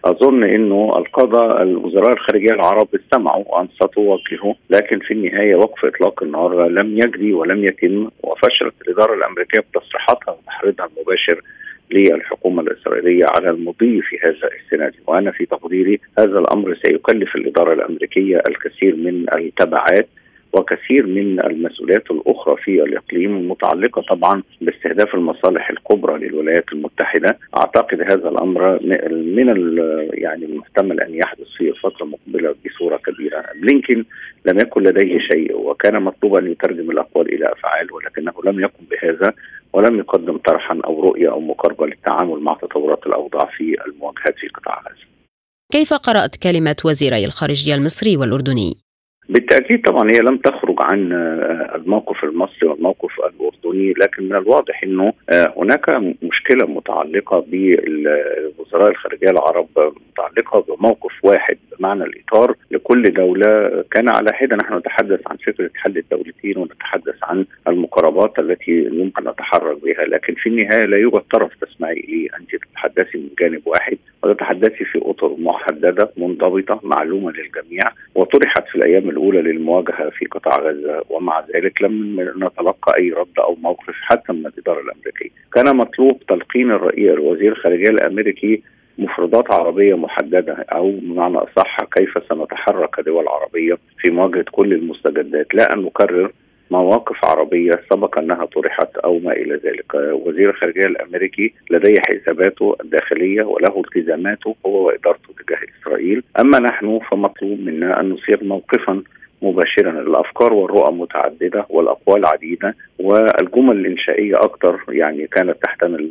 أظن 0.05 0.45
إنه 0.45 0.91
القاده 0.97 1.63
الوزراء 1.63 2.13
الخارجية 2.13 2.51
العرب 2.55 2.89
استمعوا 2.95 3.45
وأنصتوا 3.47 4.03
ووجهوا 4.03 4.55
لكن 4.71 4.99
في 4.99 5.15
النهاية 5.15 5.55
وقف 5.57 5.85
إطلاق 5.85 6.23
النار 6.23 6.69
لم 6.69 6.99
يجري 6.99 7.33
ولم 7.33 7.65
يتم 7.65 8.09
وفشلت 8.23 8.75
الإدارة 8.83 9.15
الأمريكية 9.15 9.61
بتصريحاتها 9.61 10.33
وتحريضها 10.33 10.87
المباشر 10.87 11.41
للحكومه 11.91 12.63
الإسرائيلية 12.63 13.25
على 13.29 13.51
المضي 13.51 14.03
في 14.03 14.19
هذا 14.23 14.51
السيناريو، 14.65 15.01
وأنا 15.07 15.31
في 15.31 15.47
تقديري 15.47 16.01
هذا 16.19 16.39
الأمر 16.39 16.79
سيكلف 16.87 17.37
الإدارة 17.37 17.73
الأمريكية 17.73 18.43
الكثير 18.49 18.97
من 18.97 19.27
التبعات 19.37 20.09
وكثير 20.53 21.07
من 21.07 21.41
المسؤوليات 21.41 22.11
الأخرى 22.11 22.57
في 22.57 22.83
الإقليم 22.83 23.37
المتعلقه 23.37 24.03
طبعا 24.03 24.43
باستهداف 24.61 25.15
المصالح 25.15 25.71
الكبرى 25.71 26.29
للولايات 26.29 26.65
المتحدة، 26.73 27.39
أعتقد 27.57 28.01
هذا 28.01 28.29
الأمر 28.29 28.79
من 29.13 29.77
يعني 30.13 30.45
المحتمل 30.45 31.01
أن 31.01 31.15
يحدث 31.15 31.47
في 31.59 31.69
الفترة 31.69 32.05
المقبله 32.05 32.55
بصورة 32.67 32.97
كبيرة، 32.97 33.45
بلينكن 33.63 34.05
لم 34.47 34.59
يكن 34.59 34.83
لديه 34.83 35.19
شيء 35.19 35.57
وكان 35.57 36.03
مطلوبا 36.03 36.41
ان 36.41 36.51
يترجم 36.51 36.91
الأقوال 36.91 37.35
إلى 37.35 37.53
أفعال 37.53 37.93
ولكنه 37.93 38.33
لم 38.45 38.61
يقم 38.61 38.85
بهذا. 38.91 39.33
ولم 39.77 39.99
يقدم 39.99 40.39
طرحا 40.39 40.81
أو 40.85 41.01
رؤية 41.01 41.31
أو 41.31 41.41
مقاربة 41.41 41.87
للتعامل 41.87 42.41
مع 42.41 42.55
تطورات 42.55 43.07
الأوضاع 43.07 43.51
في 43.57 43.77
المواجهات 43.87 44.35
في 44.41 44.49
قطاع 44.49 44.81
غزة. 44.81 45.07
كيف 45.73 45.95
قرأت 45.95 46.37
كلمة 46.37 46.77
وزيري 46.85 47.25
الخارجية 47.25 47.75
المصري 47.75 48.17
والأردني؟ 48.17 48.86
بالتأكيد 49.29 49.83
طبعا 49.83 50.09
هي 50.13 50.19
لم 50.19 50.37
تخرج 50.37 50.77
عن 50.81 51.13
آه، 51.13 51.77
الموقف 51.77 52.25
المصري 52.25 52.69
والموقف 52.69 53.11
الأردني 53.19 53.93
لكن 53.93 54.23
من 54.23 54.37
الواضح 54.37 54.83
إنه 54.83 55.13
آه، 55.31 55.55
هناك 55.57 55.91
مشكلة 56.23 56.67
متعلقة 56.67 57.45
بالوزراء 57.49 58.89
الخارجية 58.89 59.31
العرب 59.31 59.69
متعلقة 60.11 60.65
بموقف 60.69 61.13
واحد 61.23 61.57
بمعنى 61.79 62.05
الإطار 62.05 62.55
لكل 62.71 63.13
دولة 63.13 63.85
كان 63.91 64.09
على 64.09 64.33
حدة. 64.33 64.57
نحن 64.57 64.77
نتحدث 64.77 65.21
عن 65.27 65.37
فكرة 65.37 65.71
حل 65.75 65.99
الدولتين 65.99 66.59
ونتحدث 66.59 67.15
عن 67.23 67.45
المقاربات 67.69 68.39
التي 68.39 68.89
يمكن 68.93 69.29
نتحرك 69.29 69.83
بها 69.83 70.05
لكن 70.05 70.35
في 70.35 70.49
النهاية 70.49 70.87
لا 70.87 70.97
يوجد 70.97 71.23
طرف 71.33 71.51
تسمعي 71.61 71.93
اليه 71.93 72.29
انت 72.41 72.57
تتحدثي 72.57 73.19
من 73.19 73.29
جانب 73.41 73.63
واحد 73.67 73.99
وتتحدثي 74.23 74.85
في 74.85 75.01
أطر 75.03 75.37
محددة 75.39 76.11
منضبطة 76.17 76.81
معلومة 76.83 77.33
للجميع. 77.33 77.83
وطرحت 78.15 78.69
في 78.69 78.75
الأيام 78.77 79.11
الأولى 79.17 79.43
للمواجهة 79.43 80.11
في 80.11 80.27
قطاع 80.27 80.59
غزة 80.59 81.03
ومع 81.11 81.45
ذلك 81.55 81.83
لم 81.83 82.21
نتلقى 82.21 82.99
أي 82.99 83.11
رد 83.11 83.39
أو 83.39 83.57
موقف 83.63 83.95
حتى 84.03 84.33
من 84.33 84.47
الإدارة 84.47 84.81
الأمريكية. 84.81 85.31
كان 85.53 85.77
مطلوب 85.77 86.23
تلقين 86.29 86.71
الرئيس 86.71 87.19
وزير 87.19 87.53
الخارجيه 87.53 87.89
الأمريكي 87.89 88.63
مفردات 88.99 89.55
عربية 89.55 89.95
محددة 89.95 90.67
أو 90.73 90.91
بمعنى 90.91 91.39
أصح 91.39 91.85
كيف 91.85 92.19
سنتحرك 92.29 92.97
كدول 92.97 93.29
عربية 93.29 93.79
في 93.99 94.11
مواجهة 94.11 94.45
كل 94.53 94.73
المستجدات 94.73 95.55
لا 95.55 95.75
أن 95.75 95.83
نكرر 95.83 96.33
مواقف 96.71 97.25
عربية 97.25 97.71
سبق 97.91 98.19
أنها 98.19 98.45
طرحت 98.45 98.97
أو 98.97 99.19
ما 99.19 99.33
إلى 99.33 99.55
ذلك. 99.55 99.95
وزير 99.95 100.51
الخارجية 100.51 100.87
الأمريكي 100.87 101.55
لديه 101.71 101.95
حساباته 102.09 102.77
الداخلية 102.85 103.43
وله 103.43 103.83
التزاماته 103.87 104.57
هو 104.67 104.87
وإدارته 104.87 105.29
تجاه 105.47 105.59
إسرائيل. 105.81 106.23
أما 106.41 106.59
نحن 106.59 106.99
فمطلوب 107.11 107.61
منا 107.61 108.01
أن 108.01 108.09
نصيغ 108.09 108.45
موقفا 108.45 109.03
مباشرا. 109.43 109.91
الأفكار 109.91 110.53
والرؤى 110.53 110.95
متعددة 110.95 111.67
والأقوال 111.69 112.27
عديدة 112.27 112.75
والجمل 112.99 113.77
الإنشائية 113.77 114.35
أكثر 114.35 114.81
يعني 114.89 115.27
كانت 115.27 115.57
تحتمل 115.63 116.11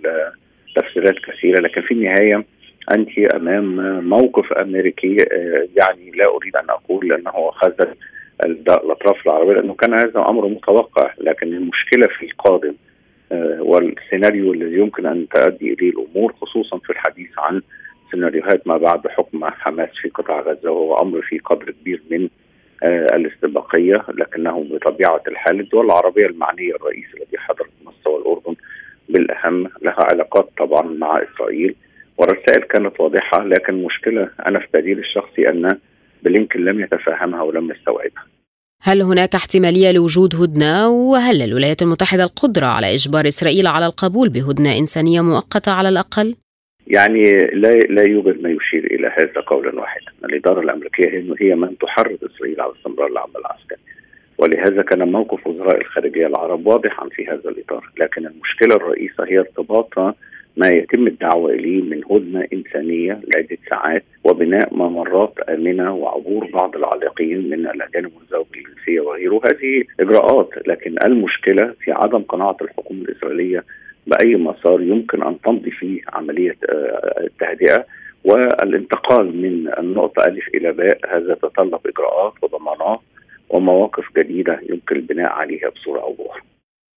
تفسيرات 0.75 1.15
كثيرة. 1.15 1.61
لكن 1.61 1.81
في 1.81 1.93
النهاية 1.93 2.45
أنت 2.91 3.17
أمام 3.19 3.75
موقف 4.09 4.53
أمريكي 4.53 5.17
آه، 5.31 5.67
يعني 5.77 6.11
لا 6.11 6.25
أريد 6.25 6.55
أن 6.55 6.69
أقول 6.69 7.13
أنه 7.13 7.51
خذل 7.51 7.95
الأطراف 8.43 9.27
العربية 9.27 9.53
لأنه 9.53 9.73
كان 9.73 9.93
هذا 9.93 10.19
أمر 10.29 10.47
متوقع 10.47 11.13
لكن 11.17 11.47
المشكلة 11.47 12.07
في 12.07 12.25
القادم 12.25 12.73
آه، 13.31 13.61
والسيناريو 13.61 14.53
الذي 14.53 14.75
يمكن 14.75 15.05
أن 15.05 15.27
تؤدي 15.27 15.73
إليه 15.73 15.89
الأمور 15.89 16.33
خصوصا 16.41 16.77
في 16.77 16.89
الحديث 16.89 17.29
عن 17.37 17.61
سيناريوهات 18.11 18.67
ما 18.67 18.77
بعد 18.77 19.07
حكم 19.07 19.45
حماس 19.45 19.89
في 20.01 20.09
قطاع 20.09 20.39
غزة 20.39 20.71
وهو 20.71 20.95
أمر 20.95 21.21
في 21.21 21.39
قدر 21.39 21.71
كبير 21.71 22.01
من 22.11 22.29
آه، 22.83 23.15
الاستباقية 23.15 24.05
لكنه 24.13 24.67
بطبيعة 24.71 25.21
الحال 25.27 25.59
الدول 25.59 25.85
العربية 25.85 26.25
المعنية 26.25 26.75
الرئيس 26.75 27.05
الذي 27.13 27.37
حضر 27.37 27.67
مصر 27.85 28.09
والاردن 28.09 28.55
بالأهم 29.09 29.69
لها 29.81 29.99
علاقات 30.11 30.49
طبعا 30.57 30.81
مع 30.81 31.23
إسرائيل 31.23 31.75
والرسائل 32.17 32.61
كانت 32.61 32.99
واضحة 32.99 33.43
لكن 33.43 33.73
المشكلة 33.73 34.29
أنا 34.47 34.59
في 34.59 34.67
تقديري 34.73 35.01
الشخصي 35.01 35.49
أن 35.49 35.69
بلينكن 36.25 36.65
لم 36.65 36.79
يتفهمها 36.79 37.41
ولم 37.41 37.71
يستوعبها. 37.71 38.25
هل 38.81 39.01
هناك 39.01 39.35
احتمالية 39.35 39.91
لوجود 39.91 40.35
هدنة 40.35 40.89
وهل 40.89 41.39
للولايات 41.39 41.81
المتحدة 41.81 42.23
القدرة 42.23 42.65
على 42.65 42.93
إجبار 42.93 43.27
إسرائيل 43.27 43.67
على 43.67 43.85
القبول 43.85 44.29
بهدنة 44.29 44.77
إنسانية 44.77 45.21
مؤقتة 45.21 45.71
على 45.71 45.89
الأقل؟ 45.89 46.35
يعني 46.87 47.23
لا 47.53 47.69
لا 47.69 48.03
يوجد 48.09 48.41
ما 48.41 48.49
يشير 48.49 48.83
إلى 48.85 49.07
هذا 49.17 49.41
قولا 49.47 49.79
واحدا، 49.79 50.11
الإدارة 50.25 50.59
الأمريكية 50.59 51.09
هي 51.39 51.55
من 51.55 51.77
تحرض 51.77 52.17
إسرائيل 52.23 52.61
على 52.61 52.73
استمرار 52.77 53.07
العمل 53.07 53.37
العسكري. 53.37 53.79
ولهذا 54.37 54.81
كان 54.81 55.11
موقف 55.11 55.47
وزراء 55.47 55.81
الخارجية 55.81 56.27
العرب 56.27 56.67
واضحا 56.67 57.09
في 57.09 57.27
هذا 57.27 57.49
الإطار، 57.49 57.91
لكن 57.99 58.27
المشكلة 58.27 58.75
الرئيسة 58.75 59.23
هي 59.27 59.39
ارتباطها 59.39 60.15
ما 60.57 60.67
يتم 60.67 61.07
الدعوة 61.07 61.51
إليه 61.51 61.81
من 61.81 62.01
هدنة 62.11 62.47
إنسانية 62.53 63.21
لعدة 63.35 63.57
ساعات 63.69 64.03
وبناء 64.23 64.73
ممرات 64.73 65.33
آمنة 65.49 65.93
وعبور 65.93 66.49
بعض 66.53 66.75
العالقين 66.75 67.49
من 67.49 67.67
الأجانب 67.67 68.11
والزوج 68.17 68.45
الجنسية 68.55 68.99
وغيره. 69.01 69.41
هذه 69.45 69.83
إجراءات 69.99 70.49
لكن 70.67 70.95
المشكلة 71.05 71.73
في 71.79 71.91
عدم 71.91 72.21
قناعة 72.21 72.57
الحكومة 72.61 73.01
الإسرائيلية 73.01 73.63
بأي 74.07 74.35
مسار 74.35 74.81
يمكن 74.81 75.23
أن 75.23 75.41
تمضي 75.41 75.71
فيه 75.71 76.01
عملية 76.13 76.55
آه، 76.69 77.23
التهدئة 77.23 77.85
والانتقال 78.23 79.25
من 79.25 79.71
النقطة 79.79 80.25
ألف 80.25 80.47
إلى 80.55 80.71
باء. 80.71 80.99
هذا 81.09 81.31
يتطلب 81.31 81.79
إجراءات 81.85 82.33
وضمانات 82.41 82.99
ومواقف 83.49 84.05
جديدة 84.17 84.59
يمكن 84.69 84.95
البناء 84.95 85.31
عليها 85.31 85.69
بصورة 85.69 85.99
أو 85.99 86.13
بأخرى. 86.13 86.54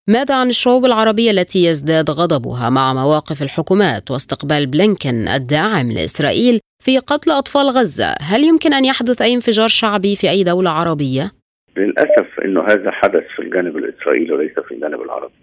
ماذا 0.09 0.35
عن 0.35 0.49
الشعوب 0.49 0.85
العربية 0.85 1.31
التي 1.31 1.65
يزداد 1.65 2.09
غضبها 2.09 2.69
مع 2.69 2.93
مواقف 2.93 3.41
الحكومات 3.41 4.11
واستقبال 4.11 4.67
بلينكن 4.67 5.27
الداعم 5.27 5.87
لإسرائيل 5.91 6.59
في 6.83 6.97
قتل 6.97 7.31
أطفال 7.31 7.67
غزة؟ 7.69 8.15
هل 8.21 8.43
يمكن 8.43 8.73
أن 8.73 8.85
يحدث 8.85 9.21
أي 9.21 9.33
انفجار 9.33 9.67
شعبي 9.67 10.15
في 10.15 10.29
أي 10.29 10.43
دولة 10.43 10.69
عربية؟ 10.69 11.31
للأسف 11.77 12.39
أنه 12.45 12.61
هذا 12.61 12.91
حدث 12.91 13.23
في 13.35 13.41
الجانب 13.41 13.77
الإسرائيلي 13.77 14.33
وليس 14.33 14.59
في 14.59 14.71
الجانب 14.71 15.01
العربي 15.01 15.33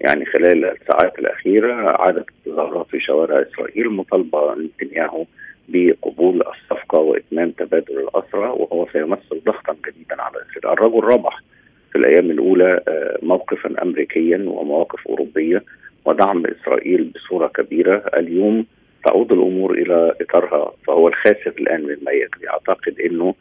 يعني 0.00 0.26
خلال 0.26 0.64
الساعات 0.64 1.18
الأخيرة 1.18 1.74
عادت 2.02 2.26
التظاهرات 2.28 2.86
في 2.90 3.00
شوارع 3.00 3.42
إسرائيل 3.42 3.90
مطالبة 3.90 4.54
نتنياهو 4.54 5.24
بقبول 5.68 6.42
الصفقة 6.42 6.98
وإتمام 6.98 7.50
تبادل 7.50 7.98
الأسرى 7.98 8.48
وهو 8.48 8.86
سيمثل 8.92 9.42
ضغطا 9.46 9.76
جديدا 9.88 10.22
على 10.22 10.36
إسرائيل 10.36 10.78
الرجل 10.78 11.04
ربح 11.04 11.42
في 11.96 12.02
الأيام 12.02 12.30
الأولى 12.30 12.80
آه، 12.88 13.18
موقفا 13.22 13.82
امريكيا 13.82 14.36
ومواقف 14.36 15.08
أوروبية 15.08 15.62
ودعم 16.04 16.46
إسرائيل 16.46 17.10
بصورة 17.14 17.46
كبيرة. 17.46 18.02
اليوم 18.16 18.66
تعود 19.06 19.32
الأمور 19.32 19.74
إلى 19.74 20.14
إطارها 20.20 20.72
فهو 20.86 21.08
الخاسر 21.08 21.52
الآن 21.58 21.80
مما 21.82 22.12
يجري 22.12 22.48
أعتقد 22.50 23.00
إنه 23.00 23.34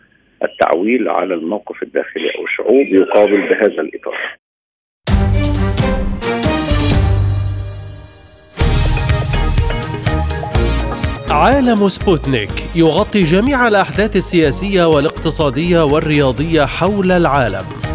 التعويل 0.44 1.10
على 1.10 1.34
الموقف 1.34 1.84
الداخلي 1.84 2.30
أو 2.38 2.44
الشعوب 2.44 2.88
يقابل 2.88 3.42
بهذا 3.50 3.82
الإطار. 3.82 4.38
عالم 11.32 11.88
سبوتنيك 11.88 12.76
يغطي 12.76 13.24
جميع 13.24 13.68
الأحداث 13.68 14.16
السياسية 14.16 14.86
والاقتصادية 14.86 15.84
والرياضية 15.84 16.66
حول 16.66 17.12
العالم. 17.12 17.95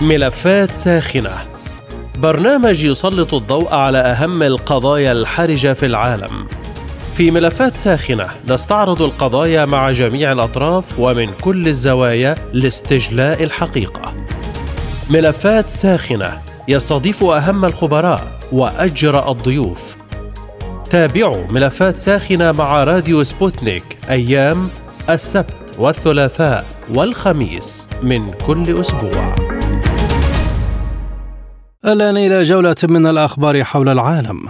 ملفات 0.00 0.70
ساخنة 0.70 1.38
برنامج 2.18 2.84
يسلط 2.84 3.34
الضوء 3.34 3.74
على 3.74 3.98
أهم 3.98 4.42
القضايا 4.42 5.12
الحرجة 5.12 5.72
في 5.72 5.86
العالم. 5.86 6.48
في 7.16 7.30
ملفات 7.30 7.76
ساخنة 7.76 8.26
نستعرض 8.48 9.02
القضايا 9.02 9.64
مع 9.64 9.92
جميع 9.92 10.32
الأطراف 10.32 10.98
ومن 10.98 11.32
كل 11.32 11.68
الزوايا 11.68 12.34
لاستجلاء 12.52 13.42
الحقيقة. 13.42 14.12
ملفات 15.10 15.70
ساخنة 15.70 16.40
يستضيف 16.68 17.24
أهم 17.24 17.64
الخبراء 17.64 18.22
وأجرأ 18.52 19.30
الضيوف. 19.30 19.96
تابعوا 20.90 21.46
ملفات 21.50 21.96
ساخنة 21.96 22.52
مع 22.52 22.84
راديو 22.84 23.24
سبوتنيك 23.24 23.84
أيام 24.10 24.70
السبت 25.10 25.56
والثلاثاء 25.78 26.64
والخميس 26.94 27.88
من 28.02 28.30
كل 28.46 28.80
أسبوع. 28.80 29.43
الآن 31.86 32.16
إلى 32.16 32.42
جولة 32.42 32.76
من 32.84 33.06
الأخبار 33.06 33.64
حول 33.64 33.88
العالم. 33.88 34.48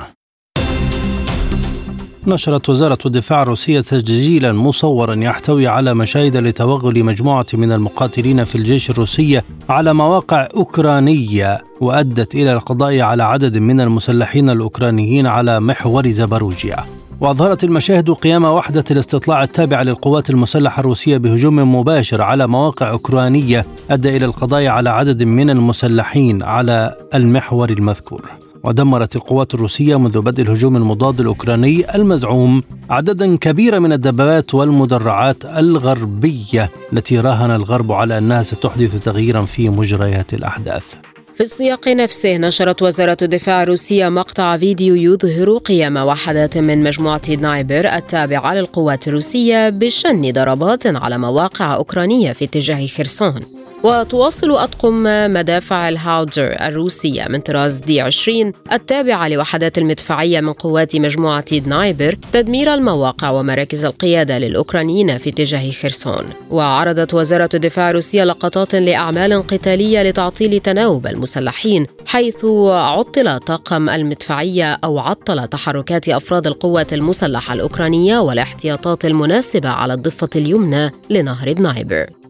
نشرت 2.27 2.69
وزارة 2.69 2.99
الدفاع 3.07 3.43
الروسية 3.43 3.81
تسجيلا 3.81 4.53
مصورا 4.53 5.15
يحتوي 5.15 5.67
على 5.67 5.95
مشاهد 5.95 6.37
لتوغل 6.37 7.05
مجموعة 7.05 7.47
من 7.55 7.73
المقاتلين 7.73 8.45
في 8.45 8.55
الجيش 8.55 8.91
الروسي 8.91 9.41
على 9.69 9.95
مواقع 9.95 10.49
أوكرانية 10.57 11.61
وأدت 11.81 12.35
إلى 12.35 12.53
القضاء 12.53 13.01
على 13.01 13.23
عدد 13.23 13.59
من 13.59 13.81
المسلحين 13.81 14.51
الأوكرانيين 14.51 15.27
على 15.27 15.61
محور 15.61 16.11
زباروجيا. 16.11 16.85
وأظهرت 17.21 17.65
المشاهد 17.65 18.11
قيام 18.11 18.45
وحدة 18.45 18.85
الاستطلاع 18.91 19.43
التابعة 19.43 19.83
للقوات 19.83 20.31
المسلحة 20.31 20.81
الروسية 20.81 21.17
بهجوم 21.17 21.75
مباشر 21.75 22.23
على 22.23 22.47
مواقع 22.47 22.91
أوكرانية 22.91 23.67
أدى 23.91 24.17
إلى 24.17 24.25
القضاء 24.25 24.67
على 24.67 24.91
عدد 24.91 25.23
من 25.23 25.51
المسلحين 25.51 26.43
على 26.43 26.95
المحور 27.15 27.71
المذكور. 27.71 28.31
ودمرت 28.65 29.17
القوات 29.17 29.55
الروسية 29.55 29.99
منذ 29.99 30.21
بدء 30.21 30.43
الهجوم 30.43 30.77
المضاد 30.77 31.21
الأوكراني 31.21 31.95
المزعوم 31.95 32.63
عددا 32.91 33.37
كبيرا 33.37 33.79
من 33.79 33.93
الدبابات 33.93 34.55
والمدرعات 34.55 35.45
الغربية 35.45 36.71
التي 36.93 37.21
راهن 37.21 37.51
الغرب 37.51 37.93
على 37.93 38.19
أنها 38.19 38.43
ستحدث 38.43 39.05
تغييرا 39.05 39.43
في 39.43 39.69
مجريات 39.69 40.35
الأحداث. 40.35 40.95
في 41.35 41.43
السياق 41.43 41.89
نفسه 41.89 42.37
نشرت 42.37 42.83
وزارة 42.83 43.17
الدفاع 43.23 43.63
الروسية 43.63 44.09
مقطع 44.09 44.57
فيديو 44.57 44.95
يظهر 44.95 45.59
قيام 45.59 45.97
وحدات 45.97 46.59
من 46.59 46.83
مجموعة 46.83 47.23
نايبر 47.41 47.89
التابعة 47.89 48.55
للقوات 48.55 49.09
الروسية 49.09 49.69
بشن 49.69 50.33
ضربات 50.33 50.87
على 50.87 51.19
مواقع 51.19 51.75
أوكرانية 51.75 52.33
في 52.33 52.45
اتجاه 52.45 52.87
خرسون. 52.87 53.64
وتواصل 53.85 54.51
أطقم 54.51 55.03
مدافع 55.33 55.89
الهاوتزر 55.89 56.57
الروسية 56.61 57.27
من 57.29 57.41
طراز 57.41 57.77
دي 57.77 58.01
20 58.01 58.53
التابعة 58.73 59.29
لوحدات 59.29 59.79
المدفعية 59.79 60.41
من 60.41 60.53
قوات 60.53 60.97
مجموعة 60.97 61.45
نايبر 61.67 62.19
تدمير 62.33 62.75
المواقع 62.75 63.31
ومراكز 63.31 63.85
القيادة 63.85 64.39
للأوكرانيين 64.39 65.19
في 65.19 65.31
اتجاه 65.31 65.71
خرسون. 65.71 66.25
وعرضت 66.51 67.15
وزارة 67.15 67.49
الدفاع 67.55 67.91
الروسية 67.91 68.25
لقطات 68.25 68.75
لأعمال 68.75 69.47
قتالية 69.47 70.03
لتعطيل 70.03 70.61
تناوب 70.61 71.07
المسلحين 71.07 71.87
حيث 72.07 72.45
عطل 72.69 73.39
طاقم 73.41 73.89
المدفعية 73.89 74.79
أو 74.85 74.99
عطل 74.99 75.49
تحركات 75.49 76.09
أفراد 76.09 76.47
القوات 76.47 76.93
المسلحة 76.93 77.55
الأوكرانية 77.55 78.19
والاحتياطات 78.19 79.05
المناسبة 79.05 79.69
على 79.69 79.95
الضفة 79.95 80.31
اليمنى 80.37 80.91
لنهر 81.11 81.55
نايبر. 81.59 82.24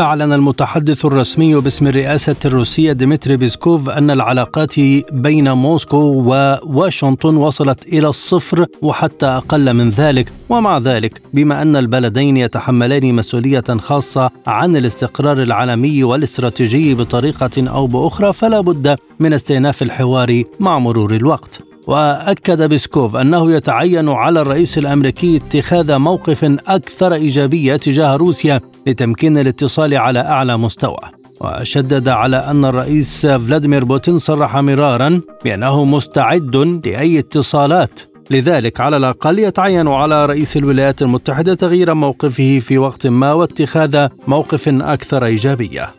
أعلن 0.00 0.32
المتحدث 0.32 1.04
الرسمي 1.04 1.54
باسم 1.54 1.86
الرئاسة 1.86 2.36
الروسية 2.44 2.92
ديمتري 2.92 3.36
بيسكوف 3.36 3.90
أن 3.90 4.10
العلاقات 4.10 4.74
بين 5.12 5.52
موسكو 5.52 5.96
وواشنطن 5.96 7.36
وصلت 7.36 7.86
إلى 7.86 8.08
الصفر 8.08 8.66
وحتى 8.82 9.26
أقل 9.26 9.74
من 9.74 9.88
ذلك. 9.88 10.32
ومع 10.48 10.78
ذلك 10.78 11.22
بما 11.34 11.62
أن 11.62 11.76
البلدين 11.76 12.36
يتحملان 12.36 13.14
مسؤولية 13.14 13.64
خاصة 13.80 14.30
عن 14.46 14.76
الاستقرار 14.76 15.42
العالمي 15.42 16.04
والاستراتيجي 16.04 16.94
بطريقة 16.94 17.68
أو 17.68 17.86
بأخرى 17.86 18.32
فلا 18.32 18.60
بد 18.60 18.96
من 19.20 19.32
استئناف 19.32 19.82
الحوار 19.82 20.42
مع 20.60 20.78
مرور 20.78 21.14
الوقت. 21.14 21.60
وأكد 21.86 22.62
بيسكوف 22.62 23.16
أنه 23.16 23.52
يتعين 23.52 24.08
على 24.08 24.40
الرئيس 24.40 24.78
الأمريكي 24.78 25.36
اتخاذ 25.36 25.98
موقف 25.98 26.44
أكثر 26.68 27.14
إيجابية 27.14 27.76
تجاه 27.76 28.16
روسيا 28.16 28.60
لتمكين 28.86 29.38
الاتصال 29.38 29.94
على 29.94 30.18
أعلى 30.18 30.56
مستوى 30.56 30.98
وشدد 31.40 32.08
على 32.08 32.36
أن 32.36 32.64
الرئيس 32.64 33.26
فلاديمير 33.26 33.84
بوتين 33.84 34.18
صرح 34.18 34.56
مرارا 34.56 35.20
بأنه 35.44 35.84
مستعد 35.84 36.56
لأي 36.86 37.18
اتصالات 37.18 38.00
لذلك 38.30 38.80
على 38.80 38.96
الأقل 38.96 39.38
يتعين 39.38 39.88
على 39.88 40.26
رئيس 40.26 40.56
الولايات 40.56 41.02
المتحدة 41.02 41.54
تغيير 41.54 41.94
موقفه 41.94 42.58
في 42.58 42.78
وقت 42.78 43.06
ما 43.06 43.32
واتخاذ 43.32 44.08
موقف 44.26 44.68
أكثر 44.68 45.24
إيجابية. 45.24 45.90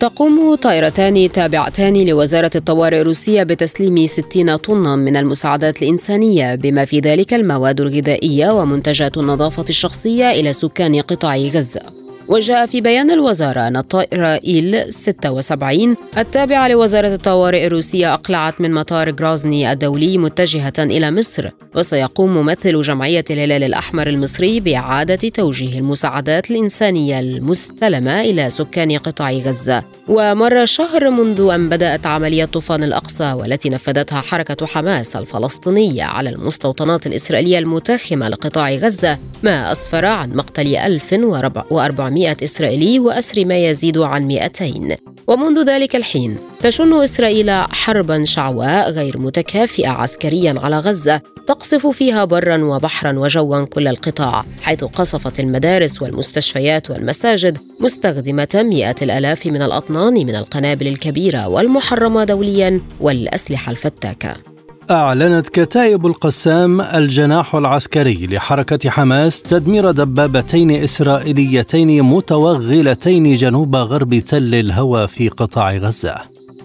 تقوم 0.00 0.54
طائرتان 0.54 1.32
تابعتان 1.32 2.04
لوزارة 2.08 2.50
الطوارئ 2.54 3.00
الروسية 3.00 3.42
بتسليم 3.42 4.06
60 4.06 4.56
طنا 4.56 4.96
من 4.96 5.16
المساعدات 5.16 5.82
الإنسانية 5.82 6.54
بما 6.54 6.84
في 6.84 7.00
ذلك 7.00 7.34
المواد 7.34 7.80
الغذائية 7.80 8.50
ومنتجات 8.50 9.18
النظافة 9.18 9.64
الشخصية 9.68 10.30
إلى 10.30 10.52
سكان 10.52 11.00
قطاع 11.00 11.36
غزة. 11.36 12.03
وجاء 12.28 12.66
في 12.66 12.80
بيان 12.80 13.10
الوزارة 13.10 13.60
أن 13.60 13.76
الطائرة 13.76 14.40
إيل 14.44 14.92
76 14.92 15.96
التابعة 16.18 16.68
لوزارة 16.68 17.14
الطوارئ 17.14 17.66
الروسية 17.66 18.14
أقلعت 18.14 18.60
من 18.60 18.72
مطار 18.72 19.10
غرازني 19.10 19.72
الدولي 19.72 20.18
متجهة 20.18 20.72
إلى 20.78 21.10
مصر 21.10 21.48
وسيقوم 21.76 22.34
ممثل 22.34 22.80
جمعية 22.80 23.24
الهلال 23.30 23.62
الأحمر 23.64 24.06
المصري 24.06 24.60
بإعادة 24.60 25.28
توجيه 25.28 25.78
المساعدات 25.78 26.50
الإنسانية 26.50 27.20
المستلمة 27.20 28.20
إلى 28.20 28.50
سكان 28.50 28.98
قطاع 28.98 29.32
غزة. 29.32 29.84
ومر 30.08 30.66
شهر 30.66 31.10
منذ 31.10 31.50
أن 31.54 31.68
بدأت 31.68 32.06
عملية 32.06 32.44
طوفان 32.44 32.82
الأقصى 32.82 33.32
والتي 33.32 33.68
نفذتها 33.68 34.20
حركة 34.20 34.66
حماس 34.66 35.16
الفلسطينية 35.16 36.04
على 36.04 36.30
المستوطنات 36.30 37.06
الإسرائيلية 37.06 37.58
المتاخمة 37.58 38.28
لقطاع 38.28 38.74
غزة 38.74 39.18
ما 39.42 39.72
أسفر 39.72 40.04
عن 40.04 40.34
مقتل 40.34 40.76
1400 40.76 42.13
400 42.14 42.36
إسرائيلي 42.44 42.98
وأسر 42.98 43.44
ما 43.44 43.56
يزيد 43.58 43.98
عن 43.98 44.26
200 44.26 44.96
ومنذ 45.26 45.66
ذلك 45.66 45.96
الحين 45.96 46.36
تشن 46.60 47.02
إسرائيل 47.02 47.50
حربا 47.50 48.24
شعواء 48.24 48.90
غير 48.90 49.18
متكافئة 49.18 49.88
عسكريا 49.88 50.54
على 50.60 50.78
غزة 50.78 51.20
تقصف 51.46 51.86
فيها 51.86 52.24
برا 52.24 52.64
وبحرا 52.64 53.18
وجوا 53.18 53.64
كل 53.64 53.88
القطاع 53.88 54.44
حيث 54.62 54.84
قصفت 54.84 55.40
المدارس 55.40 56.02
والمستشفيات 56.02 56.90
والمساجد 56.90 57.58
مستخدمة 57.80 58.48
مئات 58.54 59.02
الآلاف 59.02 59.46
من 59.46 59.62
الأطنان 59.62 60.14
من 60.14 60.36
القنابل 60.36 60.86
الكبيرة 60.86 61.48
والمحرمة 61.48 62.24
دوليا 62.24 62.80
والأسلحة 63.00 63.70
الفتاكة. 63.70 64.53
أعلنت 64.90 65.48
كتائب 65.48 66.06
القسام 66.06 66.80
الجناح 66.80 67.54
العسكري 67.54 68.26
لحركة 68.26 68.90
حماس 68.90 69.42
تدمير 69.42 69.90
دبابتين 69.90 70.70
إسرائيليتين 70.70 72.02
متوغلتين 72.02 73.34
جنوب 73.34 73.76
غرب 73.76 74.18
تل 74.18 74.54
الهوى 74.54 75.06
في 75.06 75.28
قطاع 75.28 75.76
غزة. 75.76 76.14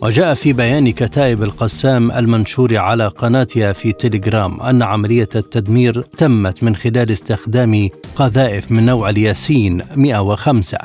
وجاء 0.01 0.33
في 0.33 0.53
بيان 0.53 0.91
كتائب 0.91 1.43
القسام 1.43 2.11
المنشور 2.11 2.77
على 2.77 3.07
قناتها 3.07 3.71
في 3.73 3.91
تليجرام 3.91 4.61
أن 4.61 4.81
عملية 4.81 5.29
التدمير 5.35 6.01
تمت 6.01 6.63
من 6.63 6.75
خلال 6.75 7.11
استخدام 7.11 7.89
قذائف 8.15 8.71
من 8.71 8.85
نوع 8.85 9.09
الياسين 9.09 9.81
105 9.95 10.77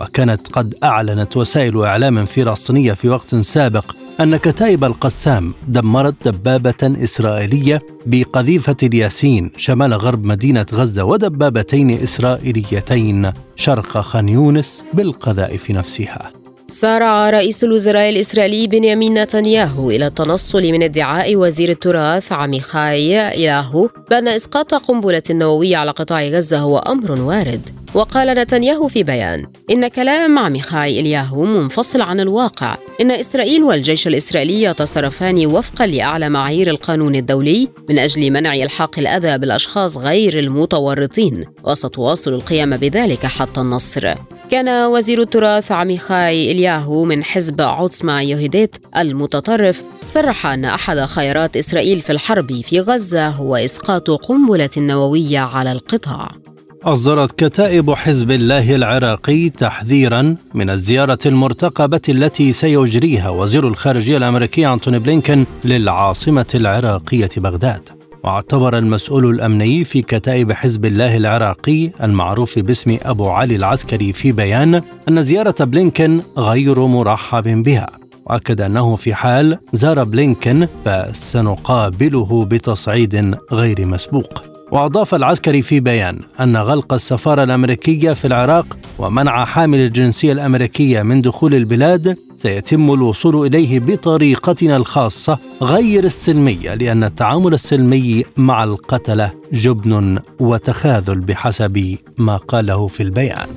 وكانت 0.00 0.48
قد 0.48 0.74
أعلنت 0.84 1.36
وسائل 1.36 1.82
إعلام 1.82 2.24
فلسطينية 2.24 2.92
في 2.92 3.08
وقت 3.08 3.34
سابق 3.34 3.84
أن 4.20 4.36
كتائب 4.36 4.84
القسام 4.84 5.54
دمرت 5.68 6.28
دبابة 6.28 6.74
إسرائيلية 6.82 7.82
بقذيفة 8.06 8.76
الياسين 8.82 9.50
شمال 9.56 9.94
غرب 9.94 10.24
مدينة 10.24 10.66
غزة 10.72 11.04
ودبابتين 11.04 11.90
إسرائيليتين 11.90 13.32
شرق 13.56 14.00
خان 14.00 14.28
يونس 14.28 14.84
بالقذائف 14.92 15.70
نفسها. 15.70 16.43
سارع 16.68 17.30
رئيس 17.30 17.64
الوزراء 17.64 18.10
الإسرائيلي 18.10 18.66
بنيامين 18.66 19.22
نتنياهو 19.22 19.90
إلى 19.90 20.06
التنصل 20.06 20.62
من 20.62 20.82
ادعاء 20.82 21.36
وزير 21.36 21.70
التراث 21.70 22.32
عميخاي 22.32 23.30
إيلاهو 23.30 23.88
بأن 24.10 24.28
إسقاط 24.28 24.74
قنبلة 24.74 25.22
نووية 25.30 25.76
على 25.76 25.90
قطاع 25.90 26.28
غزة 26.28 26.58
هو 26.58 26.78
أمر 26.78 27.20
وارد. 27.20 27.60
وقال 27.94 28.28
نتنياهو 28.28 28.88
في 28.88 29.02
بيان 29.02 29.46
إن 29.70 29.88
كلام 29.88 30.38
عميخاي 30.38 31.00
إلياهو 31.00 31.44
منفصل 31.44 32.02
عن 32.02 32.20
الواقع. 32.20 32.76
إن 33.00 33.10
إسرائيل 33.10 33.62
والجيش 33.62 34.08
الإسرائيلي 34.08 34.62
يتصرفان 34.62 35.46
وفقا 35.46 35.86
لأعلى 35.86 36.28
معايير 36.28 36.68
القانون 36.68 37.14
الدولي 37.14 37.68
من 37.88 37.98
أجل 37.98 38.30
منع 38.30 38.54
إلحاق 38.54 38.98
الأذى 38.98 39.38
بالأشخاص 39.38 39.96
غير 39.96 40.38
المتورطين. 40.38 41.44
وستواصل 41.64 42.34
القيام 42.34 42.76
بذلك 42.76 43.26
حتى 43.26 43.60
النصر. 43.60 44.14
كان 44.54 44.86
وزير 44.86 45.20
التراث 45.22 45.72
عميخاي 45.72 46.52
إلياهو 46.52 47.04
من 47.04 47.24
حزب 47.24 47.60
عوتسما 47.60 48.22
يهوديت 48.22 48.76
المتطرف 48.96 49.82
صرح 50.04 50.46
أن 50.46 50.64
أحد 50.64 50.98
خيارات 50.98 51.56
إسرائيل 51.56 52.02
في 52.02 52.12
الحرب 52.12 52.60
في 52.60 52.80
غزة 52.80 53.28
هو 53.28 53.56
إسقاط 53.56 54.10
قنبلة 54.10 54.70
نووية 54.76 55.38
على 55.38 55.72
القطاع. 55.72 56.32
أصدرت 56.82 57.44
كتائب 57.44 57.90
حزب 57.94 58.30
الله 58.30 58.74
العراقي 58.74 59.50
تحذيرا 59.50 60.36
من 60.54 60.70
الزيارة 60.70 61.18
المرتقبة 61.26 62.02
التي 62.08 62.52
سيجريها 62.52 63.28
وزير 63.28 63.68
الخارجية 63.68 64.16
الأمريكي 64.16 64.66
أنتوني 64.66 64.98
بلينكن 64.98 65.46
للعاصمة 65.64 66.46
العراقية 66.54 67.30
بغداد. 67.36 68.03
واعتبر 68.24 68.78
المسؤول 68.78 69.30
الأمني 69.30 69.84
في 69.84 70.02
كتائب 70.02 70.52
حزب 70.52 70.84
الله 70.84 71.16
العراقي 71.16 71.90
المعروف 72.02 72.58
باسم 72.58 72.98
أبو 73.02 73.28
علي 73.28 73.56
العسكري 73.56 74.12
في 74.12 74.32
بيان 74.32 74.82
أن 75.08 75.22
زيارة 75.22 75.64
بلينكن 75.64 76.20
غير 76.38 76.86
مرحب 76.86 77.62
بها 77.62 77.86
وأكد 78.26 78.60
أنه 78.60 78.96
في 78.96 79.14
حال 79.14 79.58
زار 79.72 80.04
بلينكن 80.04 80.68
فسنقابله 80.84 82.44
بتصعيد 82.44 83.36
غير 83.52 83.86
مسبوق. 83.86 84.42
وأضاف 84.72 85.14
العسكري 85.14 85.62
في 85.62 85.80
بيان 85.80 86.18
أن 86.40 86.56
غلق 86.56 86.92
السفارة 86.92 87.42
الأمريكية 87.42 88.12
في 88.12 88.26
العراق 88.26 88.76
ومنع 88.98 89.44
حامل 89.44 89.78
الجنسية 89.78 90.32
الأمريكية 90.32 91.02
من 91.02 91.20
دخول 91.20 91.54
البلاد 91.54 92.18
سيتم 92.44 92.92
الوصول 92.92 93.46
إليه 93.46 93.80
بطريقتنا 93.80 94.76
الخاصة 94.76 95.38
غير 95.62 96.04
السلمية 96.04 96.74
لأن 96.74 97.04
التعامل 97.04 97.54
السلمي 97.54 98.24
مع 98.36 98.64
القتلة 98.64 99.30
جبن 99.52 100.18
وتخاذل 100.40 101.18
بحسب 101.18 101.96
ما 102.18 102.36
قاله 102.36 102.86
في 102.86 103.02
البيان. 103.02 103.48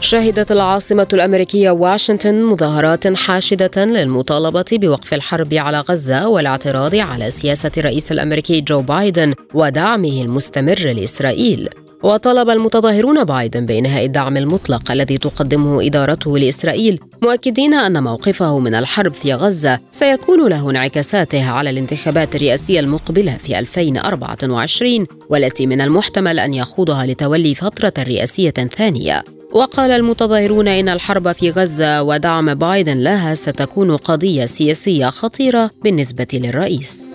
شهدت 0.00 0.52
العاصمة 0.52 1.06
الأمريكية 1.12 1.70
واشنطن 1.70 2.42
مظاهرات 2.42 3.16
حاشدة 3.16 3.84
للمطالبة 3.84 4.64
بوقف 4.72 5.14
الحرب 5.14 5.54
على 5.54 5.80
غزة 5.80 6.28
والاعتراض 6.28 6.94
على 6.94 7.30
سياسة 7.30 7.72
الرئيس 7.78 8.12
الأمريكي 8.12 8.60
جو 8.60 8.82
بايدن 8.82 9.34
ودعمه 9.54 10.22
المستمر 10.22 10.80
لإسرائيل. 10.80 11.68
وطلب 12.04 12.50
المتظاهرون 12.50 13.24
بايدن 13.24 13.66
بإنهاء 13.66 14.04
الدعم 14.04 14.36
المطلق 14.36 14.90
الذي 14.90 15.18
تقدمه 15.18 15.86
إدارته 15.86 16.38
لإسرائيل 16.38 17.00
مؤكدين 17.22 17.74
أن 17.74 18.02
موقفه 18.02 18.58
من 18.58 18.74
الحرب 18.74 19.14
في 19.14 19.34
غزة 19.34 19.80
سيكون 19.92 20.48
له 20.48 20.70
انعكاساته 20.70 21.50
على 21.50 21.70
الانتخابات 21.70 22.36
الرئاسية 22.36 22.80
المقبلة 22.80 23.36
في 23.36 23.58
2024 23.58 25.06
والتي 25.30 25.66
من 25.66 25.80
المحتمل 25.80 26.38
أن 26.38 26.54
يخوضها 26.54 27.06
لتولي 27.06 27.54
فترة 27.54 27.92
رئاسية 27.98 28.50
ثانية. 28.50 29.22
وقال 29.52 29.90
المتظاهرون 29.90 30.68
إن 30.68 30.88
الحرب 30.88 31.32
في 31.32 31.50
غزة 31.50 32.02
ودعم 32.02 32.54
بايدن 32.54 32.98
لها 32.98 33.34
ستكون 33.34 33.96
قضية 33.96 34.46
سياسية 34.46 35.06
خطيرة 35.06 35.70
بالنسبة 35.84 36.26
للرئيس. 36.32 37.13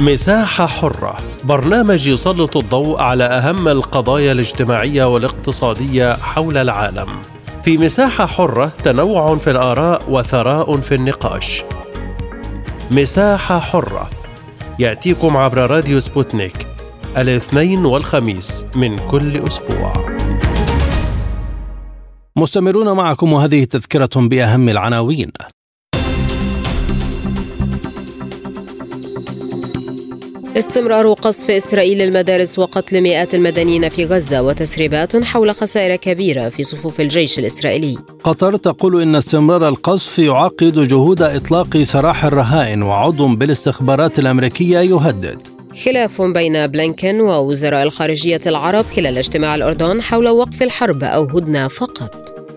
مساحة 0.00 0.66
حرة 0.66 1.16
برنامج 1.44 2.06
يسلط 2.06 2.56
الضوء 2.56 3.00
على 3.00 3.24
أهم 3.24 3.68
القضايا 3.68 4.32
الاجتماعية 4.32 5.04
والاقتصادية 5.04 6.16
حول 6.16 6.56
العالم. 6.56 7.08
في 7.64 7.78
مساحة 7.78 8.26
حرة 8.26 8.66
تنوع 8.66 9.36
في 9.36 9.50
الآراء 9.50 10.02
وثراء 10.08 10.80
في 10.80 10.94
النقاش. 10.94 11.62
مساحة 12.90 13.58
حرة 13.58 14.10
يأتيكم 14.78 15.36
عبر 15.36 15.70
راديو 15.70 16.00
سبوتنيك 16.00 16.66
الاثنين 17.16 17.84
والخميس 17.84 18.64
من 18.74 18.98
كل 18.98 19.36
أسبوع. 19.36 19.92
مستمرون 22.36 22.92
معكم 22.92 23.32
وهذه 23.32 23.64
تذكرة 23.64 24.10
بأهم 24.16 24.68
العناوين. 24.68 25.32
استمرار 30.58 31.12
قصف 31.12 31.50
إسرائيل 31.50 32.02
المدارس 32.02 32.58
وقتل 32.58 33.00
مئات 33.00 33.34
المدنيين 33.34 33.88
في 33.88 34.04
غزة 34.04 34.42
وتسريبات 34.42 35.16
حول 35.16 35.54
خسائر 35.54 35.96
كبيرة 35.96 36.48
في 36.48 36.62
صفوف 36.62 37.00
الجيش 37.00 37.38
الإسرائيلي. 37.38 37.96
قطر 38.24 38.56
تقول 38.56 39.02
إن 39.02 39.16
استمرار 39.16 39.68
القصف 39.68 40.18
يعقد 40.18 40.88
جهود 40.88 41.22
إطلاق 41.22 41.82
سراح 41.82 42.24
الرهائن 42.24 42.82
وعضو 42.82 43.28
بالاستخبارات 43.28 44.18
الأمريكية 44.18 44.78
يهدد. 44.78 45.38
خلاف 45.84 46.22
بين 46.22 46.66
بلينكن 46.66 47.20
ووزراء 47.20 47.82
الخارجية 47.82 48.40
العرب 48.46 48.84
خلال 48.96 49.18
اجتماع 49.18 49.54
الأردن 49.54 50.02
حول 50.02 50.28
وقف 50.28 50.62
الحرب 50.62 51.04
أو 51.04 51.24
هدنة 51.24 51.68
فقط. 51.68 52.10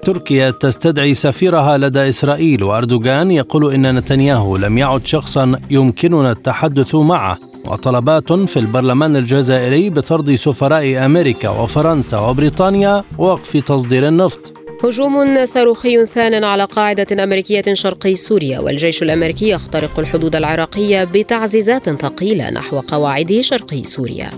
تركيا 0.05 0.49
تستدعي 0.49 1.13
سفيرها 1.13 1.77
لدى 1.77 2.09
إسرائيل 2.09 2.63
وأردوغان 2.63 3.31
يقول 3.31 3.73
إن 3.73 3.95
نتنياهو 3.95 4.57
لم 4.57 4.77
يعد 4.77 5.05
شخصا 5.05 5.59
يمكننا 5.69 6.31
التحدث 6.31 6.95
معه. 6.95 7.48
وطلبات 7.69 8.33
في 8.33 8.57
البرلمان 8.59 9.15
الجزائري 9.15 9.89
بطرد 9.89 10.35
سفراء 10.35 11.05
أمريكا 11.05 11.49
وفرنسا 11.49 12.19
وبريطانيا 12.19 13.03
ووقف 13.17 13.57
تصدير 13.57 14.07
النفط. 14.07 14.53
هجوم 14.83 15.45
صاروخي 15.45 16.05
ثان 16.05 16.43
على 16.43 16.63
قاعدة 16.63 17.23
أمريكية 17.23 17.73
شرقي 17.73 18.15
سوريا 18.15 18.59
والجيش 18.59 19.03
الأمريكي 19.03 19.49
يخترق 19.49 19.99
الحدود 19.99 20.35
العراقية 20.35 21.03
بتعزيزات 21.03 21.89
ثقيلة 21.89 22.49
نحو 22.49 22.79
قواعد 22.79 23.39
شرقي 23.41 23.83
سوريا. 23.83 24.29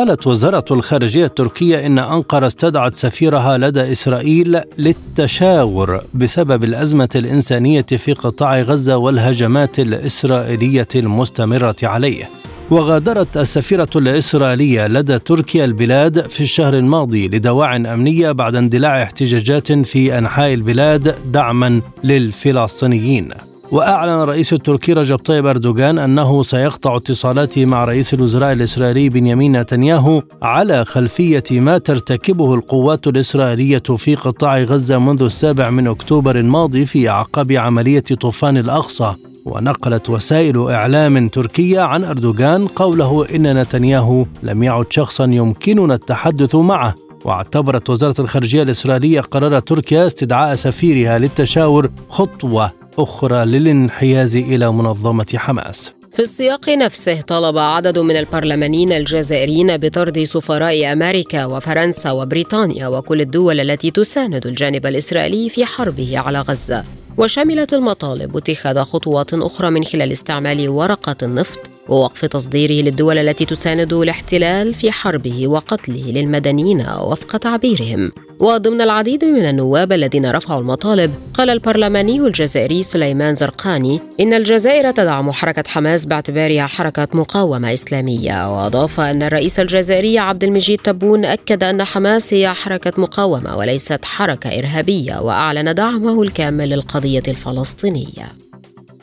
قالت 0.00 0.26
وزارة 0.26 0.64
الخارجية 0.70 1.24
التركية 1.24 1.86
إن 1.86 1.98
أنقرة 1.98 2.46
استدعت 2.46 2.94
سفيرها 2.94 3.58
لدى 3.58 3.92
إسرائيل 3.92 4.60
للتشاور 4.78 6.00
بسبب 6.14 6.64
الأزمة 6.64 7.08
الإنسانية 7.14 7.82
في 7.82 8.12
قطاع 8.12 8.60
غزة 8.60 8.96
والهجمات 8.96 9.78
الإسرائيلية 9.78 10.88
المستمرة 10.94 11.76
عليه. 11.82 12.28
وغادرت 12.70 13.36
السفيرة 13.36 13.88
الإسرائيلية 13.96 14.86
لدى 14.86 15.18
تركيا 15.18 15.64
البلاد 15.64 16.20
في 16.20 16.40
الشهر 16.40 16.74
الماضي 16.74 17.28
لدواع 17.28 17.76
أمنية 17.76 18.32
بعد 18.32 18.54
اندلاع 18.54 19.02
احتجاجات 19.02 19.72
في 19.72 20.18
أنحاء 20.18 20.54
البلاد 20.54 21.14
دعما 21.32 21.80
للفلسطينيين. 22.04 23.49
وأعلن 23.72 24.22
الرئيس 24.22 24.52
التركي 24.52 24.92
رجب 24.92 25.16
طيب 25.16 25.46
أردوغان 25.46 25.98
أنه 25.98 26.42
سيقطع 26.42 26.96
اتصالاته 26.96 27.64
مع 27.64 27.84
رئيس 27.84 28.14
الوزراء 28.14 28.52
الإسرائيلي 28.52 29.08
بنيامين 29.08 29.60
نتنياهو 29.60 30.22
على 30.42 30.84
خلفية 30.84 31.44
ما 31.50 31.78
ترتكبه 31.78 32.54
القوات 32.54 33.06
الإسرائيلية 33.06 33.82
في 33.96 34.14
قطاع 34.14 34.58
غزة 34.58 34.98
منذ 34.98 35.22
السابع 35.22 35.70
من 35.70 35.86
أكتوبر 35.86 36.38
الماضي 36.38 36.86
في 36.86 37.08
أعقاب 37.08 37.52
عملية 37.52 38.04
طوفان 38.20 38.56
الأقصى. 38.56 39.14
ونقلت 39.44 40.10
وسائل 40.10 40.70
إعلام 40.70 41.28
تركية 41.28 41.80
عن 41.80 42.04
أردوغان 42.04 42.66
قوله 42.66 43.26
إن 43.34 43.60
نتنياهو 43.60 44.26
لم 44.42 44.62
يعد 44.62 44.86
شخصا 44.90 45.24
يمكننا 45.24 45.94
التحدث 45.94 46.54
معه. 46.54 46.94
واعتبرت 47.24 47.90
وزارة 47.90 48.20
الخارجية 48.20 48.62
الإسرائيلية 48.62 49.20
قرار 49.20 49.58
تركيا 49.58 50.06
استدعاء 50.06 50.54
سفيرها 50.54 51.18
للتشاور 51.18 51.90
خطوة 52.08 52.79
أخرى 52.98 53.44
للانحياز 53.44 54.36
إلى 54.36 54.72
منظمة 54.72 55.26
حماس. 55.36 55.90
في 56.12 56.22
السياق 56.22 56.68
نفسه 56.68 57.20
طلب 57.20 57.58
عدد 57.58 57.98
من 57.98 58.16
البرلمانيين 58.16 58.92
الجزائريين 58.92 59.76
بطرد 59.76 60.24
سفراء 60.24 60.92
أمريكا 60.92 61.44
وفرنسا 61.44 62.10
وبريطانيا 62.10 62.88
وكل 62.88 63.20
الدول 63.20 63.60
التي 63.60 63.90
تساند 63.90 64.46
الجانب 64.46 64.86
الإسرائيلي 64.86 65.48
في 65.48 65.64
حربه 65.64 66.18
على 66.18 66.40
غزة. 66.40 66.84
وشملت 67.18 67.74
المطالب 67.74 68.36
اتخاذ 68.36 68.82
خطوات 68.82 69.34
أخرى 69.34 69.70
من 69.70 69.84
خلال 69.84 70.12
استعمال 70.12 70.68
ورقة 70.68 71.16
النفط 71.22 71.60
ووقف 71.88 72.24
تصديره 72.24 72.84
للدول 72.84 73.18
التي 73.18 73.44
تساند 73.44 73.92
الاحتلال 73.92 74.74
في 74.74 74.92
حربه 74.92 75.48
وقتله 75.48 76.10
للمدنيين 76.10 76.86
وفق 77.02 77.36
تعبيرهم. 77.36 78.12
وضمن 78.40 78.80
العديد 78.80 79.24
من 79.24 79.48
النواب 79.48 79.92
الذين 79.92 80.30
رفعوا 80.30 80.60
المطالب 80.60 81.14
قال 81.34 81.50
البرلماني 81.50 82.20
الجزائري 82.20 82.82
سليمان 82.82 83.34
زرقاني 83.34 84.00
إن 84.20 84.34
الجزائر 84.34 84.90
تدعم 84.90 85.30
حركة 85.30 85.64
حماس 85.68 86.06
باعتبارها 86.06 86.66
حركة 86.66 87.08
مقاومة 87.12 87.72
إسلامية. 87.72 88.56
وأضاف 88.56 89.00
أن 89.00 89.22
الرئيس 89.22 89.60
الجزائري 89.60 90.18
عبد 90.18 90.44
المجيد 90.44 90.78
تبون 90.78 91.24
أكد 91.24 91.64
أن 91.64 91.84
حماس 91.84 92.34
هي 92.34 92.54
حركة 92.54 92.92
مقاومة 93.00 93.56
وليست 93.56 94.04
حركة 94.04 94.58
إرهابية 94.58 95.20
وأعلن 95.20 95.74
دعمه 95.74 96.22
الكامل 96.22 96.70
للقضية 96.70 97.22
الفلسطينية. 97.28 98.26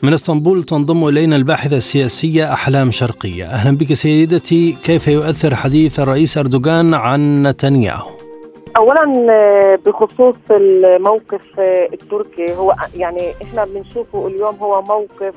من 0.02 0.12
إسطنبول 0.12 0.64
تنضم 0.64 1.08
إلينا 1.08 1.36
الباحثة 1.36 1.76
السياسية 1.76 2.52
أحلام 2.52 2.90
شرقية، 2.90 3.44
أهلا 3.44 3.76
بك 3.76 3.92
سيدتي، 3.92 4.76
كيف 4.84 5.08
يؤثر 5.08 5.54
حديث 5.54 6.00
الرئيس 6.00 6.38
أردوغان 6.38 6.94
عن 6.94 7.42
نتنياهو؟ 7.42 8.17
اولا 8.76 9.04
بخصوص 9.86 10.50
الموقف 10.50 11.60
التركي 11.60 12.54
هو 12.56 12.74
يعني 12.96 13.32
إحنا 13.42 13.64
بنشوفه 13.64 14.26
اليوم 14.26 14.54
هو 14.56 14.82
موقف 14.82 15.34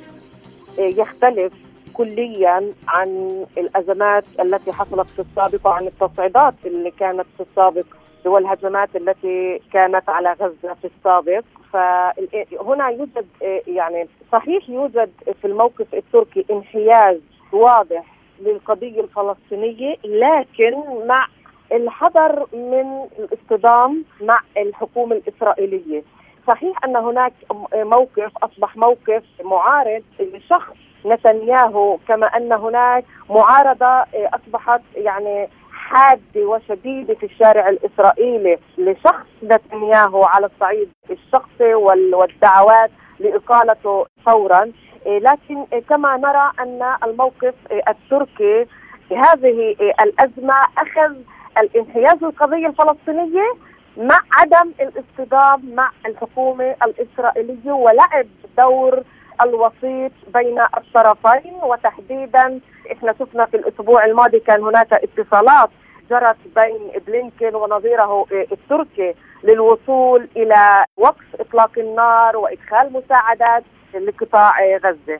يختلف 0.77 1.53
كليا 1.93 2.71
عن 2.87 3.41
الأزمات 3.57 4.23
التي 4.39 4.71
حصلت 4.71 5.09
في 5.09 5.19
السابق 5.19 5.67
وعن 5.67 5.87
التصعيدات 5.87 6.53
اللي 6.65 6.91
كانت 6.91 7.25
في 7.37 7.43
السابق 7.43 7.85
والهجمات 8.25 8.89
التي 8.95 9.59
كانت 9.73 10.09
على 10.09 10.33
غزة 10.41 10.73
في 10.81 10.87
السابق. 10.97 11.43
فهنا 11.73 12.89
يوجد 12.89 13.25
يعني 13.67 14.07
صحيح 14.31 14.69
يوجد 14.69 15.11
في 15.41 15.47
الموقف 15.47 15.93
التركي 15.93 16.45
انحياز 16.51 17.17
واضح 17.53 18.03
للقضية 18.41 19.01
الفلسطينية 19.01 19.95
لكن 20.05 20.73
مع 21.07 21.27
الحذر 21.71 22.45
من 22.53 23.07
الاصطدام 23.19 24.03
مع 24.21 24.39
الحكومة 24.57 25.15
الإسرائيلية. 25.15 26.03
صحيح 26.47 26.85
أن 26.85 26.95
هناك 26.95 27.33
موقف 27.73 28.31
أصبح 28.43 28.77
موقف 28.77 29.23
معارض 29.43 30.03
لشخص 30.19 30.73
نتنياهو 31.05 31.97
كما 32.07 32.27
أن 32.27 32.53
هناك 32.53 33.05
معارضة 33.29 34.05
أصبحت 34.15 34.81
يعني 34.95 35.49
حادة 35.71 36.45
وشديدة 36.45 37.13
في 37.13 37.25
الشارع 37.25 37.69
الإسرائيلي 37.69 38.57
لشخص 38.77 39.27
نتنياهو 39.43 40.23
على 40.23 40.45
الصعيد 40.45 40.89
الشخصي 41.09 41.73
والدعوات 41.73 42.91
لإقالته 43.19 44.05
فورا. 44.25 44.71
لكن 45.05 45.65
كما 45.89 46.17
نرى 46.17 46.51
أن 46.59 46.95
الموقف 47.03 47.53
التركي 47.89 48.65
في 49.09 49.17
هذه 49.17 49.75
الأزمة 50.03 50.53
أخذ 50.77 51.15
الانحياز 51.57 52.23
للقضية 52.23 52.67
الفلسطينية 52.67 53.53
مع 53.97 54.19
عدم 54.31 54.71
الاصطدام 54.81 55.75
مع 55.75 55.91
الحكومة 56.05 56.75
الإسرائيلية 56.83 57.71
ولعب 57.71 58.27
دور 58.57 59.03
الوسيط 59.41 60.11
بين 60.33 60.59
الطرفين 60.77 61.53
وتحديدا 61.63 62.59
إحنا 62.91 63.13
شفنا 63.19 63.45
في 63.45 63.57
الأسبوع 63.57 64.05
الماضي 64.05 64.39
كان 64.39 64.63
هناك 64.63 64.93
اتصالات 64.93 65.69
جرت 66.09 66.37
بين 66.55 67.01
بلينكن 67.07 67.55
ونظيره 67.55 68.25
التركي 68.51 69.13
للوصول 69.43 70.27
إلى 70.37 70.85
وقف 70.97 71.25
إطلاق 71.39 71.71
النار 71.77 72.37
وإدخال 72.37 72.93
مساعدات 72.93 73.63
لقطاع 73.93 74.53
غزة. 74.77 75.19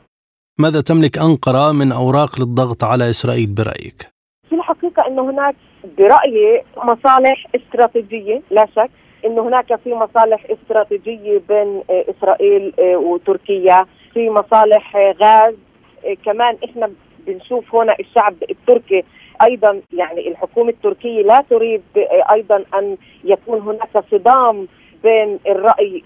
ماذا 0.58 0.80
تملك 0.80 1.18
أنقرة 1.18 1.72
من 1.72 1.92
أوراق 1.92 2.40
للضغط 2.40 2.84
على 2.84 3.10
إسرائيل 3.10 3.54
برأيك؟ 3.54 4.11
في 4.52 4.58
الحقيقة 4.58 5.06
إن 5.06 5.18
هناك 5.18 5.54
برايي 5.98 6.62
مصالح 6.76 7.46
استراتيجية 7.54 8.42
لا 8.50 8.66
شك 8.76 8.90
إن 9.24 9.38
هناك 9.38 9.74
في 9.74 9.94
مصالح 9.94 10.44
استراتيجية 10.50 11.40
بين 11.48 11.82
إسرائيل 11.90 12.72
وتركيا 12.80 13.86
في 14.14 14.30
مصالح 14.30 14.96
غاز. 14.96 15.54
كمان 16.24 16.56
إحنا 16.64 16.90
بنشوف 17.26 17.74
هنا 17.74 17.96
الشعب 18.00 18.34
التركي 18.50 19.04
أيضا 19.42 19.80
يعني 19.92 20.28
الحكومة 20.28 20.70
التركية 20.70 21.22
لا 21.22 21.44
تريد 21.50 21.82
أيضا 22.32 22.64
أن 22.74 22.96
يكون 23.24 23.60
هناك 23.60 24.04
صدام 24.10 24.68
بين 25.02 25.38
الرأي 25.46 26.02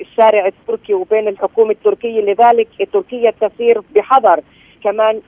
الشارع 0.00 0.46
التركي 0.46 0.94
وبين 0.94 1.28
الحكومة 1.28 1.70
التركية. 1.70 2.20
لذلك 2.20 2.68
تركيا 2.92 3.30
تسير 3.40 3.80
بحذر 3.94 4.40
كمان 4.84 5.20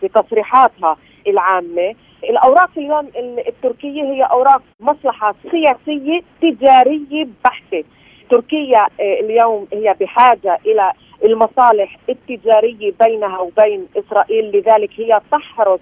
في 0.00 0.08
تصريحاتها 0.14 0.96
العامة. 1.26 1.94
الأوراق 2.30 2.70
اليوم 2.76 3.10
التركية 3.48 4.02
هي 4.02 4.22
أوراق 4.22 4.62
مصلحة 4.80 5.34
سياسية 5.50 6.22
تجارية 6.42 7.26
بحتة. 7.44 7.84
تركيا 8.30 8.86
اليوم 9.00 9.66
هي 9.72 9.94
بحاجة 10.00 10.58
إلى 10.66 10.92
المصالح 11.24 11.96
التجارية 12.08 12.92
بينها 13.00 13.38
وبين 13.38 13.88
إسرائيل. 13.96 14.56
لذلك 14.56 14.90
هي 14.96 15.20
تحرص 15.32 15.80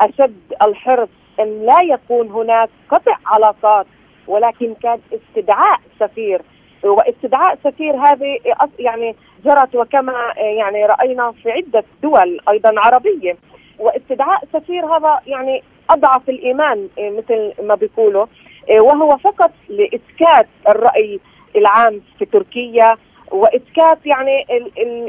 أشد 0.00 0.40
الحرص 0.62 1.08
أن 1.40 1.66
لا 1.66 1.82
يكون 1.82 2.30
هناك 2.30 2.68
قطع 2.90 3.16
علاقات 3.26 3.86
ولكن 4.26 4.74
كان 4.82 4.98
استدعاء 5.12 5.80
سفير. 6.00 6.42
واستدعاء 6.84 7.58
سفير 7.64 7.96
هذه 7.96 8.38
يعني 8.78 9.16
جرت 9.44 9.74
وكما 9.74 10.32
يعني 10.36 10.86
رأينا 10.86 11.32
في 11.32 11.50
عدة 11.50 11.84
دول 12.02 12.40
أيضا 12.48 12.72
عربية. 12.76 13.36
واستدعاء 13.78 14.40
سفير 14.52 14.86
هذا 14.86 15.20
يعني 15.26 15.62
أضعف 15.90 16.28
الإيمان 16.28 16.88
مثل 16.98 17.52
ما 17.62 17.74
بيقولوا 17.74 18.26
وهو 18.70 19.16
فقط 19.16 19.50
لاسكات 19.68 20.48
الرأي 20.68 21.20
العام 21.56 22.00
في 22.18 22.24
تركيا 22.24 22.96
واسكات 23.32 24.06
يعني 24.06 24.46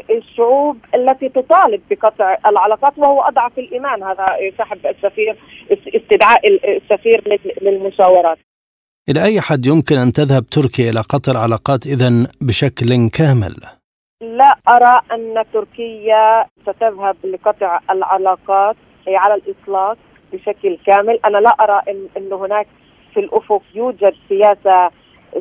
الشعوب 0.10 0.78
التي 0.96 1.30
تطالب 1.30 1.82
بقطع 1.90 2.38
العلاقات 2.46 2.94
وهو 2.98 3.22
أضعف 3.22 3.60
الإيمان 3.60 4.04
هذا 4.04 4.26
سحب 4.58 4.86
السفير 4.86 5.38
استدعاء 5.72 6.40
السفير 6.78 7.40
للمشاورات. 7.62 8.38
إلى 9.10 9.24
أي 9.24 9.42
حد 9.42 9.66
يمكن 9.66 9.98
أن 9.98 10.12
تذهب 10.12 10.46
تركيا 10.46 10.90
إلى 10.90 11.00
قطع 11.00 11.32
العلاقات 11.32 11.86
اذا 11.86 12.28
بشكل 12.42 13.10
كامل؟ 13.10 13.56
لا 14.22 14.56
أرى 14.68 15.02
أن 15.12 15.44
تركيا 15.54 16.46
ستذهب 16.62 17.16
لقطع 17.24 17.80
العلاقات 17.90 18.76
على 19.08 19.34
الإطلاق 19.34 19.98
بشكل 20.34 20.78
كامل، 20.86 21.20
أنا 21.26 21.38
لا 21.38 21.84
ان, 21.88 22.08
إن 22.18 22.34
هناك 22.34 22.68
في 23.14 23.20
الأفق 23.20 23.62
يوجد 23.76 24.14
سياسه 24.30 24.90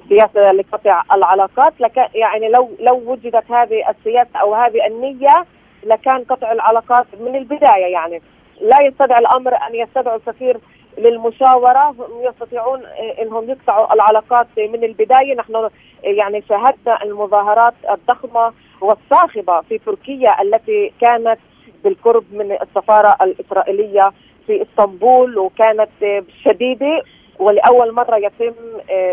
سياسة 0.08 0.52
لقطع 0.52 1.02
العلاقات. 1.12 1.72
لك 1.80 2.10
يعني 2.14 2.48
لو 2.48 2.70
لو 2.80 3.02
وجدت 3.06 3.50
هذه 3.50 3.90
السياسة 3.90 4.38
أو 4.40 4.54
هذه 4.54 4.86
النية 4.86 5.44
لكان 5.84 6.24
قطع 6.24 6.52
العلاقات 6.52 7.06
من 7.20 7.36
البداية 7.36 7.86
يعني. 7.92 8.22
لا 8.60 8.76
يستدعي 8.82 9.18
الأمر 9.18 9.54
أن 9.54 9.74
يستدعوا 9.74 10.18
سفير 10.26 10.58
للمشاورة. 10.98 11.88
هم 11.88 12.22
يستطيعون 12.22 12.82
إنهم 13.22 13.50
يقطعوا 13.50 13.94
العلاقات 13.94 14.46
من 14.56 14.84
البداية. 14.84 15.34
نحن 15.34 15.68
يعني 16.02 16.42
شاهدنا 16.48 17.02
المظاهرات 17.02 17.74
الضخمة 17.90 18.52
والصاخبة 18.80 19.60
في 19.60 19.78
تركيا 19.78 20.42
التي 20.42 20.92
كانت 21.00 21.38
بالقرب 21.84 22.24
من 22.32 22.52
السفارة 22.52 23.16
الإسرائيلية. 23.22 24.12
في 24.48 24.62
إسطنبول 24.62 25.38
وكانت 25.38 25.88
شديدة 26.44 27.02
ولأول 27.38 27.92
مرة 27.92 28.16
يتم 28.16 28.54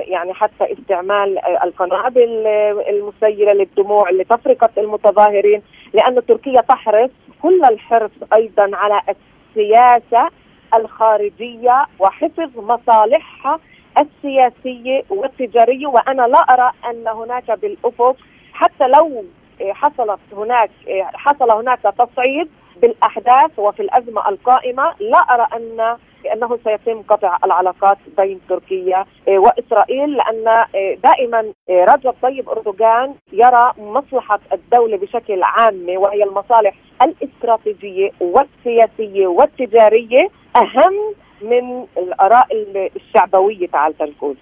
يعني 0.07 0.33
حتى 0.33 0.73
استعمال 0.73 1.39
القنابل 1.63 2.47
المسيلة 2.89 3.53
للدموع 3.53 4.09
لتفرقة 4.09 4.69
المتظاهرين 4.77 5.61
لأن 5.93 6.25
تركيا 6.25 6.61
تحرص 6.61 7.09
كل 7.41 7.65
الحرص 7.65 8.11
أيضا 8.33 8.71
على 8.73 9.01
السياسة 9.09 10.29
الخارجية 10.73 11.85
وحفظ 11.99 12.49
مصالحها 12.59 13.59
السياسية 13.97 15.03
والتجارية 15.09 15.87
وأنا 15.87 16.27
لا 16.27 16.39
أرى 16.39 16.71
أن 16.89 17.07
هناك 17.07 17.51
بالأفق 17.51 18.15
حتى 18.53 18.87
لو 18.87 19.25
حصلت 19.71 20.19
هناك 20.33 20.69
حصل 21.13 21.51
هناك 21.51 21.79
تصعيد 21.79 22.49
بالأحداث 22.81 23.51
وفي 23.57 23.81
الأزمة 23.81 24.29
القائمة 24.29 24.83
لا 24.99 25.17
أرى 25.17 25.47
ان 25.55 25.97
انه 26.33 26.59
سيتم 26.63 27.01
قطع 27.01 27.37
العلاقات 27.45 27.97
بين 28.17 28.39
تركيا 28.49 29.05
وإسرائيل 29.27 30.17
لأن 30.17 30.65
دائما 31.03 31.53
رجب 31.69 32.13
طيب 32.21 32.49
أردوغان 32.49 33.13
يرى 33.33 33.71
مصلحة 33.77 34.39
الدولة 34.53 34.97
بشكل 34.97 35.43
عام 35.43 35.85
وهي 35.89 36.23
المصالح 36.23 36.75
الاستراتيجية 37.01 38.11
والسياسية 38.19 39.27
والتجارية 39.27 40.29
أهم 40.55 41.13
من 41.41 41.85
الآراء 41.97 42.47
الشعبوية 42.95 43.67
تعال 43.67 43.93
نقول. 44.01 44.37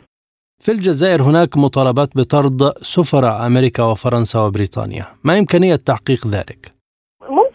في 0.60 0.72
الجزائر 0.72 1.22
هناك 1.22 1.58
مطالبات 1.58 2.10
بطرد 2.18 2.62
سفراء 2.82 3.48
أمريكا 3.48 3.84
وفرنسا 3.84 4.40
وبريطانيا، 4.40 5.06
ما 5.24 5.40
إمكانية 5.40 5.76
تحقيق 5.76 6.28
ذلك؟ 6.28 6.73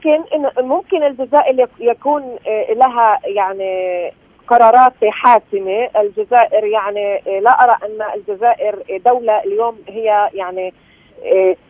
ممكن 0.05 0.25
إن 0.35 0.65
ممكن 0.65 1.03
الجزائر 1.03 1.69
يكون 1.81 2.37
لها 2.71 3.19
يعني 3.25 4.13
قرارات 4.49 4.93
حاسمة، 5.05 5.91
الجزائر 5.97 6.65
يعني 6.65 7.23
لا 7.41 7.65
أرى 7.65 7.77
أن 7.83 8.03
الجزائر 8.15 8.83
دولة 9.05 9.45
اليوم 9.45 9.79
هي 9.89 10.31
يعني 10.35 10.75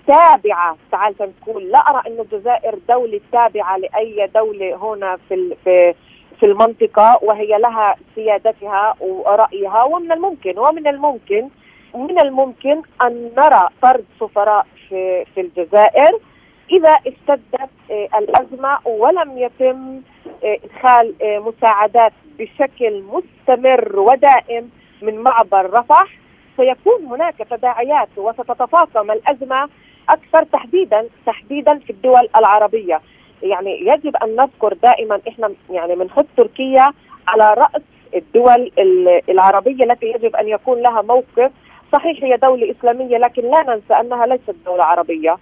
تابعة. 0.07 0.76
تعال 0.93 1.14
نقول 1.20 1.70
لا 1.70 1.79
أرى 1.79 2.03
أن 2.07 2.20
الجزائر 2.20 2.79
دولة 2.89 3.20
تابعة 3.33 3.76
لأي 3.76 4.26
دولة 4.35 4.76
هنا 4.76 5.18
في 5.29 5.57
في 5.64 5.95
في 6.41 6.47
المنطقة 6.47 7.18
وهي 7.22 7.59
لها 7.59 7.95
سيادتها 8.14 8.95
ورأيها 9.01 9.85
ومن 9.85 10.12
الممكن. 10.12 10.59
ومن 10.59 10.87
الممكن 10.87 11.49
من 11.95 12.20
الممكن 12.20 12.83
أن 13.03 13.31
نرى 13.37 13.68
طرد 13.83 14.05
سفراء 14.20 14.66
في 14.89 15.24
في 15.35 15.41
الجزائر. 15.41 16.18
إذا 16.71 16.91
اشتدت 17.07 17.71
الأزمة 18.19 18.79
ولم 18.85 19.39
يتم 19.39 20.01
إدخال 20.45 21.14
مساعدات 21.23 22.12
بشكل 22.39 23.03
مستمر 23.03 23.99
ودائم 23.99 24.71
من 25.03 25.19
معبر 25.19 25.71
رفح 25.73 26.09
سيكون 26.57 27.05
هناك 27.05 27.35
تداعيات 27.51 28.09
وستتفاقم 28.16 29.11
الأزمة 29.11 29.69
أكثر 30.09 30.43
تحديدا 30.43 31.09
تحديدا 31.27 31.79
في 31.79 31.91
الدول 31.91 32.29
العربية. 32.37 33.01
يعني 33.43 33.81
يجب 33.87 34.16
أن 34.16 34.37
نذكر 34.37 34.75
دائما 34.75 35.21
إحنا 35.29 35.53
يعني 35.71 35.95
بنحط 35.95 36.27
تركيا 36.37 36.93
على 37.29 37.55
رأس 37.55 37.83
الدول 38.14 38.71
العربية 39.29 39.85
التي 39.85 40.07
يجب 40.07 40.37
أن 40.37 40.49
يكون 40.49 40.83
لها 40.83 41.03
موقف 41.03 41.51
صحيح 41.93 42.25
هي 42.25 42.37
دولة 42.37 42.71
إسلامية 42.71 43.19
لكن 43.19 43.43
لا 43.43 43.62
ننسى 43.62 43.95
أنها 44.01 44.27
ليست 44.27 44.55
دولة 44.66 44.85
عربية. 44.85 45.37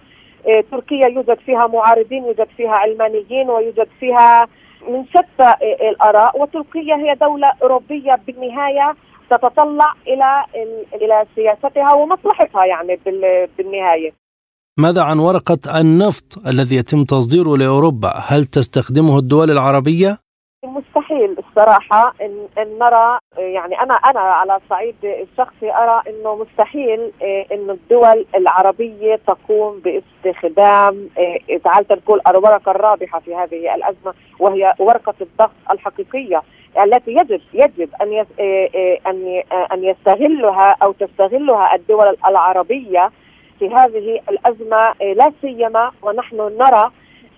تركيا 0.71 1.07
يوجد 1.07 1.39
فيها 1.45 1.67
معارضين 1.67 2.23
يوجد 2.23 2.47
فيها 2.57 2.71
علمانيين 2.71 3.49
ويوجد 3.49 3.87
فيها 3.99 4.47
من 4.87 5.05
شتى 5.05 5.53
الآراء 5.89 6.41
وتركيا 6.41 6.95
هي 6.95 7.15
دولة 7.15 7.51
أوروبية 7.63 8.19
بالنهاية 8.27 8.95
تتطلع 9.29 9.93
إلى 10.07 10.45
إلى 10.93 11.25
سياستها 11.35 11.93
ومصلحتها 11.93 12.65
يعني 12.65 12.99
بالنهاية. 13.57 14.11
ماذا 14.79 15.03
عن 15.03 15.19
ورقة 15.19 15.79
النفط 15.81 16.47
الذي 16.47 16.75
يتم 16.75 17.03
تصديره 17.03 17.57
لأوروبا؟ 17.57 18.13
هل 18.27 18.45
تستخدمه 18.45 19.19
الدول 19.19 19.51
العربية؟ 19.51 20.17
مستحيل 20.65 21.35
الصراحة 21.57 22.13
إن, 22.21 22.47
إن 22.57 22.79
نرى 22.79 23.19
يعني 23.37 23.81
أنا 23.81 23.93
أنا 23.93 24.19
على 24.19 24.55
الصعيد 24.55 24.95
الشخصي 25.03 25.73
أرى 25.73 26.01
إنه 26.07 26.35
مستحيل 26.35 27.11
إنه 27.51 27.73
الدول 27.73 28.25
العربية 28.35 29.19
تقوم 29.27 29.79
باستخدام 29.79 31.09
تعال 31.63 31.85
نقول 31.91 32.21
الورقة 32.27 32.71
الرابحة 32.71 33.19
في 33.19 33.35
هذه 33.35 33.75
الأزمة 33.75 34.13
وهي 34.39 34.73
ورقة 34.79 35.13
الضغط 35.21 35.51
الحقيقية 35.71 36.41
التي 36.83 37.11
يجب 37.11 37.41
يجب 37.53 37.89
أن 38.01 38.25
أن 39.07 39.43
أن 39.71 39.83
يستغلها 39.83 40.75
أو 40.83 40.91
تستغلها 40.91 41.75
الدول 41.75 42.17
العربية 42.27 43.11
في 43.59 43.69
هذه 43.69 44.19
الأزمة 44.29 44.93
لا 45.15 45.31
سيما 45.41 45.91
ونحن 46.01 46.37
نرى 46.37 46.91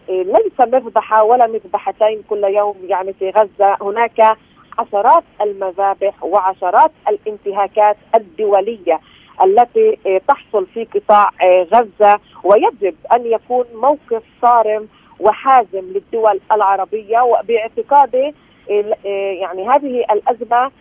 ليس 0.10 0.60
مذبحة 0.60 1.24
ولا 1.24 1.48
مذبحتين 1.48 2.24
كل 2.30 2.44
يوم. 2.44 2.76
يعني 2.88 3.14
في 3.14 3.30
غزة 3.30 3.78
هناك 3.82 4.38
عشرات 4.80 5.24
المذابح 5.42 6.24
وعشرات 6.24 6.92
الانتهاكات 7.10 7.98
الدولية 8.16 9.00
التي 9.44 9.98
تحصل 10.28 10.66
في 10.66 10.84
قطاع 10.84 11.30
غزة 11.74 12.20
ويجب 12.44 12.96
أن 13.14 13.26
يكون 13.26 13.66
موقف 13.76 14.24
صارم 14.42 14.88
وحازم 15.20 15.80
للدول 15.94 16.40
العربية. 16.52 17.22
وباعتقادي 17.22 18.34
يعني 19.40 19.70
هذه 19.70 20.06
الأزمة 20.12 20.72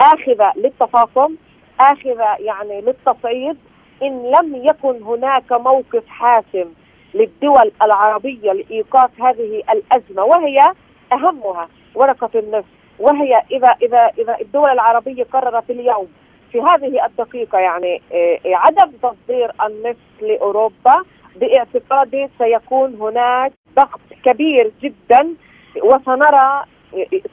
آخذة 0.00 0.52
للتفاقم 0.56 1.34
آخذة 1.80 2.36
يعني 2.38 2.80
للتصعيد. 2.80 3.56
إن 4.02 4.30
لم 4.30 4.66
يكن 4.66 5.02
هناك 5.02 5.52
موقف 5.52 6.06
حاسم 6.08 6.68
للدول 7.14 7.72
العربية 7.82 8.52
لإيقاف 8.52 9.10
هذه 9.20 9.62
الأزمة 9.70 10.24
وهي 10.24 10.72
أهمها 11.12 11.68
ورقة 11.94 12.30
النفط 12.34 12.66
وهي 12.98 13.42
إذا 13.50 13.74
إذا 13.82 14.10
إذا 14.18 14.36
الدول 14.40 14.70
العربية 14.70 15.24
قررت 15.24 15.70
اليوم 15.70 16.08
في 16.52 16.60
هذه 16.60 17.06
الدقيقة 17.06 17.58
يعني 17.58 18.02
آه، 18.12 18.38
عدم 18.46 18.90
تصدير 19.02 19.52
النفط 19.66 20.22
لأوروبا 20.22 21.02
باعتقادي 21.36 22.28
سيكون 22.38 22.94
هناك 23.00 23.52
ضغط 23.76 24.00
كبير 24.24 24.72
جدا 24.82 25.34
وسنرى 25.82 26.64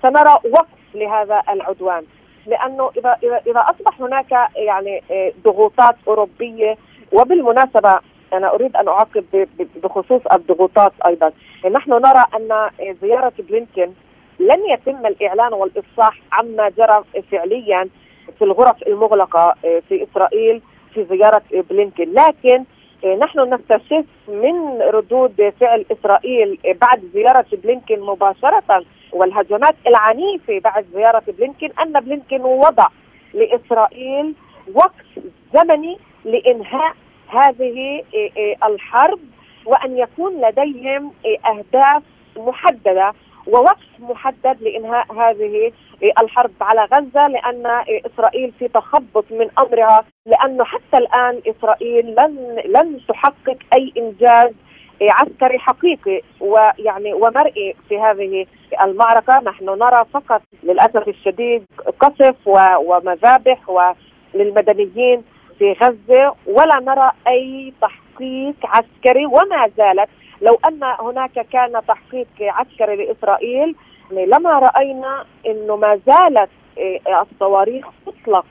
سنرى 0.03 0.39
وقف 0.51 0.95
لهذا 0.95 1.41
العدوان. 1.49 2.03
لأنه 2.47 2.91
إذا 2.97 3.17
إذا 3.47 3.59
أصبح 3.59 4.01
هناك 4.01 4.31
يعني 4.55 5.03
آه، 5.11 5.31
ضغوطات 5.43 5.95
أوروبية 6.07 6.77
وبالمناسبة 7.11 7.99
أنا 8.33 8.53
أريد 8.53 8.75
أن 8.75 8.87
أعقب 8.87 9.47
بخصوص 9.83 10.21
الضغوطات 10.33 10.93
أيضا. 11.05 11.31
نحن 11.71 11.91
نرى 11.91 12.23
أن 12.35 12.69
زيارة 13.01 13.33
بلينكن 13.39 13.91
لن 14.39 14.59
يتم 14.73 15.05
الإعلان 15.05 15.53
والإفصاح 15.53 16.19
عما 16.31 16.69
جرى 16.69 17.03
فعليا 17.31 17.89
في 18.37 18.43
الغرف 18.43 18.83
المغلقة 18.87 19.55
آه، 19.65 19.81
في 19.89 20.03
إسرائيل 20.03 20.61
في 20.93 21.05
زيارة 21.05 21.41
بلينكن 21.51 22.13
لكن 22.13 22.63
آه، 23.05 23.15
نحن 23.15 23.53
نستشف 23.53 24.05
من 24.27 24.81
ردود 24.81 25.53
فعل 25.59 25.85
إسرائيل 25.91 26.59
بعد 26.81 27.03
زيارة 27.13 27.45
بلينكن 27.51 27.99
مباشرة 27.99 28.85
والهجمات 29.11 29.75
العنيفة 29.87 30.59
بعد 30.59 30.85
زيارة 30.93 31.23
بلينكن 31.27 31.69
أن 31.81 31.99
بلينكن 31.99 32.41
وضع 32.41 32.87
لإسرائيل 33.33 34.33
وقت 34.73 35.05
زمني 35.53 35.97
لإنهاء 36.25 36.93
هذه 37.27 38.03
إيه، 38.13 38.31
إيه، 38.37 38.55
الحرب 38.65 39.19
وأن 39.65 39.97
يكون 39.97 40.41
لديهم 40.41 41.11
إيه، 41.25 41.39
أهداف 41.39 42.03
محددة 42.37 43.13
ووقت 43.47 43.87
محدد 43.99 44.61
لإنهاء 44.61 45.13
هذه 45.13 45.71
الحرب 46.21 46.51
على 46.61 46.83
غزة 46.83 47.27
لأن 47.27 47.83
إسرائيل 48.05 48.51
في 48.59 48.67
تخبط 48.67 49.25
من 49.31 49.47
أمرها 49.59 50.05
لأنه 50.25 50.63
حتى 50.63 50.97
الآن 50.97 51.41
إسرائيل 51.47 52.15
لن 52.15 52.61
لن 52.65 52.99
تحقق 53.07 53.57
أي 53.75 53.93
إنجاز 53.97 54.51
عسكري 55.01 55.59
حقيقي 55.59 56.21
ويعني 56.39 57.13
ومرئي 57.13 57.75
في 57.89 57.99
هذه 57.99 58.45
المعركة. 58.83 59.39
نحن 59.39 59.65
نرى 59.65 60.05
فقط 60.13 60.41
للأسف 60.63 61.07
الشديد 61.07 61.65
قصف 61.99 62.35
ومذابح 62.47 63.69
وللمدنيين 64.33 65.23
في 65.59 65.73
غزة 65.73 66.35
ولا 66.45 66.79
نرى 66.79 67.11
أي 67.27 67.73
تحقيق 67.81 68.55
عسكري 68.63 69.25
وما 69.25 69.69
زالت. 69.77 70.09
لو 70.41 70.59
أن 70.67 70.83
هناك 70.83 71.31
كان 71.31 71.81
تحقيق 71.87 72.27
عسكري 72.41 72.95
لإسرائيل 72.95 73.75
يعني 74.11 74.25
لما 74.25 74.59
رأينا 74.59 75.25
إنه 75.45 75.75
ما 75.75 75.99
زالت 76.07 76.49
آه، 76.79 77.21
الصواريخ 77.31 77.85
تطلق 78.05 78.45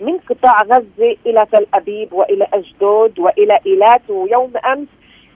من 0.00 0.18
قطاع 0.18 0.62
غزة 0.62 1.16
إلى 1.26 1.46
تل 1.52 1.66
أبيب 1.74 2.12
وإلى 2.12 2.46
اشدود 2.54 3.18
وإلى 3.18 3.58
إيلات 3.66 4.10
ويوم 4.10 4.52
أمس 4.72 4.88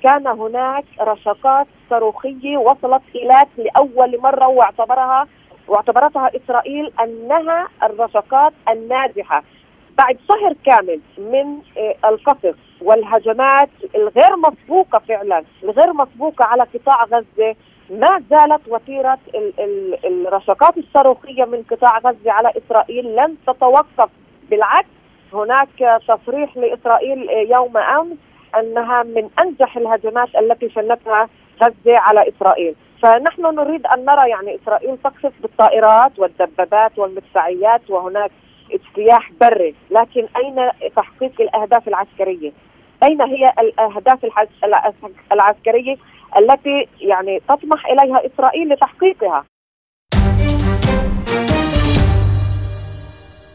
كان 0.02 0.26
هناك 0.26 0.84
رشقات 1.00 1.66
صاروخية 1.90 2.56
وصلت 2.56 3.02
إيلات 3.14 3.48
لأول 3.56 4.20
مرة 4.20 4.48
واعتبرها 4.48 5.26
واعتبرتها 5.68 6.30
إسرائيل 6.36 6.92
أنها 7.00 7.68
الرشقات 7.82 8.52
الناجحة. 8.68 9.42
بعد 9.98 10.18
شهر 10.28 10.54
كامل 10.64 11.00
من 11.18 11.58
آه، 11.78 12.08
القصف 12.08 12.56
والهجمات 12.80 13.68
الغير 13.94 14.36
مسبوقة 14.36 14.98
فعلا 15.08 15.44
الغير 15.62 15.92
مسبوقة 15.92 16.44
على 16.44 16.62
قطاع 16.62 17.04
غزة 17.04 17.54
ما 17.90 18.22
زالت 18.30 18.68
وتيرة 18.68 19.18
الرشقات 20.04 20.78
الصاروخية 20.78 21.44
من 21.44 21.62
قطاع 21.70 21.98
غزة 21.98 22.32
على 22.32 22.52
إسرائيل 22.56 23.16
لن 23.16 23.36
تتوقف. 23.46 24.10
بالعكس 24.50 24.88
هناك 25.32 26.00
تصريح 26.08 26.56
لإسرائيل 26.56 27.30
آه، 27.30 27.54
يوم 27.56 27.76
أمس 27.76 28.16
أنها 28.58 29.02
من 29.02 29.28
أنجح 29.42 29.76
الهجمات 29.76 30.28
التي 30.36 30.70
شنتها 30.70 31.28
غزة 31.62 31.98
على 31.98 32.28
إسرائيل. 32.28 32.74
فنحن 33.02 33.42
نريد 33.42 33.86
أن 33.86 34.04
نرى 34.04 34.30
يعني 34.30 34.58
إسرائيل 34.62 34.98
تقصف 35.04 35.32
بالطائرات 35.42 36.18
والدبابات 36.18 36.98
والمدفعيات 36.98 37.90
وهناك 37.90 38.30
اجتياح 38.74 39.32
بري. 39.40 39.74
لكن 39.90 40.26
أين 40.36 40.70
تحقيق 40.96 41.40
الأهداف 41.40 41.88
العسكرية؟ 41.88 42.52
أين 43.02 43.22
هي 43.22 43.52
الأهداف 43.58 44.18
العسكرية 45.32 45.96
التي 46.38 46.88
يعني 47.00 47.40
تطمح 47.48 47.86
إليها 47.86 48.22
إسرائيل 48.26 48.68
لتحقيقها؟ 48.68 49.44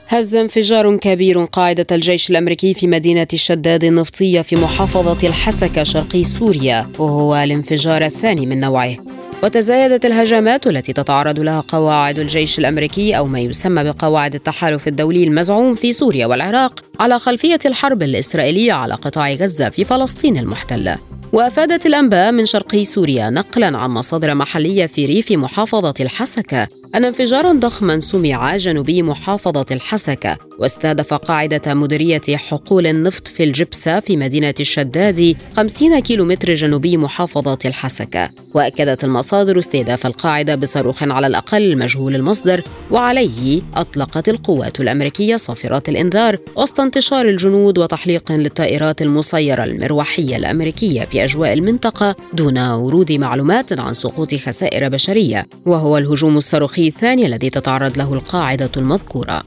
هز 0.10 0.36
انفجار 0.36 0.98
كبير 0.98 1.46
قاعدة 1.46 1.88
الجيش 1.92 2.30
الأمريكي 2.30 2.74
في 2.74 2.88
مدينة 2.88 3.28
شداد 3.34 3.84
النفطية 3.84 4.42
في 4.42 4.56
محافظة 4.56 5.28
الحسكة 5.28 5.84
شرقي 5.84 6.24
سوريا 6.24 6.92
وهو 7.00 7.36
الانفجار 7.36 8.02
الثاني 8.02 8.46
من 8.46 8.60
نوعه. 8.60 9.17
وتزايدت 9.44 10.06
الهجمات 10.06 10.68
التي 10.68 10.94
تتعرض 10.94 11.40
لها 11.40 11.64
قواعد 11.68 12.20
الجيش 12.20 12.60
الأمريكي 12.60 13.18
أو 13.18 13.28
ما 13.28 13.40
يسمى 13.40 13.84
بقواعد 13.84 14.36
التحالف 14.36 14.88
الدولي 14.88 15.24
المزعوم 15.24 15.76
في 15.76 15.94
سوريا 15.94 16.26
والعراق 16.26 16.80
على 17.00 17.20
خلفية 17.20 17.60
الحرب 17.66 18.04
الإسرائيلية 18.04 18.74
على 18.74 18.94
قطاع 18.94 19.32
غزة 19.32 19.70
في 19.70 19.86
فلسطين 19.86 20.38
المحتله 20.38 20.98
وأفادت 21.34 21.86
الأنباء 21.86 22.32
من 22.32 22.46
شرقي 22.46 22.86
سوريا 22.86 23.30
نقلا 23.30 23.78
عن 23.78 23.90
مصادر 23.90 24.36
محلية 24.36 24.86
في 24.86 25.06
ريف 25.06 25.32
محافظة 25.32 25.94
الحسكة 26.00 26.68
أن 26.96 27.06
انفجارا 27.06 27.54
ضخما 27.54 28.00
سمع 28.00 28.58
جنوبي 28.58 29.04
محافظة 29.04 29.66
الحسكة 29.72 30.38
واستهدف 30.60 31.14
قاعدة 31.14 31.74
مديرية 31.74 32.38
حقول 32.38 32.88
النفط 32.88 33.28
في 33.28 33.44
الجبسة 33.44 34.00
في 34.00 34.18
مدينة 34.18 34.54
الشداد 34.60 35.36
50 35.58 36.00
كيلومتر 36.00 36.54
جنوبي 36.54 36.98
محافظة 36.98 37.58
الحسكة 37.66 38.30
وأكدت 38.54 39.04
المصادر 39.04 39.60
استهداف 39.60 40.06
القاعدة 40.06 40.56
بصاروخ 40.56 41.04
على 41.04 41.28
الأقل 41.28 41.78
مجهول 41.78 42.16
المصدر 42.16 42.64
وعليه 42.92 43.62
أطلقت 43.76 44.30
القوات 44.30 44.80
الأمريكية 44.82 45.36
صافرات 45.36 45.90
الإنذار 45.90 46.38
وسط 46.56 46.80
انتشار 46.80 47.30
الجنود 47.30 47.78
وتحليق 47.78 48.32
للطائرات 48.32 49.02
المسيرة 49.02 49.64
المروحية 49.64 50.38
الأمريكية 50.38 51.06
في 51.06 51.24
أجواء 51.24 51.54
المنطقة 51.54 52.16
دون 52.34 52.58
ورود 52.58 53.12
معلومات 53.12 53.80
عن 53.80 53.94
سقوط 53.94 54.36
خسائر 54.36 54.90
بشرية. 54.90 55.46
وهو 55.66 55.98
الهجوم 55.98 56.38
الصاروخي 56.38 56.77
الثاني 56.80 57.26
الذي 57.26 57.50
تتعرض 57.50 57.98
له 57.98 58.14
القاعدة 58.14 58.72
المذكورة. 58.78 59.44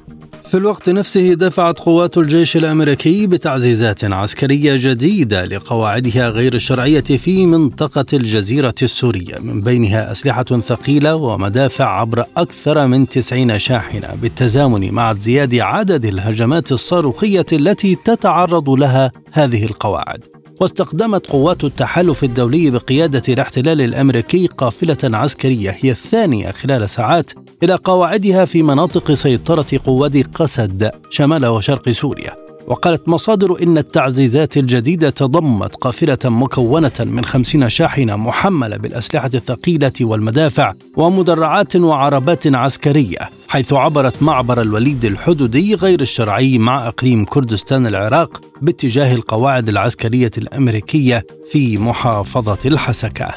في 0.51 0.57
الوقت 0.57 0.91
نفسه 0.91 1.35
دفعت 1.35 1.79
قوات 1.79 2.19
الجيش 2.19 2.57
الأمريكي 2.57 3.27
بتعزيزات 3.27 4.05
عسكرية 4.05 4.77
جديدة 4.77 5.45
لقواعدها 5.45 6.29
غير 6.29 6.55
الشرعية 6.55 7.01
في 7.01 7.47
منطقة 7.47 8.05
الجزيرة 8.13 8.75
السورية. 8.83 9.39
من 9.41 9.61
بينها 9.61 10.13
أسلحة 10.13 10.45
ثقيلة 10.45 11.15
ومدافع 11.15 12.01
عبر 12.01 12.25
أكثر 12.37 12.87
من 12.87 13.09
90 13.09 13.59
شاحنة. 13.59 14.09
بالتزامن 14.23 14.93
مع 14.93 15.11
ازدياد 15.11 15.55
عدد 15.55 16.05
الهجمات 16.05 16.73
الصاروخية 16.73 17.47
التي 17.53 17.95
تتعرض 17.95 18.71
لها 18.71 19.13
هذه 19.33 19.65
القواعد. 19.65 20.40
واستخدمت 20.61 21.27
قوات 21.27 21.65
التحالف 21.65 22.25
الدولي 22.25 22.71
بقيادة 22.71 23.23
الاحتلال 23.29 23.81
الأمريكي 23.81 24.47
قافلة 24.47 24.97
عسكرية 25.05 25.77
هي 25.81 25.91
الثانية 25.91 26.51
خلال 26.51 26.91
ساعات 26.91 27.31
إلى 27.63 27.75
قواعدها 27.75 28.45
في 28.45 28.63
مناطق 28.63 29.13
سيطرة 29.13 29.67
قوات 29.87 30.17
قسد 30.35 30.91
شمال 31.11 31.47
وشرق 31.47 31.91
سوريا. 31.91 32.33
وقالت 32.67 33.09
مصادر 33.09 33.63
إن 33.63 33.79
التعزيزات 33.79 34.57
الجديدة 34.57 35.11
تضمت 35.11 35.77
قافلة 35.77 36.19
مكونة 36.25 36.93
من 37.01 37.25
خمسين 37.25 37.69
شاحنة 37.69 38.17
محملة 38.17 38.77
بالأسلحة 38.77 39.31
الثقيلة 39.35 39.93
والمدافع 40.01 40.73
ومدرعات 40.97 41.77
وعربات 41.77 42.47
عسكرية. 42.47 43.31
حيث 43.51 43.73
عبرت 43.73 44.23
معبر 44.23 44.63
الوليد 44.63 45.05
الحدودي 45.05 45.75
غير 45.75 46.01
الشرعي 46.01 46.59
مع 46.59 46.89
إقليم 46.89 47.25
كردستان 47.25 47.87
العراق 47.87 48.41
باتجاه 48.63 49.15
القواعد 49.15 49.69
العسكرية 49.69 50.31
الأمريكية 50.39 51.25
في 51.51 51.79
محافظة 51.79 52.59
الحسكة 52.65 53.35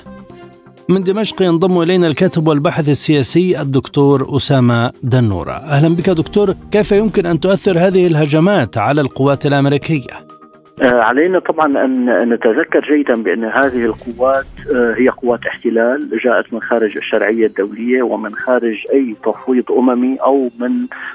من 0.90 1.04
دمشق 1.04 1.42
ينضم 1.42 1.82
إلينا 1.82 2.08
الكاتب 2.08 2.48
والباحث 2.48 2.90
السياسي 2.90 3.62
الدكتور 3.62 4.38
أسامة 4.38 4.92
دنورة 5.04 5.54
أهلا 5.54 5.96
بك 5.96 6.10
دكتور 6.10 6.56
كيف 6.72 6.92
يمكن 6.92 7.26
أن 7.26 7.40
تؤثر 7.40 7.88
هذه 7.88 8.08
الهجمات 8.08 8.78
على 8.78 9.02
القوات 9.02 9.46
الأمريكية؟ 9.46 10.33
آه، 10.82 11.02
علينا 11.02 11.40
طبعا 11.40 11.86
أن 11.86 12.30
نتذكر 12.30 12.80
جيدا 12.80 13.24
بأن 13.24 13.44
هذه 13.44 13.86
القوات 13.86 14.46
آه، 14.76 14.94
هي 14.98 15.10
قوات 15.10 15.46
احتلال 15.46 16.20
جاءت 16.24 16.54
من 16.54 16.62
خارج 16.62 16.98
الشرعية 16.98 17.46
الدولية 17.46 18.04
ومن 18.04 18.36
خارج 18.36 18.78
أي 18.94 19.16
تفويض 19.24 19.72
أممي 19.72 20.18
أو 20.18 20.50
من 20.60 20.72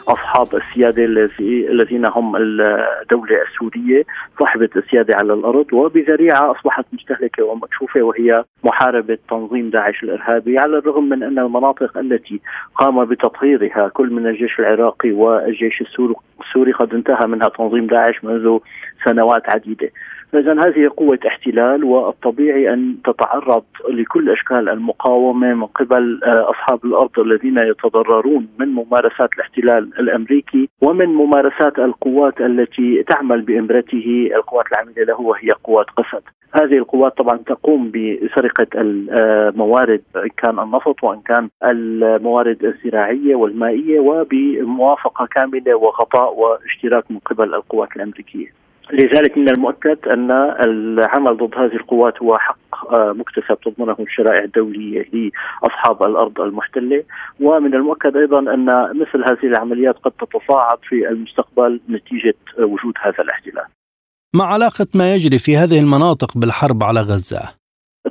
أصحاب 0.09 0.47
السيادة 0.55 1.05
الذين 1.71 2.07
هم 2.07 2.37
الدولة 2.37 3.43
السورية 3.43 4.05
صاحبة 4.39 4.69
السيادة 4.77 5.17
على 5.17 5.33
الأرض. 5.35 5.73
وبذريعة 5.73 6.53
أصبحت 6.53 6.85
مستهلكة 6.93 7.45
ومكشوفة 7.45 8.03
وهي 8.03 8.45
محاربة 8.65 9.19
تنظيم 9.31 9.71
داعش 9.71 10.03
الإرهابي 10.03 10.59
على 10.59 10.79
الرغم 10.79 11.09
من 11.09 11.23
أن 11.23 11.39
المناطق 11.39 11.99
التي 11.99 12.41
قام 12.75 13.05
بتطهيرها 13.05 13.89
كل 13.89 14.11
من 14.11 14.27
الجيش 14.27 14.59
العراقي 14.59 15.13
والجيش 15.13 15.83
السوري 16.41 16.73
قد 16.73 16.95
انتهى 16.95 17.27
منها 17.27 17.49
تنظيم 17.49 17.87
داعش 17.87 18.25
منذ 18.25 18.59
سنوات 19.05 19.51
عديدة. 19.51 19.91
فإذا 20.33 20.53
هذه 20.53 20.91
قوة 20.97 21.19
احتلال 21.27 21.85
والطبيعي 21.85 22.73
أن 22.75 22.97
تتعرض 23.05 23.65
لكل 23.91 24.31
أشكال 24.31 24.69
المقاومة 24.69 25.55
من 25.55 25.67
قبل 25.67 26.21
آه، 26.25 26.51
أصحاب 26.51 26.85
الأرض 26.85 27.19
الذين 27.19 27.59
يتضررون 27.59 28.49
من 28.59 28.69
ممارسات 28.69 29.29
الاحتلال 29.35 29.91
الأمريكي 29.99 30.69
ومن 30.83 31.07
ممارسات 31.07 31.79
القوات 31.79 32.41
التي 32.41 33.03
تعمل 33.03 33.43
بإمرته. 33.43 34.31
القوات 34.35 34.65
العاملة 34.73 35.03
له 35.05 35.21
وهي 35.21 35.49
قوات 35.65 35.87
قسد. 35.91 36.23
هذه 36.53 36.79
القوات 36.79 37.17
طبعا 37.17 37.37
تقوم 37.37 37.91
بسرقة 37.91 38.67
الموارد 38.75 40.03
إن 40.17 40.29
كان 40.29 40.59
النفط 40.59 41.05
وإن 41.05 41.21
كان 41.21 41.49
الموارد 41.65 42.65
الزراعية 42.65 43.35
والمائية 43.35 44.01
وبموافقة 44.01 45.27
كاملة 45.27 45.75
وغطاء 45.75 46.35
واشتراك 46.35 47.11
من 47.11 47.19
قبل 47.19 47.55
القوات 47.55 47.97
الأمريكية. 47.97 48.68
لذلك 48.93 49.39
من 49.39 49.49
المؤكد 49.49 49.99
أن 50.09 50.31
العمل 50.67 51.37
ضد 51.37 51.55
هذه 51.55 51.77
القوات 51.77 52.23
هو 52.23 52.39
حق 52.39 52.59
آه، 52.95 53.13
مكتسب 53.13 53.59
تضمنه 53.65 53.97
الشرائع 54.01 54.45
الدولية 54.45 55.05
لأصحاب 55.13 56.03
الأرض 56.03 56.41
المحتلة 56.41 57.05
ومن 57.41 57.75
المؤكد 57.75 58.17
أيضا 58.17 58.39
أن 58.39 58.67
مثل 59.01 59.25
هذه 59.27 59.47
العمليات 59.47 59.95
قد 59.99 60.11
تتصاعد 60.11 60.79
في 60.89 61.09
المستقبل 61.09 61.81
نتيجة 61.91 62.35
وجود 62.59 62.95
هذا 63.03 63.23
الاحتلال. 63.23 63.65
ما 64.35 64.45
علاقة 64.45 64.87
ما 64.95 65.15
يجري 65.15 65.39
في 65.39 65.57
هذه 65.57 65.79
المناطق 65.79 66.39
بالحرب 66.39 66.85
على 66.85 67.01
غزة؟ 67.01 67.58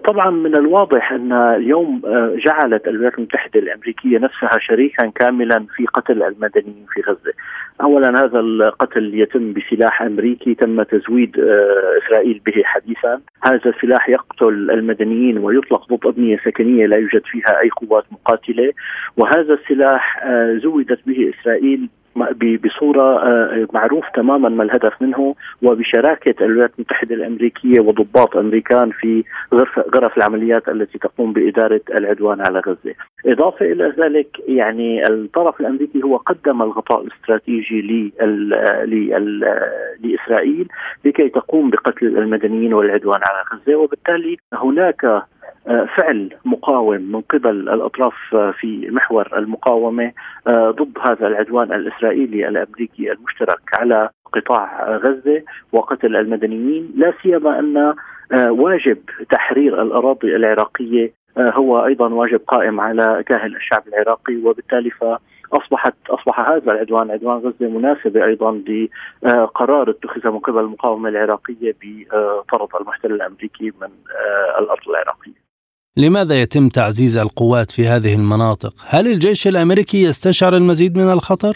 طبعا 0.08 0.30
من 0.30 0.55
الواضح 0.55 1.12
أن 1.12 1.34
اليوم 1.34 2.01
آه، 2.05 2.36
جعلت 2.45 2.88
الولايات 2.88 3.18
المتحدة 3.18 3.60
الأمريكية 3.60 4.18
نفسها 4.18 4.60
شريكا 4.60 5.12
كاملا 5.16 5.66
في 5.76 5.86
قتل 5.86 6.24
المدنيين 6.24 6.86
في 6.93 7.01
غزة. 7.01 7.34
اولا 7.82 8.10
هذا 8.10 8.39
القتل 8.39 9.12
يتم 9.14 9.53
بسلاح 9.53 10.01
أمريكي 10.01 10.55
تم 10.55 10.84
تزويد 10.84 11.39
آه، 11.39 11.99
إسرائيل 12.05 12.41
به 12.45 12.62
حديثا، 12.64 13.22
هذا 13.43 13.70
السلاح 13.70 14.10
يقتل 14.10 14.72
المدنيين 14.72 15.38
ويطلق 15.38 15.93
ضد 15.93 16.05
أبنية 16.05 16.38
سكنية 16.45 16.86
لا 16.86 16.97
يوجد 16.97 17.22
فيها 17.26 17.60
أي 17.62 17.70
قوات 17.70 18.03
مقاتلة، 18.12 18.74
وهذا 19.18 19.53
السلاح 19.53 20.24
آه، 20.24 20.60
زودت 20.64 20.99
به 21.08 21.34
إسرائيل 21.34 21.89
بصورة 22.63 23.24
آه، 23.24 23.68
معروف 23.74 24.05
تماما 24.15 24.49
ما 24.49 24.63
الهدف 24.63 25.01
منه 25.01 25.36
وبشراكة 25.61 26.36
الولايات 26.45 26.72
المتحدة 26.80 27.15
الأمريكية 27.15 27.80
وضباط 27.80 28.38
أمريكان 28.38 28.91
في 28.91 29.24
غرف 29.53 29.80
غرف 29.95 30.18
العمليات 30.18 30.70
التي 30.70 30.97
تقوم 30.97 31.34
بإدارة 31.34 31.82
العدوان 31.99 32.41
على 32.41 32.59
غزة. 32.59 32.95
إضافة 33.26 33.65
إلى 33.65 33.93
ذلك 33.99 34.28
يعني 34.47 35.07
الطرف 35.07 35.59
الأمريكي 35.59 36.03
هو 36.03 36.18
قدم 36.18 36.61
الغطاء 36.61 37.01
الاستراتيجي 37.01 38.11
لإسرائيل 39.99 40.68
لكي 41.05 41.30
تقوم 41.30 41.70
بقتل 41.70 42.18
المدنيين 42.18 42.74
والعدوان 42.74 43.20
على 43.30 43.43
غزة 43.53 43.76
وبالتالي 43.76 44.38
هناك 44.53 45.24
فعل 45.68 46.30
مقاوم 46.45 47.01
من 47.01 47.22
قبل 47.22 47.49
الأطراف 47.49 48.13
في 48.59 48.89
محور 48.91 49.38
المقاومة 49.38 50.11
آه، 50.47 50.72
ضد 50.72 50.97
هذا 50.99 51.28
العدوان 51.28 51.74
الإسرائيلي 51.74 52.47
الأمريكي 52.47 53.11
المشترك 53.11 53.59
على 53.74 54.09
قطاع 54.34 54.95
غزة 54.97 55.43
وقتل 55.72 56.15
المدنيين 56.15 56.91
لا 56.95 57.13
سيما 57.24 57.59
أن 57.59 57.78
آه، 58.32 58.51
واجب 58.51 58.97
تحرير 59.32 59.82
الأراضي 59.82 60.36
العراقية 60.36 61.11
آه، 61.38 61.51
هو 61.51 61.86
أيضا 61.86 62.13
واجب 62.13 62.39
قائم 62.47 62.80
على 62.82 63.24
كاهل 63.28 63.55
الشعب 63.55 63.84
العراقي 63.88 64.36
وبالتالي 64.38 64.89
فأصبحت 64.89 65.93
أصبح 66.09 66.39
هذا 66.39 66.72
العدوان 66.72 67.11
عدوان 67.11 67.38
غزة 67.38 67.70
مناسبة 67.70 68.26
أيضا 68.26 68.63
لقرار 69.24 69.89
اتخذ 69.89 70.32
من 70.32 70.39
قبل 70.39 70.59
المقاومة 70.59 71.09
العراقية 71.09 71.76
بطرد 71.82 72.70
المحتل 72.82 73.11
الأمريكي 73.11 73.72
من 73.82 73.89
الأرض 74.59 74.89
العراقية. 74.89 75.47
لماذا 75.98 76.41
يتم 76.41 76.70
تعزيز 76.70 77.18
القوات 77.18 77.72
في 77.72 77.88
هذه 77.88 78.16
المناطق؟ 78.16 78.74
هل 78.89 79.08
الجيش 79.08 79.48
الأمريكي 79.48 80.04
يستشعر 80.04 80.54
المزيد 80.54 80.98
من 80.98 81.12
الخطر؟ 81.12 81.54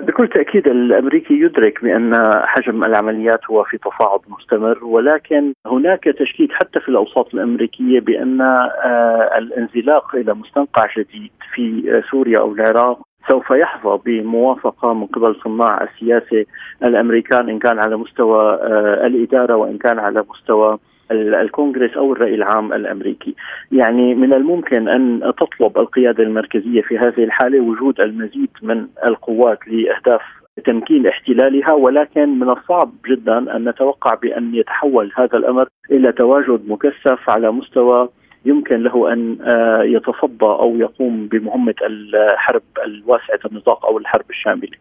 بكل 0.00 0.28
تأكيد 0.28 0.68
الأمريكي 0.68 1.34
يدرك 1.34 1.82
بأن 1.82 2.12
حجم 2.44 2.84
العمليات 2.84 3.40
هو 3.50 3.64
في 3.64 3.78
تصاعد 3.78 4.20
مستمر 4.28 4.84
ولكن 4.84 5.52
هناك 5.66 6.04
تشكيك 6.04 6.52
حتى 6.52 6.80
في 6.80 6.88
الأوساط 6.88 7.34
الأمريكية 7.34 8.00
بأن 8.00 8.40
آه، 8.40 9.30
الانزلاق 9.38 10.14
إلى 10.14 10.34
مستنقع 10.34 10.86
جديد 10.98 11.30
في 11.54 12.02
سوريا 12.10 12.38
أو 12.38 12.52
العراق 12.52 12.98
سوف 13.28 13.50
يحظى 13.50 13.98
بموافقة 14.06 14.94
من 14.94 15.06
قبل 15.06 15.36
صناع 15.44 15.82
السياسة 15.82 16.44
الأمريكان 16.82 17.48
إن 17.48 17.58
كان 17.58 17.78
على 17.78 17.96
مستوى 17.96 18.54
آه، 18.54 19.06
الإدارة 19.06 19.56
وإن 19.56 19.78
كان 19.78 19.98
على 19.98 20.24
مستوى 20.30 20.78
الكونغرس 21.10 21.96
أو 21.96 22.12
الرأي 22.12 22.34
العام 22.34 22.72
الأمريكي. 22.72 23.34
يعني 23.72 24.14
من 24.14 24.34
الممكن 24.34 24.88
أن 24.88 25.32
تطلب 25.40 25.78
القيادة 25.78 26.22
المركزية 26.22 26.82
في 26.82 26.98
هذه 26.98 27.24
الحالة 27.24 27.60
وجود 27.60 28.00
المزيد 28.00 28.50
من 28.62 28.86
القوات 29.06 29.58
لإهداف 29.66 30.22
تمكين 30.64 31.06
احتلالها 31.06 31.72
ولكن 31.72 32.38
من 32.38 32.50
الصعب 32.50 32.92
جدا 33.08 33.56
أن 33.56 33.68
نتوقع 33.68 34.14
بأن 34.14 34.54
يتحول 34.54 35.12
هذا 35.16 35.38
الأمر 35.38 35.68
إلى 35.90 36.12
تواجد 36.12 36.68
مكثف 36.68 37.30
على 37.30 37.52
مستوى 37.52 38.08
يمكن 38.44 38.82
له 38.82 39.12
أن 39.12 39.38
آه، 39.42 39.82
يتصدى 39.82 40.44
أو 40.44 40.76
يقوم 40.76 41.26
بمهمة 41.26 41.74
الحرب 41.86 42.62
الواسعة 42.84 43.40
النطاق 43.46 43.86
أو 43.86 43.98
الحرب 43.98 44.24
الشاملة. 44.30 44.78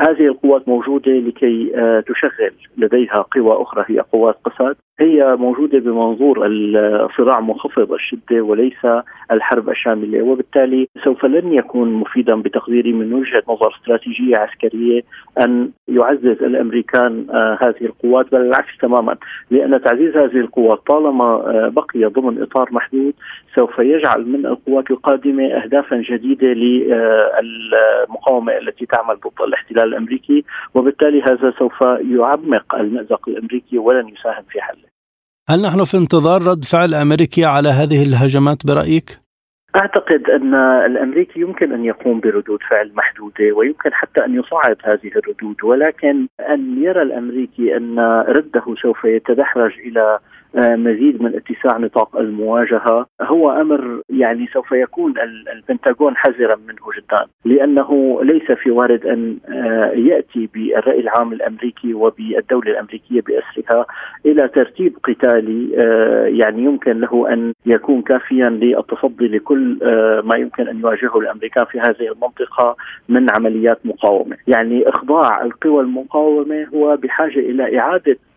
هذه 0.00 0.26
القوات 0.26 0.68
موجودة 0.68 1.12
لكي 1.12 1.72
آه، 1.76 2.00
تشغل 2.00 2.52
لديها 2.76 3.24
قوى 3.34 3.62
أخرى 3.62 3.84
هي 3.88 4.00
قوات 4.00 4.38
قسد 4.44 4.76
هي 5.00 5.36
موجودة 5.36 5.78
بمنظور 5.78 6.46
الصراع 6.46 7.40
منخفض 7.40 7.92
الشدة 7.92 8.40
وليس 8.42 8.86
الحرب 9.32 9.70
الشاملة 9.70 10.22
وبالتالي 10.22 10.88
سوف 11.04 11.24
لن 11.24 11.52
يكون 11.52 11.92
مفيدا 11.92 12.34
بتقديري 12.42 12.92
من 12.92 13.12
وجهة 13.12 13.42
نظر 13.48 13.74
استراتيجية 13.76 14.36
عسكرية 14.36 15.02
أن 15.40 15.70
يعزز 15.88 16.42
الأمريكان 16.42 17.26
آه، 17.30 17.58
هذه 17.60 17.84
القوات 17.84 18.32
بل 18.32 18.40
العكس 18.40 18.78
تماما 18.80 19.16
لأن 19.50 19.82
تعزيز 19.82 20.16
هذه 20.16 20.36
القوات 20.36 20.78
طالما 20.86 21.38
بقي 21.68 22.04
ضمن 22.04 22.42
إطار 22.42 22.68
محدود 22.72 23.14
سوف 23.56 23.78
يجعل 23.78 24.26
من 24.26 24.46
القوات 24.46 24.90
القادمة 24.90 25.44
اهدافا 25.44 25.96
جديدة 25.96 26.46
للمقاومه 27.42 28.58
التي 28.58 28.86
تعمل 28.86 29.14
ضد 29.14 29.42
الاحتلال 29.42 29.84
الأمريكي 29.84 30.44
وبالتالي 30.74 31.22
هذا 31.22 31.52
سوف 31.58 31.80
يعمق 32.00 32.74
المأزق 32.74 33.28
الأمريكي 33.28 33.78
ولن 33.78 34.08
يساهم 34.08 34.44
في 34.50 34.60
حله. 34.60 34.87
هل 35.50 35.62
نحن 35.62 35.84
في 35.84 35.96
انتظار 35.96 36.42
رد 36.42 36.64
فعل 36.64 36.94
أمريكي 36.94 37.44
على 37.44 37.68
هذه 37.68 38.02
الهجمات 38.02 38.66
برأيك؟ 38.66 39.18
أعتقد 39.76 40.30
أن 40.30 40.54
الأمريكي 40.90 41.40
يمكن 41.40 41.72
أن 41.72 41.84
يقوم 41.84 42.20
بردود 42.20 42.58
فعل 42.70 42.92
محدودة 42.94 43.52
ويمكن 43.56 43.90
حتى 43.92 44.24
أن 44.24 44.34
يصعد 44.34 44.76
هذه 44.84 45.10
الردود 45.16 45.64
ولكن 45.64 46.26
أن 46.40 46.82
يرى 46.82 47.02
الأمريكي 47.02 47.76
أن 47.76 47.98
رده 48.28 48.74
سوف 48.82 49.04
يتدحرج 49.04 49.72
إلى 49.78 50.18
مزيد 50.54 51.22
من 51.22 51.34
اتساع 51.34 51.78
نطاق 51.78 52.16
المواجهة. 52.16 53.06
هو 53.20 53.50
أمر 53.50 54.02
يعني 54.10 54.46
سوف 54.52 54.72
يكون 54.72 55.14
البنتاغون 55.52 56.16
حذرا 56.16 56.56
منه 56.56 56.86
جدا 56.98 57.26
لأنه 57.44 58.18
ليس 58.22 58.52
في 58.52 58.70
وارد 58.70 59.06
أن 59.06 59.36
آه، 59.48 59.92
يأتي 59.92 60.48
بالرأي 60.54 61.00
العام 61.00 61.32
الأمريكي 61.32 61.94
وبالدولة 61.94 62.70
الأمريكية 62.70 63.20
بأسرها 63.20 63.86
إلى 64.26 64.48
ترتيب 64.48 64.96
قتالي 65.04 65.74
آه، 65.78 66.26
يعني 66.26 66.64
يمكن 66.64 67.00
له 67.00 67.32
أن 67.32 67.52
يكون 67.66 68.02
كافيا 68.02 68.48
للتصدي 68.48 69.28
لكل 69.28 69.78
ما 70.24 70.36
يمكن 70.36 70.68
أن 70.68 70.80
يواجهه 70.80 71.18
الأمريكان 71.18 71.64
في 71.64 71.80
هذه 71.80 72.12
المنطقة 72.12 72.76
من 73.08 73.30
عمليات 73.30 73.78
مقاومة، 73.84 74.36
يعني 74.46 74.88
إخضاع 74.88 75.42
القوى 75.42 75.80
المقاومة 75.80 76.66
هو 76.74 76.96
بحاجة 76.96 77.38
إلى 77.38 77.78
إعادة 77.78 78.12
آه، 78.12 78.27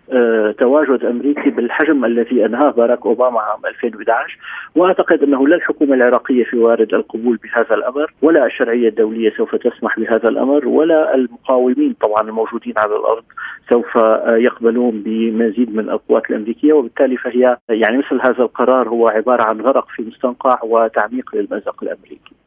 تواجد 0.59 1.05
أمريكي 1.05 1.49
بالحجم 1.49 2.05
الذي 2.05 2.45
أنهاه 2.45 2.69
باراك 2.71 3.05
أوباما 3.05 3.39
عام 3.41 3.65
2011 3.65 4.37
وأعتقد 4.75 5.23
أنه 5.23 5.47
لا 5.47 5.55
الحكومة 5.55 5.93
العراقية 5.93 6.43
في 6.43 6.57
وارد 6.57 6.93
القبول 6.93 7.37
بهذا 7.43 7.75
الأمر 7.75 8.13
ولا 8.21 8.45
الشرعية 8.45 8.89
الدولية 8.89 9.31
سوف 9.37 9.55
تسمح 9.55 9.99
بهذا 9.99 10.29
الأمر 10.29 10.67
ولا 10.67 11.15
المقاومين 11.15 11.95
طبعا 12.01 12.21
الموجودين 12.21 12.73
على 12.77 12.95
الأرض 12.95 13.23
سوف 13.69 13.95
يقبلون 14.27 15.01
بمزيد 15.05 15.75
من 15.75 15.89
القوات 15.89 16.29
الأمريكية 16.29 16.73
وبالتالي 16.73 17.17
فهي 17.17 17.57
يعني 17.69 17.97
مثل 17.97 18.19
هذا 18.23 18.43
القرار 18.43 18.89
هو 18.89 19.07
عبارة 19.07 19.43
عن 19.43 19.61
غرق 19.61 19.87
في 19.95 20.01
مستنقع 20.03 20.59
وتعميق 20.63 21.35
للمأزق 21.35 21.83
الأمريكي. 21.83 22.40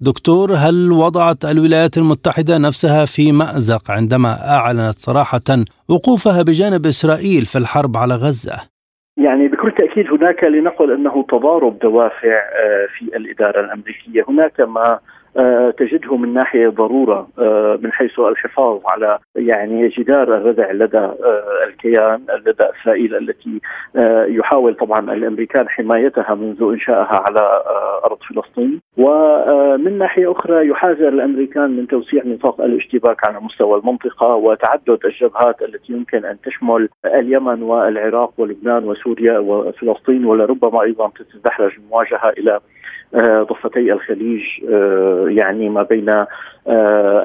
دكتور 0.00 0.52
هل 0.52 0.92
وضعت 0.92 1.44
الولايات 1.44 1.96
المتحدة 1.98 2.58
نفسها 2.58 3.04
في 3.04 3.32
مأزق 3.32 3.90
عندما 3.90 4.28
أعلنت 4.56 4.98
صراحة 4.98 5.64
وقوفها 5.88 6.42
بجانب 6.42 6.86
إسرائيل 6.86 7.44
في 7.44 7.58
الحرب 7.58 7.96
على 7.96 8.14
غزة؟ 8.14 8.56
يعني 9.16 9.48
بكل 9.48 9.72
تأكيد 9.72 10.06
هناك 10.06 10.44
لنقل 10.44 10.92
أنه 10.92 11.24
تضارب 11.28 11.78
دوافع 11.78 12.34
آه، 12.34 12.86
في 12.98 13.16
الإدارة 13.16 13.60
الأمريكية 13.60 14.24
هناك 14.28 14.60
ما 14.60 14.98
تجده 15.78 16.16
من 16.16 16.34
ناحية 16.34 16.68
ضرورة 16.68 17.28
آه، 17.38 17.78
من 17.82 17.92
حيث 17.92 18.18
الحفاظ 18.18 18.80
على 18.86 19.18
يعني 19.36 19.88
جدار 19.88 20.36
الردع 20.36 20.72
لدى 20.72 20.98
آه، 20.98 21.64
الكيان 21.66 22.20
لدى 22.46 22.64
إسرائيل 22.80 23.14
التي 23.14 23.60
يحاول 24.28 24.74
طبعا 24.74 24.98
الأمريكان 24.98 25.68
حمايتها 25.68 26.34
منذ 26.34 26.62
إنشائها 26.62 27.22
على 27.26 27.62
أرض 28.04 28.18
فلسطين. 28.28 28.80
ومن 28.96 29.98
ناحية 29.98 30.32
أخرى 30.32 30.68
يحاذر 30.68 31.08
الأمريكان 31.08 31.70
من 31.70 31.86
توسيع 31.86 32.22
نطاق 32.26 32.60
الاشتباك 32.60 33.28
على 33.28 33.40
مستوى 33.40 33.78
المنطقة 33.78 34.34
وتعدد 34.34 34.98
الجبهات 35.04 35.62
التي 35.62 35.92
يمكن 35.92 36.24
أن 36.24 36.36
تشمل 36.40 36.88
اليمن 37.06 37.62
والعراق 37.62 38.32
ولبنان 38.38 38.84
وسوريا 38.84 39.38
وفلسطين 39.38 40.24
ولربما 40.24 40.82
أيضا 40.82 41.10
تتدحرج 41.18 41.72
المواجهه 41.78 42.28
إلى 42.38 42.52
آه، 42.52 42.60
ضفتي 43.42 43.92
الخليج 43.92 44.42
آه، 44.72 45.26
يعني 45.28 45.68
ما 45.68 45.82
بين 45.82 46.10
آه، 46.10 46.28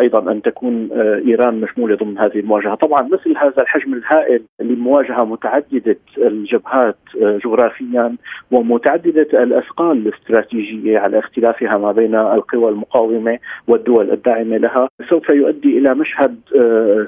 أيضا 0.01 0.31
أن 0.31 0.41
تكون 0.41 0.89
إيران 1.27 1.61
مشمولة 1.61 1.95
ضمن 1.95 2.17
هذه 2.19 2.39
المواجهة، 2.39 2.75
طبعا 2.75 3.01
مثل 3.01 3.37
هذا 3.37 3.61
الحجم 3.61 3.93
الهائل 3.93 4.41
لمواجهة 4.59 5.25
متعددة 5.25 5.97
الجبهات 6.17 6.97
جغرافيا 7.15 8.15
ومتعددة 8.51 9.43
الأثقال 9.43 10.07
الاستراتيجية 10.07 10.99
على 10.99 11.19
اختلافها 11.19 11.77
ما 11.77 11.91
بين 11.91 12.15
القوى 12.15 12.69
المقاومة 12.69 13.39
والدول 13.67 14.11
الداعمة 14.11 14.57
لها، 14.57 14.87
سوف 15.09 15.29
يؤدي 15.29 15.77
إلى 15.77 15.95
مشهد 15.95 16.35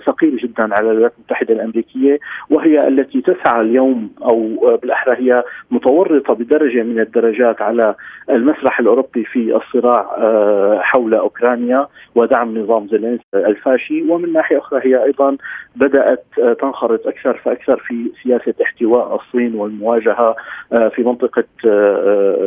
ثقيل 0.06 0.38
جدا 0.38 0.64
على 0.76 0.92
الولايات 0.92 1.14
المتحدة 1.18 1.54
الأمريكية 1.54 2.20
وهي 2.50 2.88
التي 2.88 3.22
تسعى 3.22 3.62
اليوم 3.62 4.10
أو 4.24 4.56
بالأحرى 4.82 5.18
هي 5.18 5.44
متورطة 5.72 6.34
بدرجة 6.34 6.84
من 6.84 7.00
الدرجات 7.00 7.62
على 7.62 7.96
المسرح 8.30 8.80
الأوروبي 8.80 9.24
في 9.24 9.56
الصراع 9.56 10.16
آه، 10.18 10.80
حول 10.82 11.14
أوكرانيا 11.14 11.88
ودعم 12.26 12.58
نظام 12.58 12.88
زيلينسكي 12.88 13.26
الفاشي 13.36 14.02
ومن 14.02 14.34
ناحية 14.34 14.58
أخرى 14.58 14.80
هي 14.84 15.04
أيضا 15.04 15.38
بدأت 15.76 16.26
آه، 16.44 16.54
تنخرط 16.54 17.08
أكثر 17.08 17.42
فأكثر 17.46 17.80
في 17.88 18.12
سياسة 18.24 18.54
احتواء 18.64 19.16
الصين 19.16 19.56
والمواجهة 19.56 20.36
آه، 20.74 20.88
في 20.96 21.04
منطقة 21.04 21.44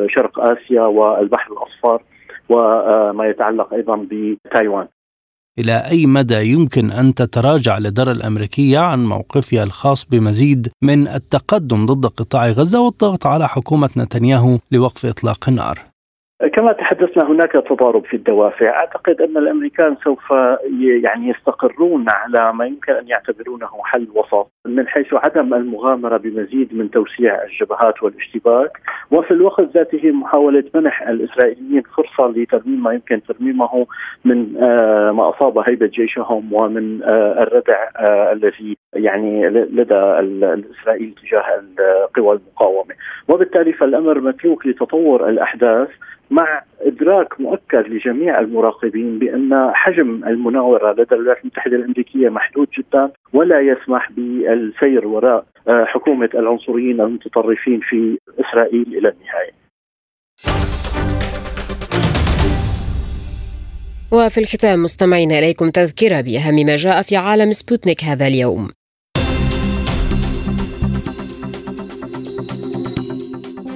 شرق 0.09 0.41
آسيا 0.41 0.83
والبحر 0.83 1.53
الأصفر 1.53 2.03
وما 2.49 3.27
يتعلق 3.27 3.75
أيضا 3.75 4.07
بتايوان 4.11 4.87
إلى 5.59 5.83
أي 5.91 6.07
مدى 6.07 6.53
يمكن 6.53 6.91
أن 6.91 7.15
تتراجع 7.15 7.79
الإدارة 7.79 8.13
الأمريكية 8.13 8.79
عن 8.79 9.07
موقفها 9.07 9.65
الخاص 9.65 10.05
بمزيد 10.05 10.69
من 10.83 11.09
التقدم 11.09 11.87
ضد 11.87 12.07
قطاع 12.07 12.49
غزة 12.49 12.81
والضغط 12.81 13.27
على 13.27 13.49
حكومة 13.49 13.91
نتنياهو 13.97 14.59
لوقف 14.73 15.07
إطلاق 15.07 15.49
النار؟ 15.49 15.88
كما 16.47 16.73
تحدثنا 16.73 17.25
هناك 17.31 17.53
تضارب 17.53 18.05
في 18.05 18.17
الدوافع، 18.17 18.69
أعتقد 18.69 19.21
أن 19.21 19.37
الأمريكان 19.37 19.97
سوف 20.05 20.31
يعني 21.03 21.29
يستقرون 21.29 22.07
على 22.09 22.53
ما 22.53 22.67
يمكن 22.67 22.93
أن 22.93 23.09
يعتبرونه 23.09 23.69
حل 23.85 24.09
وسط 24.15 24.51
من 24.67 24.89
حيث 24.89 25.15
عدم 25.15 25.55
المغامرة 25.55 26.17
بمزيد 26.17 26.75
من 26.75 26.91
توسيع 26.91 27.43
الجبهات 27.43 28.03
والاشتباك، 28.03 28.79
وفي 29.11 29.31
الوقت 29.31 29.61
ذاته 29.75 30.11
محاولة 30.11 30.65
منح 30.75 31.03
الإسرائيليين 31.03 31.83
فرصة 31.97 32.29
لترميم 32.31 32.83
ما 32.83 32.93
يمكن 32.93 33.23
ترميمه 33.23 33.87
من 34.25 34.57
آه، 34.57 35.13
ما 35.13 35.29
أصاب 35.29 35.59
هيبة 35.59 35.87
جيشهم 35.87 36.53
ومن 36.53 37.03
آه، 37.03 37.43
الردع 37.43 37.89
آه، 37.97 38.33
الذي 38.33 38.77
يعني 38.99 39.49
لدى 39.49 39.95
الإسرائيل 39.95 41.15
تجاه 41.23 41.45
القوى 41.79 42.37
المقاومة، 42.37 42.95
وبالتالي 43.29 43.73
فالأمر 43.73 44.21
متروك 44.21 44.67
لتطور 44.67 45.29
الأحداث 45.29 45.89
مع 46.31 46.63
إدراك 46.81 47.41
مؤكد 47.41 47.87
لجميع 47.89 48.41
المراقبين 48.41 49.19
بأن 49.19 49.71
حجم 49.75 50.25
المناورة 50.27 50.93
لدى 50.93 51.15
الولايات 51.15 51.41
المتحدة 51.41 51.77
الأمريكية 51.77 52.29
محدود 52.29 52.69
جدا 52.79 53.11
ولا 53.33 53.61
يسمح 53.61 54.11
بالسير 54.13 55.07
وراء 55.07 55.45
آه، 55.69 55.85
حكومة 55.85 56.31
العنصريين 56.35 57.01
المتطرفين 57.01 57.81
في 57.81 58.19
إسرائيل 58.41 58.87
إلى 58.89 59.09
النهاية. 59.09 59.53
وفي 64.13 64.39
الختام 64.39 64.83
مستمعين 64.83 65.31
إليكم 65.31 65.71
تذكرة 65.71 66.21
بأهم 66.21 66.67
ما 66.67 66.77
جاء 66.77 67.03
في 67.03 67.17
عالم 67.17 67.51
سبوتنيك 67.51 68.05
هذا 68.05 68.27
اليوم. 68.27 68.78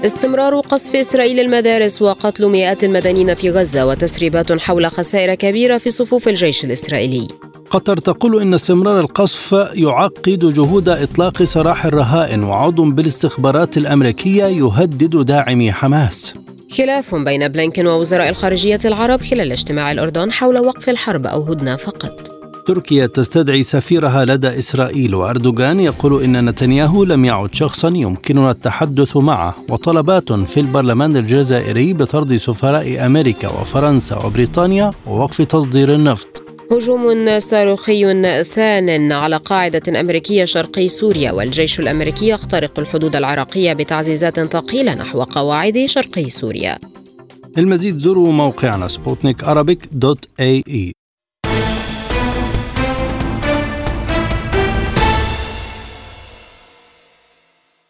استمرار 0.05 0.61
قصف 0.61 0.97
إسرائيل 0.97 1.41
المدارس 1.41 2.03
وقتل 2.03 2.49
مئات 2.49 2.85
المدنيين 2.85 3.35
في 3.35 3.51
غزة 3.51 3.87
وتسريبات 3.87 4.53
حول 4.53 4.87
خسائر 4.87 5.35
كبيرة 5.35 5.79
في 5.79 5.91
صفوف 5.91 6.29
الجيش 6.29 6.65
الإسرائيلي. 6.65 7.29
قطر 7.71 7.97
تقول 7.97 8.41
إن 8.41 8.55
استمرار 8.55 9.01
القصف 9.01 9.53
يعقد 9.75 10.55
جهود 10.55 10.89
إطلاق 10.89 11.43
سراح 11.43 11.85
الرهائن 11.85 12.45
وعضو 12.45 12.91
بالاستخبارات 12.91 13.77
الأمريكية 13.77 14.45
يهدد 14.45 15.27
داعمي 15.27 15.73
حماس. 15.73 16.35
خلاف 16.71 17.15
بين 17.15 17.49
بلينكن 17.49 17.87
ووزراء 17.87 18.29
الخارجية 18.29 18.81
العرب 18.85 19.23
خلال 19.23 19.53
اجتماع 19.53 19.93
الأردن 19.93 20.33
حول 20.33 20.59
وقف 20.59 20.89
الحرب 20.89 21.27
أو 21.27 21.43
هدنة 21.43 21.77
فقط. 21.77 22.32
تركيا 22.67 23.07
تستدعي 23.07 23.63
سفيرها 23.63 24.25
لدى 24.25 24.59
إسرائيل 24.59 25.15
وأردوغان 25.15 25.81
يقول 25.81 26.23
إن 26.23 26.45
نتنياهو 26.49 27.05
لم 27.05 27.25
يعد 27.25 27.55
شخصا 27.55 27.89
يمكننا 27.89 28.51
التحدث 28.51 29.17
معه 29.17 29.55
وطلبات 29.69 30.33
في 30.33 30.61
البرلمان 30.61 31.17
الجزائري 31.17 31.93
بطرد 31.93 32.37
سفراء 32.37 33.07
أمريكا 33.07 33.49
وفرنسا 33.49 34.27
وبريطانيا 34.27 34.91
ووقف 35.07 35.43
تصدير 35.43 35.95
النفط. 35.95 36.43
هجوم 36.73 37.39
صاروخي 37.41 38.45
ثان 38.45 39.13
على 39.13 39.37
قاعدة 39.37 40.01
أمريكية 40.01 40.45
شرقي 40.45 40.89
سوريا 40.89 41.33
والجيش 41.33 41.81
الأمريكي 41.81 42.29
يخترق 42.29 42.79
الحدود 42.79 43.17
العراقية 43.17 43.73
بتعزيزات 43.73 44.41
ثقيلة 44.41 44.95
نحو 44.95 45.23
قواعد 45.23 45.85
شرقي 45.87 46.31
سوريا. 46.31 46.79
المزيد 47.59 47.99
زوروا 47.99 48.33
موقعنا 48.33 48.89
سبوتنيك 48.89 49.45
دوت 49.93 50.25
اي 50.41 50.63
إي. 50.69 50.93